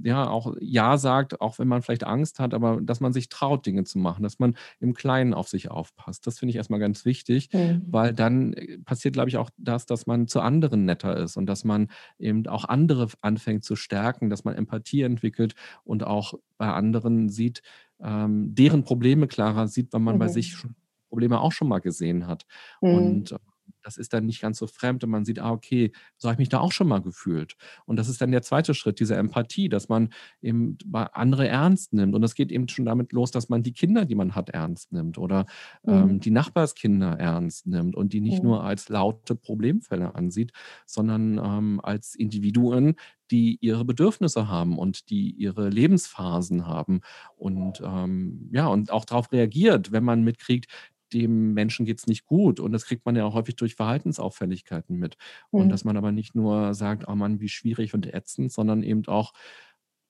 ja 0.02 0.28
auch 0.28 0.54
Ja 0.60 0.98
sagt, 0.98 1.40
auch 1.40 1.58
wenn 1.58 1.68
man 1.68 1.82
vielleicht 1.82 2.04
Angst 2.04 2.38
hat, 2.38 2.54
aber 2.54 2.80
dass 2.80 3.00
man 3.00 3.12
sich 3.12 3.28
traut, 3.28 3.66
Dinge 3.66 3.84
zu 3.84 3.98
machen, 3.98 4.22
dass 4.22 4.38
man 4.38 4.56
im 4.80 4.94
Kleinen 4.94 5.34
auf 5.34 5.48
sich 5.48 5.70
aufpasst. 5.70 6.26
Das 6.26 6.38
finde 6.38 6.50
ich 6.50 6.56
erstmal 6.56 6.80
ganz 6.80 7.04
wichtig, 7.04 7.50
mhm. 7.52 7.82
weil 7.86 8.14
dann 8.14 8.52
äh, 8.54 8.78
passiert, 8.78 9.14
glaube 9.14 9.28
ich, 9.28 9.36
auch 9.36 9.50
das, 9.56 9.86
dass 9.86 10.06
man 10.06 10.26
zu 10.28 10.40
anderen 10.40 10.84
netter 10.84 11.16
ist 11.16 11.36
und 11.36 11.46
dass 11.46 11.64
man 11.64 11.88
eben 12.18 12.46
auch 12.46 12.64
andere 12.64 13.08
anfängt 13.20 13.64
zu 13.64 13.76
stärken, 13.76 14.30
dass 14.30 14.44
man 14.44 14.54
Empathie 14.54 15.02
entwickelt 15.02 15.54
und 15.84 16.04
auch 16.04 16.34
bei 16.59 16.68
anderen 16.68 17.29
sieht, 17.29 17.62
ähm, 18.01 18.55
deren 18.55 18.85
Probleme 18.85 19.27
klarer 19.27 19.68
sieht, 19.68 19.92
weil 19.92 20.01
man 20.01 20.16
mhm. 20.16 20.18
bei 20.21 20.29
sich 20.29 20.53
schon 20.53 20.75
Probleme 21.09 21.40
auch 21.40 21.53
schon 21.53 21.68
mal 21.68 21.79
gesehen 21.79 22.27
hat. 22.27 22.47
Mhm. 22.81 22.94
Und 22.94 23.33
äh, 23.33 23.38
das 23.82 23.96
ist 23.96 24.12
dann 24.12 24.26
nicht 24.26 24.40
ganz 24.40 24.58
so 24.58 24.66
fremd 24.66 25.04
und 25.04 25.10
man 25.10 25.24
sieht, 25.24 25.38
ah, 25.38 25.50
okay, 25.50 25.92
so 26.16 26.28
habe 26.28 26.34
ich 26.34 26.38
mich 26.38 26.48
da 26.48 26.60
auch 26.60 26.72
schon 26.72 26.88
mal 26.88 27.00
gefühlt. 27.00 27.56
Und 27.86 27.96
das 27.96 28.08
ist 28.08 28.20
dann 28.20 28.30
der 28.30 28.42
zweite 28.42 28.74
Schritt, 28.74 29.00
diese 29.00 29.16
Empathie, 29.16 29.68
dass 29.68 29.88
man 29.88 30.10
eben 30.42 30.78
andere 30.92 31.48
ernst 31.48 31.92
nimmt. 31.92 32.14
Und 32.14 32.22
das 32.22 32.34
geht 32.34 32.52
eben 32.52 32.68
schon 32.68 32.84
damit 32.84 33.12
los, 33.12 33.30
dass 33.30 33.48
man 33.48 33.62
die 33.62 33.72
Kinder, 33.72 34.04
die 34.04 34.14
man 34.14 34.34
hat, 34.34 34.50
ernst 34.50 34.92
nimmt 34.92 35.18
oder 35.18 35.46
mhm. 35.84 35.92
ähm, 35.92 36.20
die 36.20 36.30
Nachbarskinder 36.30 37.18
ernst 37.18 37.66
nimmt 37.66 37.94
und 37.94 38.12
die 38.12 38.20
nicht 38.20 38.42
mhm. 38.42 38.50
nur 38.50 38.64
als 38.64 38.88
laute 38.88 39.34
Problemfälle 39.34 40.14
ansieht, 40.14 40.52
sondern 40.86 41.38
ähm, 41.38 41.80
als 41.82 42.14
Individuen, 42.14 42.96
die 43.30 43.58
ihre 43.60 43.84
Bedürfnisse 43.84 44.48
haben 44.48 44.78
und 44.78 45.10
die 45.10 45.30
ihre 45.32 45.68
Lebensphasen 45.68 46.66
haben 46.66 47.00
und 47.36 47.82
ähm, 47.84 48.48
ja, 48.52 48.66
und 48.68 48.90
auch 48.90 49.04
darauf 49.04 49.32
reagiert, 49.32 49.92
wenn 49.92 50.04
man 50.04 50.22
mitkriegt, 50.22 50.66
dem 51.12 51.55
Menschen 51.55 51.87
geht 51.87 51.99
es 51.99 52.07
nicht 52.07 52.27
gut. 52.27 52.61
Und 52.61 52.73
das 52.73 52.85
kriegt 52.85 53.07
man 53.07 53.16
ja 53.16 53.25
auch 53.25 53.35
häufig 53.35 53.57
durch 53.57 53.75
Verhaltensauffälligkeiten 53.75 54.97
mit. 54.97 55.16
Mhm. 55.53 55.61
Und 55.61 55.68
dass 55.71 55.85
man 55.85 55.97
aber 55.97 56.12
nicht 56.12 56.35
nur 56.35 56.75
sagt, 56.75 57.07
oh 57.09 57.14
Mann, 57.14 57.40
wie 57.40 57.49
schwierig 57.49 57.94
und 57.94 58.12
ätzend, 58.12 58.53
sondern 58.53 58.83
eben 58.83 59.07
auch, 59.07 59.33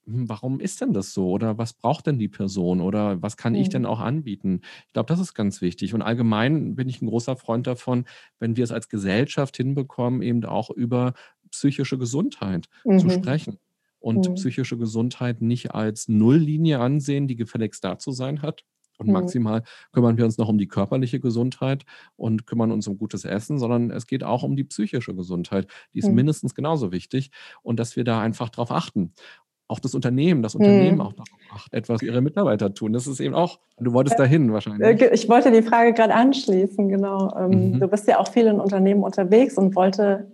hm, 0.09 0.29
warum 0.29 0.59
ist 0.59 0.81
denn 0.81 0.93
das 0.93 1.13
so? 1.13 1.31
Oder 1.31 1.59
was 1.59 1.75
braucht 1.75 2.07
denn 2.07 2.19
die 2.19 2.29
Person? 2.29 2.81
Oder 2.81 3.21
was 3.23 3.37
kann 3.37 3.53
mhm. 3.53 3.61
ich 3.61 3.69
denn 3.69 3.87
auch 3.87 4.01
anbieten? 4.01 4.63
Ich 4.87 4.93
glaube, 4.95 5.09
das 5.09 5.21
ist 5.21 5.35
ganz 5.35 5.61
wichtig. 5.61 5.95
Und 5.95 6.03
allgemein 6.03 6.75
bin 6.75 6.89
ich 6.89 7.03
ein 7.03 7.07
großer 7.07 7.37
Freund 7.37 7.67
davon, 7.67 8.07
wenn 8.39 8.57
wir 8.57 8.65
es 8.65 8.73
als 8.73 8.89
Gesellschaft 8.89 9.57
hinbekommen, 9.57 10.23
eben 10.23 10.45
auch 10.45 10.71
über 10.71 11.15
psychische 11.51 11.99
Gesundheit 11.99 12.69
mhm. 12.85 12.99
zu 12.99 13.11
sprechen. 13.11 13.59
Und 14.01 14.29
mhm. 14.29 14.35
psychische 14.35 14.79
Gesundheit 14.79 15.43
nicht 15.43 15.73
als 15.73 16.07
Nulllinie 16.07 16.79
ansehen, 16.79 17.27
die 17.27 17.35
gefälligst 17.35 17.83
da 17.83 17.99
zu 17.99 18.13
sein 18.13 18.43
hat, 18.43 18.65
und 18.99 19.07
mhm. 19.07 19.15
maximal 19.15 19.63
kümmern 19.93 20.19
wir 20.19 20.25
uns 20.25 20.37
noch 20.39 20.49
um 20.49 20.59
die 20.59 20.69
körperliche 20.69 21.21
Gesundheit 21.21 21.85
und 22.17 22.47
kümmern 22.47 22.73
uns 22.73 22.87
um 22.87 22.99
gutes 22.99 23.25
Essen, 23.25 23.59
sondern 23.59 23.91
es 23.91 24.07
geht 24.07 24.25
auch 24.25 24.43
um 24.43 24.57
die 24.57 24.65
psychische 24.65 25.15
Gesundheit. 25.15 25.67
Die 25.95 26.01
ist 26.01 26.09
mhm. 26.09 26.17
mindestens 26.17 26.55
genauso 26.55 26.93
wichtig 26.93 27.31
und 27.63 27.79
dass 27.79 27.97
wir 27.97 28.05
da 28.05 28.21
einfach 28.21 28.51
drauf 28.51 28.71
achten. 28.71 29.13
Auch 29.71 29.81
das 29.81 29.95
Unternehmen, 29.95 30.43
das 30.43 30.55
Unternehmen 30.55 30.97
mhm. 30.97 31.01
auch 31.03 31.13
darauf 31.13 31.29
acht, 31.53 31.75
etwas 31.75 32.01
für 32.01 32.07
ihre 32.07 32.23
Mitarbeiter 32.23 32.73
tun. 32.73 32.95
Das 32.95 33.07
ist 33.07 33.21
eben 33.21 33.35
auch, 33.35 33.59
du 33.79 33.93
wolltest 33.93 34.19
dahin 34.19 34.51
wahrscheinlich. 34.53 35.03
Äh, 35.03 35.15
ich 35.15 35.29
wollte 35.29 35.53
die 35.53 35.63
Frage 35.63 35.93
gerade 35.93 36.15
anschließen, 36.15 36.89
genau. 36.89 37.37
Ähm, 37.39 37.73
mhm. 37.73 37.81
Du 37.81 37.87
bist 37.87 38.09
ja 38.09 38.19
auch 38.19 38.29
viel 38.29 38.47
in 38.47 38.61
Unternehmen 38.61 39.03
unterwegs 39.03 39.59
und 39.59 39.77
wollte 39.77 40.33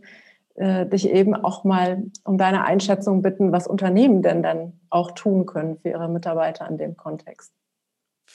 äh, 0.55 0.87
dich 0.87 1.11
eben 1.11 1.35
auch 1.35 1.64
mal 1.64 2.05
um 2.22 2.38
deine 2.38 2.64
Einschätzung 2.64 3.22
bitten, 3.22 3.50
was 3.50 3.66
Unternehmen 3.66 4.22
denn 4.22 4.40
dann 4.40 4.74
auch 4.88 5.11
tun 5.11 5.46
können 5.46 5.79
für 5.79 5.88
ihre 5.88 6.09
Mitarbeiter 6.09 6.68
in 6.68 6.79
dem 6.79 6.96
Kontext. 6.96 7.53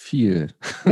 Viel. 0.01 0.47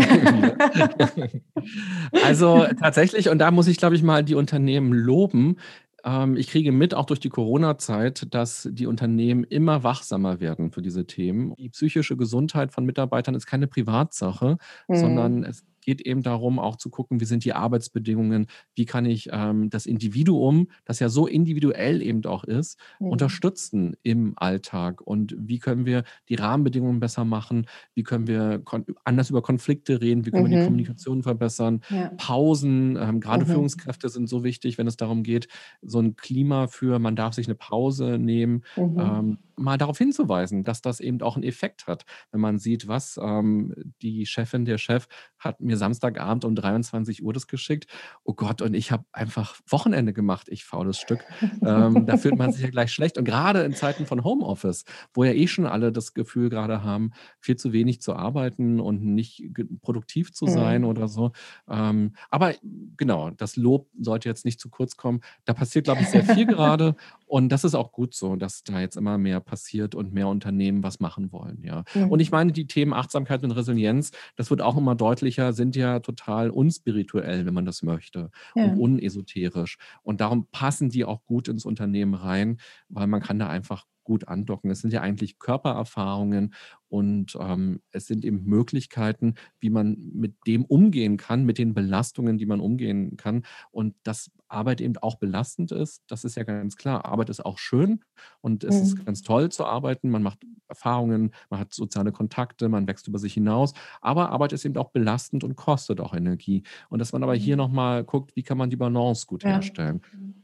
also 2.25 2.67
tatsächlich, 2.77 3.29
und 3.29 3.39
da 3.39 3.51
muss 3.51 3.69
ich, 3.69 3.77
glaube 3.77 3.95
ich, 3.95 4.03
mal 4.03 4.21
die 4.21 4.35
Unternehmen 4.35 4.91
loben. 4.91 5.55
Ähm, 6.03 6.35
ich 6.35 6.49
kriege 6.49 6.73
mit, 6.73 6.93
auch 6.93 7.05
durch 7.05 7.21
die 7.21 7.29
Corona-Zeit, 7.29 8.27
dass 8.35 8.67
die 8.69 8.85
Unternehmen 8.85 9.45
immer 9.45 9.81
wachsamer 9.83 10.41
werden 10.41 10.71
für 10.71 10.81
diese 10.81 11.07
Themen. 11.07 11.55
Die 11.55 11.69
psychische 11.69 12.17
Gesundheit 12.17 12.73
von 12.73 12.83
Mitarbeitern 12.83 13.33
ist 13.33 13.45
keine 13.45 13.67
Privatsache, 13.67 14.57
mhm. 14.89 14.95
sondern 14.95 15.43
es 15.45 15.63
geht 15.87 16.01
eben 16.01 16.21
darum, 16.21 16.59
auch 16.59 16.75
zu 16.75 16.89
gucken, 16.89 17.21
wie 17.21 17.25
sind 17.25 17.45
die 17.45 17.53
Arbeitsbedingungen, 17.53 18.47
wie 18.75 18.83
kann 18.83 19.05
ich 19.05 19.29
ähm, 19.31 19.69
das 19.69 19.85
Individuum, 19.85 20.67
das 20.83 20.99
ja 20.99 21.07
so 21.07 21.27
individuell 21.27 22.01
eben 22.01 22.25
auch 22.25 22.43
ist, 22.43 22.77
mhm. 22.99 23.07
unterstützen 23.07 23.95
im 24.03 24.33
Alltag 24.35 24.99
und 24.99 25.33
wie 25.39 25.59
können 25.59 25.85
wir 25.85 26.03
die 26.27 26.35
Rahmenbedingungen 26.35 26.99
besser 26.99 27.23
machen, 27.23 27.67
wie 27.93 28.03
können 28.03 28.27
wir 28.27 28.61
anders 29.05 29.29
über 29.29 29.41
Konflikte 29.41 30.01
reden, 30.01 30.25
wie 30.25 30.31
können 30.31 30.47
mhm. 30.47 30.49
wir 30.49 30.57
die 30.57 30.61
mhm. 30.63 30.67
Kommunikation 30.67 31.23
verbessern, 31.23 31.79
ja. 31.89 32.11
Pausen, 32.17 32.97
ähm, 32.97 33.21
gerade 33.21 33.45
mhm. 33.45 33.51
Führungskräfte 33.51 34.09
sind 34.09 34.27
so 34.27 34.43
wichtig, 34.43 34.77
wenn 34.77 34.87
es 34.87 34.97
darum 34.97 35.23
geht, 35.23 35.47
so 35.81 36.01
ein 36.01 36.17
Klima 36.17 36.67
für, 36.67 36.99
man 36.99 37.15
darf 37.15 37.33
sich 37.33 37.47
eine 37.47 37.55
Pause 37.55 38.17
nehmen, 38.19 38.65
mhm. 38.75 38.99
ähm, 38.99 39.37
mal 39.57 39.77
darauf 39.77 39.97
hinzuweisen, 39.97 40.63
dass 40.63 40.81
das 40.81 40.99
eben 40.99 41.21
auch 41.21 41.35
einen 41.35 41.43
Effekt 41.43 41.87
hat. 41.87 42.05
Wenn 42.31 42.41
man 42.41 42.59
sieht, 42.59 42.87
was 42.87 43.19
ähm, 43.21 43.73
die 44.01 44.25
Chefin, 44.25 44.65
der 44.65 44.77
Chef 44.77 45.07
hat 45.39 45.59
mir 45.61 45.76
mir 45.77 45.79
Samstagabend 45.79 46.45
um 46.45 46.55
23 46.55 47.23
Uhr 47.23 47.33
das 47.33 47.47
geschickt. 47.47 47.87
Oh 48.23 48.33
Gott, 48.33 48.61
und 48.61 48.73
ich 48.73 48.91
habe 48.91 49.05
einfach 49.11 49.55
Wochenende 49.67 50.13
gemacht, 50.13 50.47
ich 50.49 50.65
faules 50.65 50.97
Stück. 50.97 51.23
ähm, 51.61 52.05
da 52.05 52.17
fühlt 52.17 52.37
man 52.37 52.51
sich 52.51 52.63
ja 52.63 52.69
gleich 52.69 52.91
schlecht. 52.91 53.17
Und 53.17 53.25
gerade 53.25 53.61
in 53.61 53.73
Zeiten 53.73 54.05
von 54.05 54.23
Homeoffice, 54.23 54.83
wo 55.13 55.23
ja 55.23 55.31
eh 55.31 55.47
schon 55.47 55.65
alle 55.65 55.91
das 55.91 56.13
Gefühl 56.13 56.49
gerade 56.49 56.83
haben, 56.83 57.11
viel 57.39 57.55
zu 57.55 57.73
wenig 57.73 58.01
zu 58.01 58.15
arbeiten 58.15 58.79
und 58.79 59.03
nicht 59.03 59.43
produktiv 59.81 60.33
zu 60.33 60.47
sein 60.47 60.81
mhm. 60.81 60.87
oder 60.87 61.07
so. 61.07 61.31
Ähm, 61.69 62.13
aber 62.29 62.53
genau, 62.97 63.29
das 63.31 63.55
Lob 63.55 63.89
sollte 63.99 64.29
jetzt 64.29 64.45
nicht 64.45 64.59
zu 64.59 64.69
kurz 64.69 64.97
kommen. 64.97 65.21
Da 65.45 65.53
passiert, 65.53 65.85
glaube 65.85 66.01
ich, 66.01 66.09
sehr 66.09 66.23
viel 66.23 66.45
gerade. 66.47 66.95
Und 67.27 67.49
das 67.49 67.63
ist 67.65 67.75
auch 67.75 67.91
gut 67.91 68.15
so, 68.15 68.35
dass 68.37 68.63
da 68.63 68.79
jetzt 68.79 68.95
immer 68.95 69.17
mehr 69.17 69.41
passiert 69.41 69.95
und 69.95 70.13
mehr 70.13 70.29
Unternehmen 70.29 70.81
was 70.81 70.99
machen 70.99 71.31
wollen. 71.31 71.61
Ja. 71.63 71.83
Mhm. 71.93 72.09
Und 72.09 72.19
ich 72.21 72.31
meine, 72.31 72.53
die 72.53 72.67
Themen 72.67 72.93
Achtsamkeit 72.93 73.43
und 73.43 73.51
Resilienz, 73.51 74.11
das 74.37 74.49
wird 74.49 74.61
auch 74.61 74.77
immer 74.77 74.95
deutlicher, 74.95 75.51
sind 75.51 75.75
ja 75.75 75.99
total 75.99 76.49
unspirituell, 76.49 77.45
wenn 77.45 77.53
man 77.53 77.65
das 77.65 77.83
möchte, 77.83 78.31
ja. 78.55 78.63
und 78.63 78.79
unesoterisch. 78.79 79.77
Und 80.03 80.21
darum 80.21 80.47
passen 80.51 80.89
die 80.89 81.03
auch 81.03 81.25
gut 81.25 81.49
ins 81.49 81.65
Unternehmen 81.65 82.13
rein, 82.13 82.59
weil 82.87 83.07
man 83.07 83.21
kann 83.21 83.39
da 83.39 83.49
einfach 83.49 83.85
gut 84.07 84.29
andocken. 84.29 84.71
Es 84.71 84.79
sind 84.79 84.93
ja 84.93 85.01
eigentlich 85.01 85.37
Körpererfahrungen 85.37 86.53
und 86.87 87.37
ähm, 87.41 87.81
es 87.91 88.07
sind 88.07 88.23
eben 88.23 88.45
Möglichkeiten, 88.45 89.35
wie 89.59 89.69
man 89.69 89.97
mit 90.13 90.33
dem 90.47 90.63
umgehen 90.63 91.17
kann, 91.17 91.43
mit 91.43 91.57
den 91.57 91.73
Belastungen, 91.73 92.37
die 92.37 92.45
man 92.45 92.61
umgehen 92.61 93.17
kann. 93.17 93.43
Und 93.69 93.95
dass 94.03 94.31
Arbeit 94.49 94.81
eben 94.81 94.97
auch 94.97 95.15
belastend 95.15 95.71
ist, 95.71 96.03
das 96.07 96.23
ist 96.23 96.35
ja 96.35 96.43
ganz 96.43 96.75
klar. 96.75 97.05
Arbeit 97.05 97.29
ist 97.29 97.45
auch 97.45 97.57
schön 97.57 98.01
und 98.41 98.63
es 98.63 98.75
mhm. 98.75 98.81
ist 98.81 99.05
ganz 99.05 99.21
toll 99.21 99.49
zu 99.49 99.65
arbeiten. 99.65 100.09
Man 100.09 100.23
macht 100.23 100.39
Erfahrungen, 100.67 101.31
man 101.49 101.59
hat 101.59 101.73
soziale 101.73 102.11
Kontakte, 102.11 102.69
man 102.69 102.87
wächst 102.87 103.07
über 103.07 103.19
sich 103.19 103.33
hinaus. 103.33 103.73
Aber 104.01 104.29
Arbeit 104.29 104.53
ist 104.53 104.65
eben 104.65 104.77
auch 104.77 104.91
belastend 104.91 105.43
und 105.43 105.55
kostet 105.55 105.99
auch 106.01 106.13
Energie. 106.13 106.63
Und 106.89 106.99
dass 106.99 107.13
man 107.13 107.23
aber 107.23 107.35
hier 107.35 107.55
mhm. 107.55 107.63
nochmal 107.63 108.03
guckt, 108.03 108.35
wie 108.35 108.43
kann 108.43 108.57
man 108.57 108.69
die 108.69 108.75
Balance 108.75 109.25
gut 109.27 109.43
ja. 109.43 109.51
herstellen. 109.51 110.01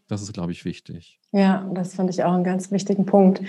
Das 0.08 0.22
ist, 0.22 0.34
glaube 0.34 0.52
ich, 0.52 0.66
wichtig. 0.66 1.20
Ja, 1.32 1.68
das 1.74 1.96
finde 1.96 2.12
ich 2.12 2.24
auch 2.24 2.34
einen 2.34 2.44
ganz 2.44 2.72
wichtigen 2.72 3.06
Punkt. 3.06 3.42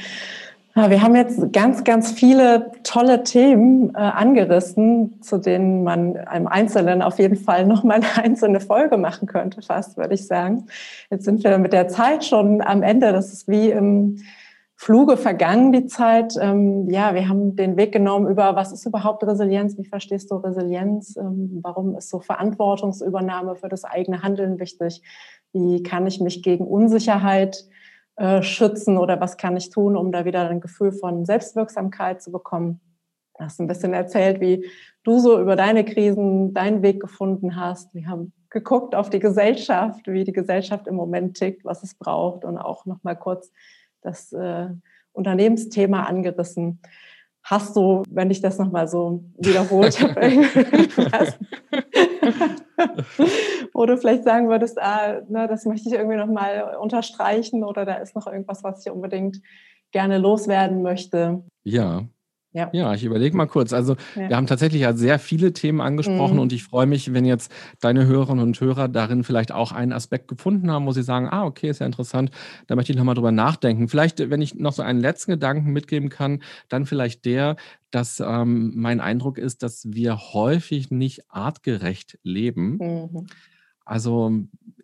Wir 0.77 1.03
haben 1.03 1.15
jetzt 1.15 1.53
ganz, 1.53 1.85
ganz 1.85 2.11
viele 2.11 2.73
tolle 2.83 3.23
Themen 3.23 3.91
äh, 3.91 3.99
angerissen, 3.99 5.23
zu 5.23 5.39
denen 5.39 5.85
man 5.85 6.17
einem 6.17 6.49
Einzelnen 6.49 7.01
auf 7.01 7.21
jeden 7.21 7.37
Fall 7.37 7.65
nochmal 7.65 7.99
eine 7.99 8.25
einzelne 8.25 8.59
Folge 8.59 8.97
machen 8.97 9.29
könnte, 9.29 9.63
fast, 9.63 9.97
würde 9.97 10.15
ich 10.15 10.27
sagen. 10.27 10.67
Jetzt 11.11 11.27
sind 11.27 11.45
wir 11.45 11.59
mit 11.59 11.73
der 11.73 11.87
Zeit 11.87 12.25
schon 12.25 12.61
am 12.61 12.83
Ende. 12.83 13.13
Das 13.13 13.33
ist 13.33 13.47
wie 13.47 13.71
im 13.71 14.19
Fluge 14.75 15.17
vergangen, 15.17 15.71
die 15.71 15.87
Zeit. 15.87 16.35
Ähm, 16.41 16.91
ja, 16.91 17.15
wir 17.15 17.29
haben 17.29 17.55
den 17.55 17.77
Weg 17.77 17.93
genommen 17.93 18.29
über, 18.29 18.57
was 18.57 18.73
ist 18.73 18.85
überhaupt 18.85 19.23
Resilienz? 19.23 19.79
Wie 19.79 19.85
verstehst 19.85 20.33
du 20.33 20.37
Resilienz? 20.39 21.17
Ähm, 21.17 21.61
warum 21.63 21.95
ist 21.95 22.11
so 22.11 22.19
Verantwortungsübernahme 22.19 23.55
für 23.55 23.69
das 23.69 23.85
eigene 23.85 24.23
Handeln 24.25 24.59
wichtig? 24.59 25.03
Wie 25.53 25.85
kann 25.85 26.05
ich 26.09 26.21
mich 26.21 26.43
gegen 26.43 26.67
Unsicherheit 26.67 27.65
äh, 28.17 28.43
schützen 28.43 28.97
oder 28.99 29.21
was 29.21 29.37
kann 29.37 29.57
ich 29.57 29.71
tun, 29.71 29.97
um 29.97 30.13
da 30.13 30.25
wieder 30.25 30.49
ein 30.49 30.61
Gefühl 30.61 30.93
von 30.93 31.25
Selbstwirksamkeit 31.25 32.23
zu 32.23 32.31
bekommen. 32.31 32.81
Du 33.37 33.45
hast 33.45 33.61
ein 33.61 33.67
bisschen 33.67 33.93
erzählt, 33.93 34.41
wie 34.41 34.67
du 35.03 35.19
so 35.19 35.41
über 35.41 35.57
deine 35.57 35.85
Krisen 35.85 36.55
deinen 36.55 36.83
Weg 36.83 37.01
gefunden 37.01 37.57
hast. 37.57 37.93
Wir 37.95 38.07
haben 38.07 38.33
geguckt 38.51 38.95
auf 38.95 39.11
die 39.11 39.19
Gesellschaft, 39.19 40.07
wie 40.07 40.23
die 40.23 40.33
Gesellschaft 40.33 40.87
im 40.87 40.95
Moment 40.95 41.37
tickt, 41.37 41.65
was 41.65 41.83
es 41.83 41.95
braucht 41.95 42.45
und 42.45 42.57
auch 42.57 42.87
noch 42.87 43.03
mal 43.03 43.17
kurz 43.17 43.51
das 44.01 44.33
äh, 44.33 44.69
Unternehmensthema 45.13 46.05
angerissen. 46.05 46.81
Hast 47.43 47.75
du, 47.77 48.05
wenn 48.09 48.31
ich 48.31 48.41
das 48.41 48.59
noch 48.59 48.71
mal 48.71 48.87
so 48.87 49.25
wiederholt 49.39 50.01
habe, 50.01 50.21
du 53.87 53.97
vielleicht 53.99 54.25
sagen 54.25 54.49
würdest, 54.49 54.81
ah, 54.81 55.21
ne, 55.29 55.47
das 55.49 55.65
möchte 55.65 55.89
ich 55.89 55.95
irgendwie 55.95 56.17
nochmal 56.17 56.77
unterstreichen 56.81 57.65
oder 57.65 57.85
da 57.85 57.95
ist 57.95 58.15
noch 58.15 58.27
irgendwas, 58.27 58.63
was 58.63 58.85
ich 58.85 58.93
unbedingt 58.93 59.41
gerne 59.93 60.19
loswerden 60.19 60.83
möchte. 60.83 61.43
Ja, 61.63 62.03
ja. 62.55 62.71
ja, 62.73 62.95
ich 62.95 63.05
überlege 63.05 63.37
mal 63.37 63.47
kurz. 63.47 63.73
Also 63.73 63.97
ja. 64.15 64.29
wir 64.29 64.37
haben 64.37 64.47
tatsächlich 64.47 64.83
ja 64.83 64.93
sehr 64.95 65.19
viele 65.19 65.53
Themen 65.53 65.81
angesprochen 65.81 66.35
mhm. 66.35 66.43
und 66.43 66.53
ich 66.53 66.63
freue 66.63 66.87
mich, 66.87 67.13
wenn 67.13 67.25
jetzt 67.25 67.53
deine 67.81 68.07
Hörerinnen 68.07 68.45
und 68.45 68.61
Hörer 68.61 68.87
darin 68.87 69.25
vielleicht 69.25 69.51
auch 69.51 69.73
einen 69.73 69.93
Aspekt 69.93 70.29
gefunden 70.29 70.71
haben, 70.71 70.87
wo 70.87 70.93
sie 70.93 71.03
sagen, 71.03 71.29
ah, 71.29 71.45
okay, 71.45 71.69
ist 71.69 71.81
ja 71.81 71.87
interessant, 71.87 72.31
da 72.69 72.77
möchte 72.77 72.93
ich 72.93 72.99
nochmal 72.99 73.17
drüber 73.17 73.33
nachdenken. 73.33 73.89
Vielleicht, 73.89 74.31
wenn 74.31 74.41
ich 74.41 74.55
noch 74.55 74.73
so 74.73 74.83
einen 74.83 75.01
letzten 75.01 75.33
Gedanken 75.33 75.73
mitgeben 75.73 76.11
kann, 76.11 76.43
dann 76.69 76.87
vielleicht 76.87 77.25
der, 77.25 77.57
dass 77.91 78.21
ähm, 78.21 78.73
mein 78.77 79.01
Eindruck 79.01 79.37
ist, 79.37 79.65
dass 79.65 79.93
wir 79.93 80.17
häufig 80.17 80.93
nicht 80.93 81.31
artgerecht 81.31 82.19
leben. 82.23 82.77
Mhm. 82.77 83.27
Also 83.85 84.33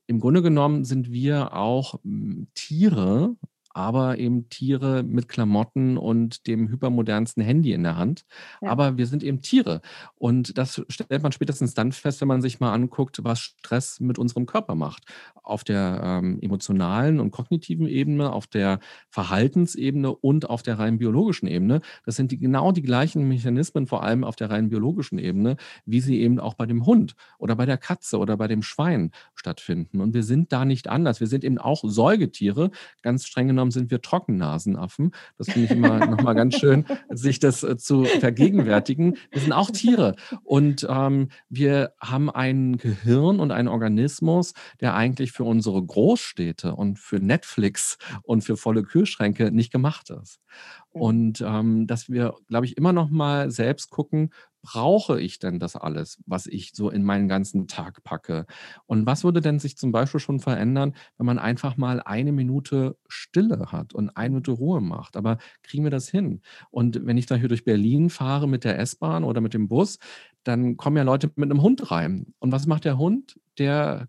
im 0.07 0.21
Grunde 0.21 0.43
genommen 0.43 0.85
sind 0.85 1.12
wir 1.12 1.55
auch 1.55 2.03
hm, 2.03 2.49
Tiere, 2.55 3.37
aber 3.73 4.18
eben 4.18 4.49
Tiere 4.49 5.03
mit 5.03 5.29
Klamotten 5.29 5.97
und 5.97 6.47
dem 6.47 6.68
hypermodernsten 6.68 7.43
Handy 7.43 7.73
in 7.73 7.85
der 7.85 7.97
Hand. 7.97 8.25
Ja. 8.61 8.71
Aber 8.71 8.99
wir 8.99 9.07
sind 9.07 9.23
eben 9.23 9.43
Tiere. 9.43 9.81
Und 10.16 10.59
das 10.59 10.83
stellt 10.89 11.23
man 11.23 11.33
spätestens 11.33 11.75
dann 11.75 11.93
fest, 11.93 12.21
wenn 12.21 12.29
man 12.29 12.43
sich 12.43 12.61
mal 12.61 12.73
anguckt, 12.73 13.23
was 13.23 13.41
Stress 13.41 14.01
mit 14.01 14.18
unserem 14.18 14.47
Körper 14.47 14.75
macht. 14.75 15.05
Auf 15.43 15.64
der 15.64 16.01
ähm, 16.03 16.39
emotionalen 16.41 17.21
und 17.21 17.31
kognitiven 17.31 17.87
Ebene, 17.87 18.33
auf 18.33 18.47
der 18.47 18.81
Verhaltensebene 19.09 20.14
und 20.14 20.51
auf 20.51 20.62
der 20.62 20.79
rein 20.79 20.99
biologischen 20.99 21.47
Ebene. 21.47 21.81
Das 22.05 22.16
sind 22.16 22.33
die, 22.33 22.39
genau 22.39 22.73
die 22.73 22.83
gleichen 22.83 23.29
Mechanismen, 23.29 23.87
vor 23.87 24.03
allem 24.03 24.25
auf 24.25 24.37
der 24.37 24.51
rein 24.51 24.68
biologischen 24.68 25.18
Ebene, 25.18 25.57
wie 25.87 26.01
sie 26.01 26.21
eben 26.21 26.41
auch 26.41 26.55
bei 26.55 26.66
dem 26.66 26.87
Hund 26.87 27.14
oder 27.39 27.55
bei 27.55 27.66
der 27.66 27.79
Katze 27.79 28.18
oder 28.18 28.37
bei 28.37 28.49
dem 28.49 28.62
Schwein 28.62 29.12
stattfinden. 29.35 30.01
Und 30.01 30.12
wir 30.12 30.25
sind 30.25 30.53
da 30.53 30.64
nicht 30.64 30.89
anders. 30.89 31.21
Wir 31.21 31.27
sind 31.29 31.45
eben 31.45 31.59
auch 31.59 31.83
Säugetiere, 31.85 32.71
ganz 33.03 33.27
streng 33.27 33.47
genommen 33.49 33.60
genommen 33.61 33.71
sind 33.71 33.91
wir 33.91 34.01
Trockennasenaffen. 34.01 35.13
Das 35.37 35.51
finde 35.51 35.67
ich 35.67 35.71
immer 35.73 36.07
nochmal 36.07 36.35
ganz 36.35 36.57
schön, 36.57 36.87
sich 37.11 37.39
das 37.41 37.63
äh, 37.63 37.77
zu 37.77 38.05
vergegenwärtigen. 38.05 39.19
Wir 39.31 39.43
sind 39.43 39.53
auch 39.53 39.71
Tiere 39.71 40.17
und 40.45 40.87
ähm, 40.89 41.29
wir 41.51 41.93
haben 42.01 42.31
ein 42.31 42.79
Gehirn 42.79 43.39
und 43.39 43.51
einen 43.51 43.69
Organismus, 43.69 44.55
der 44.81 44.95
eigentlich 44.95 45.33
für 45.33 45.45
unsere 45.45 45.83
Großstädte 45.83 46.75
und 46.75 46.99
für 46.99 47.19
Netflix 47.19 47.99
und 48.23 48.43
für 48.43 48.57
volle 48.57 48.83
Kühlschränke 48.83 49.51
nicht 49.53 49.71
gemacht 49.71 50.09
ist. 50.09 50.41
Und 50.89 51.41
ähm, 51.41 51.87
dass 51.87 52.09
wir, 52.09 52.35
glaube 52.49 52.67
ich, 52.67 52.77
immer 52.77 52.93
noch 52.93 53.11
mal 53.11 53.51
selbst 53.51 53.91
gucken, 53.91 54.31
brauche 54.63 55.21
ich 55.21 55.39
denn 55.39 55.59
das 55.59 55.77
alles, 55.77 56.23
was 56.27 56.47
ich 56.47 56.73
so 56.75 56.91
in 56.91 57.03
meinen 57.03 57.29
ganzen 57.29 57.67
Tag 57.67 58.03
packe? 58.05 58.47
Und 58.87 59.07
was 59.07 59.25
würde 59.25 59.41
denn 59.41 59.59
sich 59.59 59.77
zum 59.77 59.93
Beispiel 59.93 60.21
schon 60.21 60.41
verändern, 60.41 60.95
wenn 61.17 61.27
man 61.27 61.39
einfach 61.39 61.77
mal 61.77 62.01
eine 62.03 62.33
Minute 62.33 62.97
Stille 63.09 63.73
hat 63.73 63.95
und 63.95 64.17
eine 64.17 64.31
Minute 64.31 64.53
Ruhe 64.53 64.81
macht? 64.81 65.17
Aber 65.17 65.39
kriegen 65.63 65.85
wir 65.85 65.91
das 65.91 66.09
hin? 66.09 66.43
Und 66.71 67.07
wenn 67.07 67.17
ich 67.17 67.27
da 67.27 67.35
hier 67.35 67.49
durch 67.49 67.65
Berlin 67.65 68.11
fahre 68.11 68.49
mit 68.49 68.65
der 68.65 68.79
S-Bahn 68.79 69.25
oder 69.25 69.41
mit 69.41 69.55
dem 69.55 69.69
Bus, 69.69 69.99
dann 70.45 70.77
kommen 70.77 70.97
ja 70.97 71.03
Leute 71.03 71.31
mit 71.37 71.51
einem 71.51 71.63
Hund 71.63 71.91
rein. 71.91 72.35
Und 72.39 72.53
was 72.53 72.67
macht 72.67 72.85
der 72.85 72.99
Hund? 72.99 73.39
Der 73.59 74.09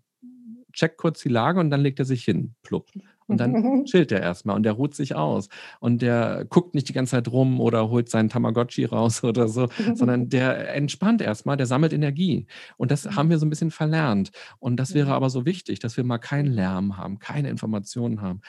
checkt 0.72 0.96
kurz 0.98 1.22
die 1.22 1.28
Lage 1.28 1.60
und 1.60 1.70
dann 1.70 1.80
legt 1.82 1.98
er 1.98 2.04
sich 2.04 2.24
hin, 2.24 2.54
plupp. 2.62 2.90
Und 3.32 3.38
dann 3.38 3.84
chillt 3.84 4.12
er 4.12 4.20
erstmal 4.20 4.56
und 4.56 4.62
der 4.62 4.72
ruht 4.72 4.94
sich 4.94 5.14
aus. 5.14 5.48
Und 5.80 6.02
der 6.02 6.44
guckt 6.48 6.74
nicht 6.74 6.88
die 6.88 6.92
ganze 6.92 7.12
Zeit 7.12 7.28
rum 7.28 7.60
oder 7.60 7.90
holt 7.90 8.08
seinen 8.08 8.28
Tamagotchi 8.28 8.84
raus 8.92 9.24
oder 9.24 9.48
so, 9.48 9.68
sondern 9.94 10.28
der 10.28 10.74
entspannt 10.74 11.20
erstmal, 11.20 11.56
der 11.56 11.66
sammelt 11.66 11.92
Energie. 11.92 12.46
Und 12.76 12.90
das 12.90 13.06
haben 13.16 13.30
wir 13.30 13.38
so 13.38 13.46
ein 13.46 13.50
bisschen 13.50 13.70
verlernt. 13.70 14.30
Und 14.58 14.76
das 14.76 14.94
wäre 14.94 15.12
aber 15.14 15.30
so 15.30 15.44
wichtig, 15.46 15.78
dass 15.80 15.96
wir 15.96 16.04
mal 16.04 16.18
keinen 16.18 16.52
Lärm 16.52 16.96
haben, 16.96 17.18
keine 17.18 17.50
Informationen 17.50 18.20
haben. 18.20 18.40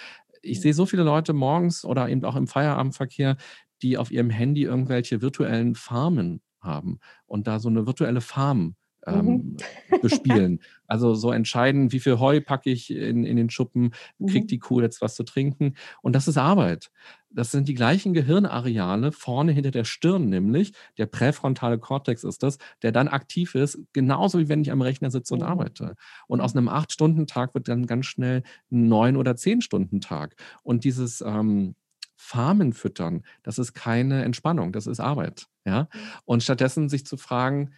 Ich 0.41 0.61
sehe 0.61 0.73
so 0.73 0.85
viele 0.85 1.03
Leute 1.03 1.33
morgens 1.33 1.85
oder 1.85 2.09
eben 2.09 2.23
auch 2.25 2.35
im 2.35 2.47
Feierabendverkehr, 2.47 3.37
die 3.81 3.97
auf 3.97 4.11
ihrem 4.11 4.29
Handy 4.29 4.63
irgendwelche 4.63 5.21
virtuellen 5.21 5.75
Farmen 5.75 6.41
haben 6.61 6.99
und 7.25 7.47
da 7.47 7.59
so 7.59 7.69
eine 7.69 7.85
virtuelle 7.85 8.21
Farm 8.21 8.75
ähm, 9.07 9.25
mhm. 9.25 9.57
bespielen. 10.01 10.59
Also 10.85 11.15
so 11.15 11.31
entscheiden, 11.31 11.91
wie 11.91 11.99
viel 11.99 12.19
Heu 12.19 12.39
packe 12.39 12.69
ich 12.69 12.91
in, 12.91 13.23
in 13.23 13.35
den 13.35 13.49
Schuppen, 13.49 13.95
kriegt 14.27 14.45
mhm. 14.45 14.47
die 14.47 14.59
Kuh 14.59 14.79
jetzt 14.81 15.01
was 15.01 15.15
zu 15.15 15.23
trinken. 15.23 15.73
Und 16.03 16.13
das 16.13 16.27
ist 16.27 16.37
Arbeit. 16.37 16.91
Das 17.31 17.49
sind 17.49 17.67
die 17.67 17.73
gleichen 17.73 18.13
Gehirnareale 18.13 19.11
vorne 19.11 19.53
hinter 19.53 19.71
der 19.71 19.85
Stirn, 19.85 20.29
nämlich 20.29 20.73
der 20.99 21.07
präfrontale 21.07 21.79
Kortex 21.79 22.23
ist 22.23 22.43
das, 22.43 22.59
der 22.83 22.91
dann 22.91 23.07
aktiv 23.07 23.55
ist, 23.55 23.79
genauso 23.93 24.37
wie 24.37 24.49
wenn 24.49 24.61
ich 24.61 24.71
am 24.71 24.83
Rechner 24.83 25.09
sitze 25.09 25.33
und 25.33 25.39
mhm. 25.39 25.47
arbeite. 25.47 25.95
Und 26.27 26.41
aus 26.41 26.55
einem 26.55 26.67
Acht-Stunden-Tag 26.67 27.55
wird 27.55 27.69
dann 27.69 27.87
ganz 27.87 28.05
schnell 28.05 28.43
ein 28.71 28.87
Neun- 28.87 29.17
oder 29.17 29.35
Zehn-Stunden-Tag. 29.35 30.35
Und 30.61 30.83
dieses 30.83 31.21
ähm, 31.21 31.73
Farmen 32.15 32.73
füttern, 32.73 33.23
das 33.41 33.57
ist 33.57 33.73
keine 33.73 34.23
Entspannung, 34.23 34.71
das 34.71 34.85
ist 34.85 34.99
Arbeit. 34.99 35.47
Ja? 35.65 35.87
Und 36.25 36.43
stattdessen 36.43 36.87
sich 36.87 37.05
zu 37.05 37.17
fragen, 37.17 37.71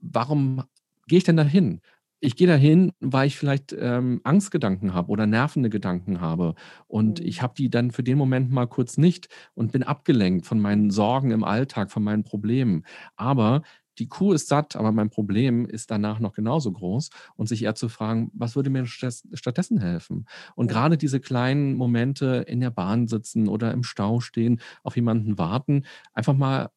warum 0.00 0.62
gehe 1.06 1.18
ich 1.18 1.24
denn 1.24 1.36
dahin? 1.36 1.80
Ich 2.20 2.34
gehe 2.34 2.46
dahin, 2.46 2.92
weil 2.98 3.26
ich 3.26 3.36
vielleicht 3.36 3.76
ähm, 3.78 4.20
Angstgedanken 4.24 4.94
habe 4.94 5.10
oder 5.10 5.26
nervende 5.26 5.68
Gedanken 5.68 6.20
habe. 6.20 6.54
Und 6.86 7.20
mhm. 7.20 7.26
ich 7.26 7.42
habe 7.42 7.54
die 7.56 7.68
dann 7.68 7.90
für 7.90 8.02
den 8.02 8.16
Moment 8.16 8.50
mal 8.50 8.66
kurz 8.66 8.96
nicht 8.96 9.28
und 9.54 9.72
bin 9.72 9.82
abgelenkt 9.82 10.46
von 10.46 10.58
meinen 10.58 10.90
Sorgen 10.90 11.30
im 11.30 11.44
Alltag, 11.44 11.90
von 11.90 12.02
meinen 12.02 12.24
Problemen. 12.24 12.84
Aber 13.16 13.62
die 13.98 14.08
Kuh 14.08 14.32
ist 14.32 14.48
satt, 14.48 14.76
aber 14.76 14.92
mein 14.92 15.10
Problem 15.10 15.66
ist 15.66 15.90
danach 15.90 16.18
noch 16.20 16.34
genauso 16.34 16.72
groß 16.72 17.10
und 17.36 17.48
sich 17.48 17.62
eher 17.64 17.74
zu 17.74 17.88
fragen, 17.88 18.30
was 18.34 18.56
würde 18.56 18.70
mir 18.70 18.86
stattdessen 18.86 19.80
helfen? 19.80 20.26
Und 20.54 20.68
gerade 20.68 20.98
diese 20.98 21.20
kleinen 21.20 21.74
Momente 21.74 22.44
in 22.46 22.60
der 22.60 22.70
Bahn 22.70 23.06
sitzen 23.08 23.48
oder 23.48 23.72
im 23.72 23.82
Stau 23.82 24.20
stehen, 24.20 24.60
auf 24.82 24.96
jemanden 24.96 25.38
warten, 25.38 25.84
einfach 26.12 26.34
mal 26.34 26.70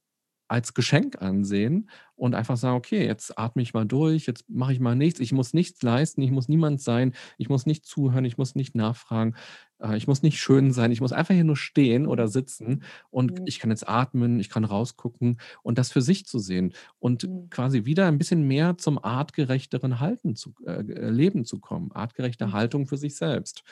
als 0.48 0.74
Geschenk 0.74 1.22
ansehen 1.22 1.90
und 2.20 2.36
einfach 2.36 2.58
sagen, 2.58 2.76
okay, 2.76 3.06
jetzt 3.06 3.40
atme 3.40 3.62
ich 3.62 3.74
mal 3.74 3.86
durch, 3.86 4.26
jetzt 4.26 4.50
mache 4.50 4.74
ich 4.74 4.80
mal 4.80 4.96
nichts, 4.96 5.20
ich 5.20 5.32
muss 5.32 5.54
nichts 5.54 5.82
leisten, 5.82 6.22
ich 6.22 6.32
muss 6.32 6.50
niemand 6.50 6.82
sein, 6.82 7.14
ich 7.38 7.50
muss 7.50 7.66
nicht 7.66 7.86
zuhören, 7.86 8.26
ich 8.26 8.38
muss 8.38 8.56
nicht 8.56 8.76
nachfragen, 8.76 9.36
äh, 9.80 9.96
ich 9.96 10.08
muss 10.08 10.22
nicht 10.22 10.40
schön 10.40 10.72
sein, 10.72 10.92
ich 10.92 11.02
muss 11.02 11.14
einfach 11.14 11.34
hier 11.34 11.46
nur 11.46 11.58
stehen 11.58 12.06
oder 12.06 12.28
sitzen 12.28 12.84
und 13.10 13.40
mhm. 13.40 13.46
ich 13.46 13.60
kann 13.60 13.70
jetzt 13.70 13.88
atmen, 13.88 14.40
ich 14.40 14.50
kann 14.50 14.66
rausgucken 14.66 15.40
und 15.64 15.78
das 15.78 15.92
für 15.92 16.02
sich 16.02 16.26
zu 16.26 16.40
sehen 16.40 16.74
und 17.00 17.24
mhm. 17.24 17.50
quasi 17.50 17.86
wieder 17.86 18.08
ein 18.08 18.18
bisschen 18.18 18.46
mehr 18.48 18.78
zum 18.78 19.04
artgerechteren 19.04 20.00
Halten 20.00 20.36
zu, 20.36 20.54
äh, 20.66 20.82
äh 20.82 21.10
Leben 21.10 21.46
zu 21.46 21.60
kommen, 21.60 21.92
artgerechte 21.94 22.48
mhm. 22.48 22.54
Haltung 22.54 22.88
für 22.88 22.98
sich 22.98 23.16
selbst. 23.16 23.64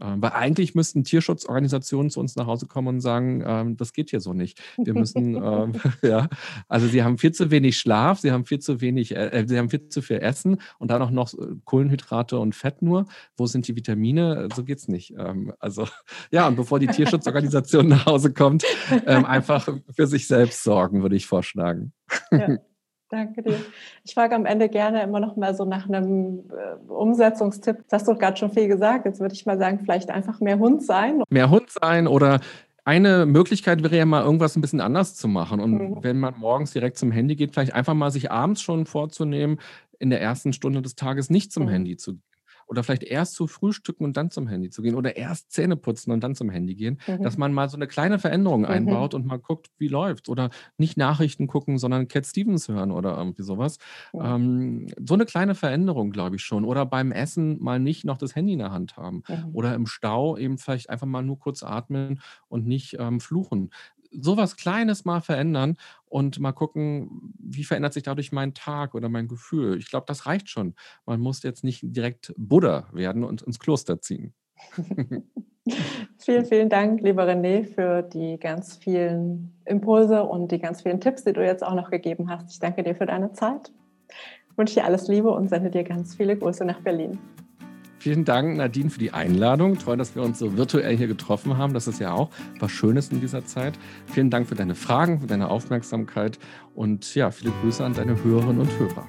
Ähm, 0.00 0.20
weil 0.20 0.32
eigentlich 0.32 0.74
müssten 0.74 1.04
Tierschutzorganisationen 1.04 2.10
zu 2.10 2.18
uns 2.18 2.34
nach 2.34 2.46
Hause 2.46 2.66
kommen 2.66 2.88
und 2.88 3.00
sagen, 3.00 3.44
ähm, 3.46 3.76
das 3.76 3.92
geht 3.92 4.10
hier 4.10 4.18
so 4.18 4.32
nicht. 4.32 4.60
Wir 4.76 4.92
müssen, 4.92 5.36
ähm, 5.42 5.74
ja, 6.02 6.28
also 6.68 6.88
sie 6.88 7.04
haben 7.04 7.16
viel 7.16 7.32
zu 7.32 7.50
wenig 7.52 7.78
Schlaf, 7.78 7.93
sie 8.14 8.32
haben 8.32 8.44
viel 8.44 8.58
zu 8.58 8.80
wenig, 8.80 9.14
äh, 9.14 9.26
äh, 9.28 9.46
sie 9.46 9.58
haben 9.58 9.70
viel 9.70 9.88
zu 9.88 10.02
viel 10.02 10.18
Essen 10.18 10.60
und 10.78 10.90
dann 10.90 11.02
auch 11.02 11.10
noch 11.10 11.34
äh, 11.34 11.56
Kohlenhydrate 11.64 12.38
und 12.38 12.54
Fett 12.54 12.82
nur. 12.82 13.06
Wo 13.36 13.46
sind 13.46 13.68
die 13.68 13.76
Vitamine? 13.76 14.48
So 14.54 14.64
geht's 14.64 14.88
nicht. 14.88 15.14
Ähm, 15.18 15.52
also 15.58 15.86
ja, 16.30 16.46
und 16.48 16.56
bevor 16.56 16.78
die 16.78 16.86
Tierschutzorganisation 16.86 17.88
nach 17.88 18.06
Hause 18.06 18.32
kommt, 18.32 18.64
ähm, 19.06 19.24
einfach 19.24 19.68
für 19.94 20.06
sich 20.06 20.26
selbst 20.26 20.62
sorgen, 20.62 21.02
würde 21.02 21.16
ich 21.16 21.26
vorschlagen. 21.26 21.92
Ja. 22.30 22.56
Danke 23.10 23.42
dir. 23.42 23.60
Ich 24.02 24.14
frage 24.14 24.34
am 24.34 24.44
Ende 24.44 24.68
gerne 24.68 25.02
immer 25.02 25.20
noch 25.20 25.36
mal 25.36 25.54
so 25.54 25.64
nach 25.64 25.86
einem 25.86 26.50
äh, 26.50 26.90
Umsetzungstipp. 26.90 27.84
Das 27.88 28.00
hast 28.00 28.08
du 28.08 28.16
gerade 28.16 28.36
schon 28.36 28.50
viel 28.50 28.66
gesagt. 28.66 29.04
Jetzt 29.04 29.20
würde 29.20 29.34
ich 29.34 29.46
mal 29.46 29.58
sagen, 29.58 29.78
vielleicht 29.78 30.10
einfach 30.10 30.40
mehr 30.40 30.58
Hund 30.58 30.82
sein. 30.82 31.22
Mehr 31.28 31.48
Hund 31.48 31.70
sein 31.70 32.08
oder 32.08 32.40
eine 32.84 33.26
Möglichkeit 33.26 33.82
wäre 33.82 33.96
ja 33.96 34.04
mal 34.04 34.22
irgendwas 34.22 34.56
ein 34.56 34.60
bisschen 34.60 34.80
anders 34.80 35.14
zu 35.16 35.28
machen. 35.28 35.60
Und 35.60 35.72
mhm. 35.72 35.98
wenn 36.02 36.20
man 36.20 36.34
morgens 36.38 36.72
direkt 36.72 36.98
zum 36.98 37.10
Handy 37.10 37.36
geht, 37.36 37.52
vielleicht 37.52 37.74
einfach 37.74 37.94
mal 37.94 38.10
sich 38.10 38.30
abends 38.30 38.60
schon 38.60 38.86
vorzunehmen, 38.86 39.58
in 39.98 40.10
der 40.10 40.20
ersten 40.20 40.52
Stunde 40.52 40.82
des 40.82 40.94
Tages 40.94 41.30
nicht 41.30 41.52
zum 41.52 41.64
mhm. 41.64 41.70
Handy 41.70 41.96
zu 41.96 42.14
gehen 42.14 42.33
oder 42.66 42.82
vielleicht 42.82 43.04
erst 43.04 43.34
zu 43.34 43.46
frühstücken 43.46 44.04
und 44.04 44.16
dann 44.16 44.30
zum 44.30 44.48
Handy 44.48 44.70
zu 44.70 44.82
gehen 44.82 44.94
oder 44.94 45.16
erst 45.16 45.52
Zähne 45.52 45.76
putzen 45.76 46.10
und 46.12 46.22
dann 46.22 46.34
zum 46.34 46.50
Handy 46.50 46.74
gehen, 46.74 47.00
mhm. 47.06 47.22
dass 47.22 47.36
man 47.36 47.52
mal 47.52 47.68
so 47.68 47.76
eine 47.76 47.86
kleine 47.86 48.18
Veränderung 48.18 48.60
mhm. 48.60 48.66
einbaut 48.66 49.14
und 49.14 49.26
mal 49.26 49.38
guckt, 49.38 49.68
wie 49.78 49.88
läuft 49.88 50.28
oder 50.28 50.50
nicht 50.78 50.96
Nachrichten 50.96 51.46
gucken, 51.46 51.78
sondern 51.78 52.08
Cat 52.08 52.26
Stevens 52.26 52.68
hören 52.68 52.90
oder 52.90 53.16
irgendwie 53.16 53.42
sowas. 53.42 53.78
Mhm. 54.12 54.20
Ähm, 54.22 54.86
so 55.04 55.14
eine 55.14 55.26
kleine 55.26 55.54
Veränderung, 55.54 56.10
glaube 56.10 56.36
ich 56.36 56.42
schon. 56.42 56.64
Oder 56.64 56.86
beim 56.86 57.12
Essen 57.12 57.62
mal 57.62 57.78
nicht 57.78 58.04
noch 58.04 58.18
das 58.18 58.34
Handy 58.34 58.52
in 58.52 58.58
der 58.58 58.72
Hand 58.72 58.96
haben 58.96 59.22
mhm. 59.28 59.50
oder 59.52 59.74
im 59.74 59.86
Stau 59.86 60.36
eben 60.36 60.58
vielleicht 60.58 60.90
einfach 60.90 61.06
mal 61.06 61.22
nur 61.22 61.38
kurz 61.38 61.62
atmen 61.62 62.20
und 62.48 62.66
nicht 62.66 62.96
ähm, 62.98 63.20
fluchen 63.20 63.70
sowas 64.20 64.56
Kleines 64.56 65.04
mal 65.04 65.20
verändern 65.20 65.76
und 66.14 66.38
mal 66.38 66.52
gucken, 66.52 67.34
wie 67.40 67.64
verändert 67.64 67.92
sich 67.92 68.04
dadurch 68.04 68.30
mein 68.30 68.54
Tag 68.54 68.94
oder 68.94 69.08
mein 69.08 69.26
Gefühl. 69.26 69.78
Ich 69.78 69.90
glaube, 69.90 70.06
das 70.06 70.26
reicht 70.26 70.48
schon. 70.48 70.76
Man 71.06 71.18
muss 71.18 71.42
jetzt 71.42 71.64
nicht 71.64 71.80
direkt 71.82 72.32
Buddha 72.36 72.86
werden 72.92 73.24
und 73.24 73.42
ins 73.42 73.58
Kloster 73.58 74.00
ziehen. 74.00 74.32
vielen, 76.18 76.44
vielen 76.44 76.68
Dank, 76.68 77.00
lieber 77.00 77.26
René, 77.26 77.64
für 77.64 78.02
die 78.02 78.38
ganz 78.38 78.76
vielen 78.76 79.60
Impulse 79.64 80.22
und 80.22 80.52
die 80.52 80.60
ganz 80.60 80.82
vielen 80.82 81.00
Tipps, 81.00 81.24
die 81.24 81.32
du 81.32 81.44
jetzt 81.44 81.66
auch 81.66 81.74
noch 81.74 81.90
gegeben 81.90 82.30
hast. 82.30 82.52
Ich 82.52 82.60
danke 82.60 82.84
dir 82.84 82.94
für 82.94 83.06
deine 83.06 83.32
Zeit. 83.32 83.72
Ich 84.52 84.56
wünsche 84.56 84.74
dir 84.74 84.84
alles 84.84 85.08
Liebe 85.08 85.32
und 85.32 85.48
sende 85.48 85.68
dir 85.68 85.82
ganz 85.82 86.14
viele 86.14 86.36
Grüße 86.36 86.64
nach 86.64 86.80
Berlin. 86.80 87.18
Vielen 88.04 88.26
Dank, 88.26 88.58
Nadine, 88.58 88.90
für 88.90 88.98
die 88.98 89.14
Einladung. 89.14 89.78
Toll, 89.78 89.96
dass 89.96 90.14
wir 90.14 90.22
uns 90.22 90.38
so 90.38 90.58
virtuell 90.58 90.94
hier 90.94 91.06
getroffen 91.06 91.56
haben. 91.56 91.72
Das 91.72 91.88
ist 91.88 92.00
ja 92.00 92.12
auch 92.12 92.28
was 92.60 92.70
Schönes 92.70 93.08
in 93.08 93.22
dieser 93.22 93.46
Zeit. 93.46 93.78
Vielen 94.04 94.28
Dank 94.28 94.46
für 94.46 94.54
deine 94.54 94.74
Fragen, 94.74 95.20
für 95.20 95.26
deine 95.26 95.48
Aufmerksamkeit 95.48 96.38
und 96.74 97.14
ja, 97.14 97.30
viele 97.30 97.50
Grüße 97.62 97.82
an 97.82 97.94
deine 97.94 98.22
Hörerinnen 98.22 98.60
und 98.60 98.70
Hörer. 98.78 99.08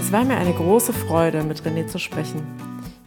Es 0.00 0.10
war 0.10 0.24
mir 0.24 0.38
eine 0.38 0.54
große 0.54 0.94
Freude, 0.94 1.44
mit 1.44 1.60
René 1.60 1.86
zu 1.86 1.98
sprechen. 1.98 2.40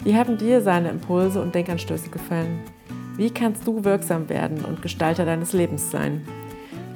Wie 0.03 0.13
haben 0.13 0.37
dir 0.37 0.61
seine 0.61 0.89
Impulse 0.89 1.41
und 1.41 1.55
Denkanstöße 1.55 2.11
gefallen? 2.11 2.59
Wie 3.17 3.31
kannst 3.31 3.65
du 3.65 3.83
wirksam 3.83 4.29
werden 4.29 4.63
und 4.63 4.83
Gestalter 4.83 5.25
deines 5.25 5.53
Lebens 5.53 5.89
sein? 5.89 6.21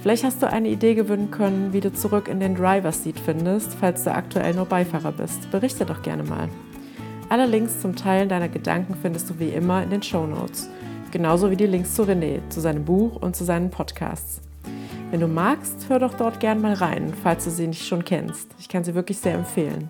Vielleicht 0.04 0.26
hast 0.26 0.42
du 0.42 0.52
eine 0.52 0.68
Idee 0.68 0.96
gewinnen 0.96 1.32
können, 1.32 1.72
wie 1.72 1.80
du 1.80 1.94
zurück 1.94 2.28
in 2.28 2.42
den 2.42 2.56
Driver's 2.56 3.04
Seat 3.06 3.18
findest, 3.18 3.74
falls 3.76 4.04
du 4.04 4.14
aktuell 4.14 4.54
nur 4.54 4.66
Beifahrer 4.66 5.14
bist. 5.14 5.50
Berichte 5.50 5.86
doch 5.86 6.02
gerne 6.02 6.24
mal. 6.24 6.50
Alle 7.30 7.46
Links 7.46 7.80
zum 7.80 7.96
Teilen 7.96 8.28
deiner 8.28 8.50
Gedanken 8.50 8.96
findest 9.02 9.30
du 9.30 9.40
wie 9.40 9.52
immer 9.52 9.82
in 9.82 9.92
den 9.92 10.04
Show 10.04 10.28
Notes. 10.28 10.70
Genauso 11.12 11.50
wie 11.52 11.56
die 11.56 11.68
Links 11.68 11.96
zu 11.96 12.04
René, 12.04 12.42
zu 12.50 12.60
seinem 12.60 12.84
Buch 12.84 13.16
und 13.16 13.38
zu 13.38 13.46
seinen 13.46 13.70
Podcasts. 13.70 14.42
Wenn 15.10 15.22
du 15.22 15.30
magst, 15.30 15.86
hör 15.88 16.00
doch 16.00 16.16
dort 16.16 16.42
gerne 16.42 16.60
mal 16.60 16.74
rein, 16.74 17.14
falls 17.24 17.46
du 17.46 17.50
sie 17.50 17.68
nicht 17.68 17.88
schon 17.88 18.04
kennst. 18.04 18.50
Ich 18.60 18.68
kann 18.68 18.84
sie 18.84 18.96
wirklich 18.96 19.20
sehr 19.20 19.36
empfehlen. 19.36 19.90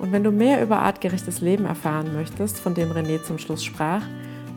Und 0.00 0.10
wenn 0.10 0.24
du 0.24 0.30
mehr 0.30 0.62
über 0.62 0.78
artgerechtes 0.78 1.42
Leben 1.42 1.66
erfahren 1.66 2.14
möchtest, 2.14 2.60
von 2.60 2.72
dem 2.72 2.92
René 2.92 3.22
zum 3.22 3.36
Schluss 3.36 3.62
sprach, 3.62 4.04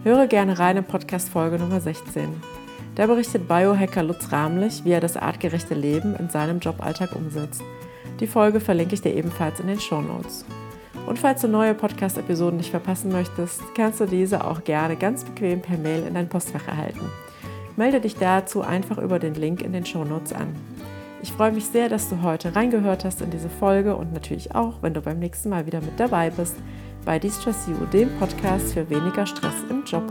höre 0.05 0.27
gerne 0.27 0.59
rein 0.59 0.77
in 0.77 0.85
Podcast 0.85 1.27
Folge 1.27 1.59
Nummer 1.59 1.81
16. 1.81 2.50
Da 2.95 3.07
berichtet 3.07 3.47
Biohacker 3.47 4.03
Lutz 4.03 4.31
Rahmlich, 4.31 4.83
wie 4.83 4.91
er 4.91 4.99
das 4.99 5.15
artgerechte 5.15 5.73
Leben 5.75 6.15
in 6.15 6.29
seinem 6.29 6.59
Joballtag 6.59 7.15
umsetzt. 7.15 7.61
Die 8.19 8.27
Folge 8.27 8.59
verlinke 8.59 8.95
ich 8.95 9.01
dir 9.01 9.15
ebenfalls 9.15 9.59
in 9.59 9.67
den 9.67 9.79
Show 9.79 10.01
Notes. 10.01 10.45
Und 11.07 11.17
falls 11.17 11.41
du 11.41 11.47
neue 11.47 11.73
Podcast-Episoden 11.73 12.57
nicht 12.57 12.69
verpassen 12.69 13.11
möchtest, 13.11 13.61
kannst 13.75 14.01
du 14.01 14.05
diese 14.05 14.45
auch 14.45 14.63
gerne 14.63 14.95
ganz 14.95 15.23
bequem 15.23 15.61
per 15.61 15.77
Mail 15.77 16.05
in 16.05 16.13
dein 16.13 16.29
Postfach 16.29 16.67
erhalten. 16.67 17.09
Melde 17.77 18.01
dich 18.01 18.17
dazu 18.17 18.61
einfach 18.61 18.97
über 18.97 19.17
den 19.17 19.35
Link 19.35 19.61
in 19.61 19.73
den 19.73 19.85
Show 19.85 20.03
Notes 20.03 20.33
an. 20.33 20.55
Ich 21.23 21.31
freue 21.31 21.51
mich 21.51 21.65
sehr, 21.65 21.87
dass 21.87 22.09
du 22.09 22.21
heute 22.21 22.55
reingehört 22.55 23.05
hast 23.05 23.21
in 23.21 23.31
diese 23.31 23.49
Folge 23.49 23.95
und 23.95 24.11
natürlich 24.11 24.53
auch, 24.53 24.81
wenn 24.81 24.93
du 24.93 25.01
beim 25.01 25.19
nächsten 25.19 25.49
Mal 25.49 25.65
wieder 25.65 25.79
mit 25.79 25.99
dabei 25.99 26.29
bist 26.29 26.55
bei 27.05 27.17
Distress 27.17 27.67
You, 27.67 27.85
dem 27.85 28.09
Podcast 28.19 28.73
für 28.73 28.89
weniger 28.89 29.25
Stress 29.25 29.55
im 29.69 29.83
Job. 29.85 30.03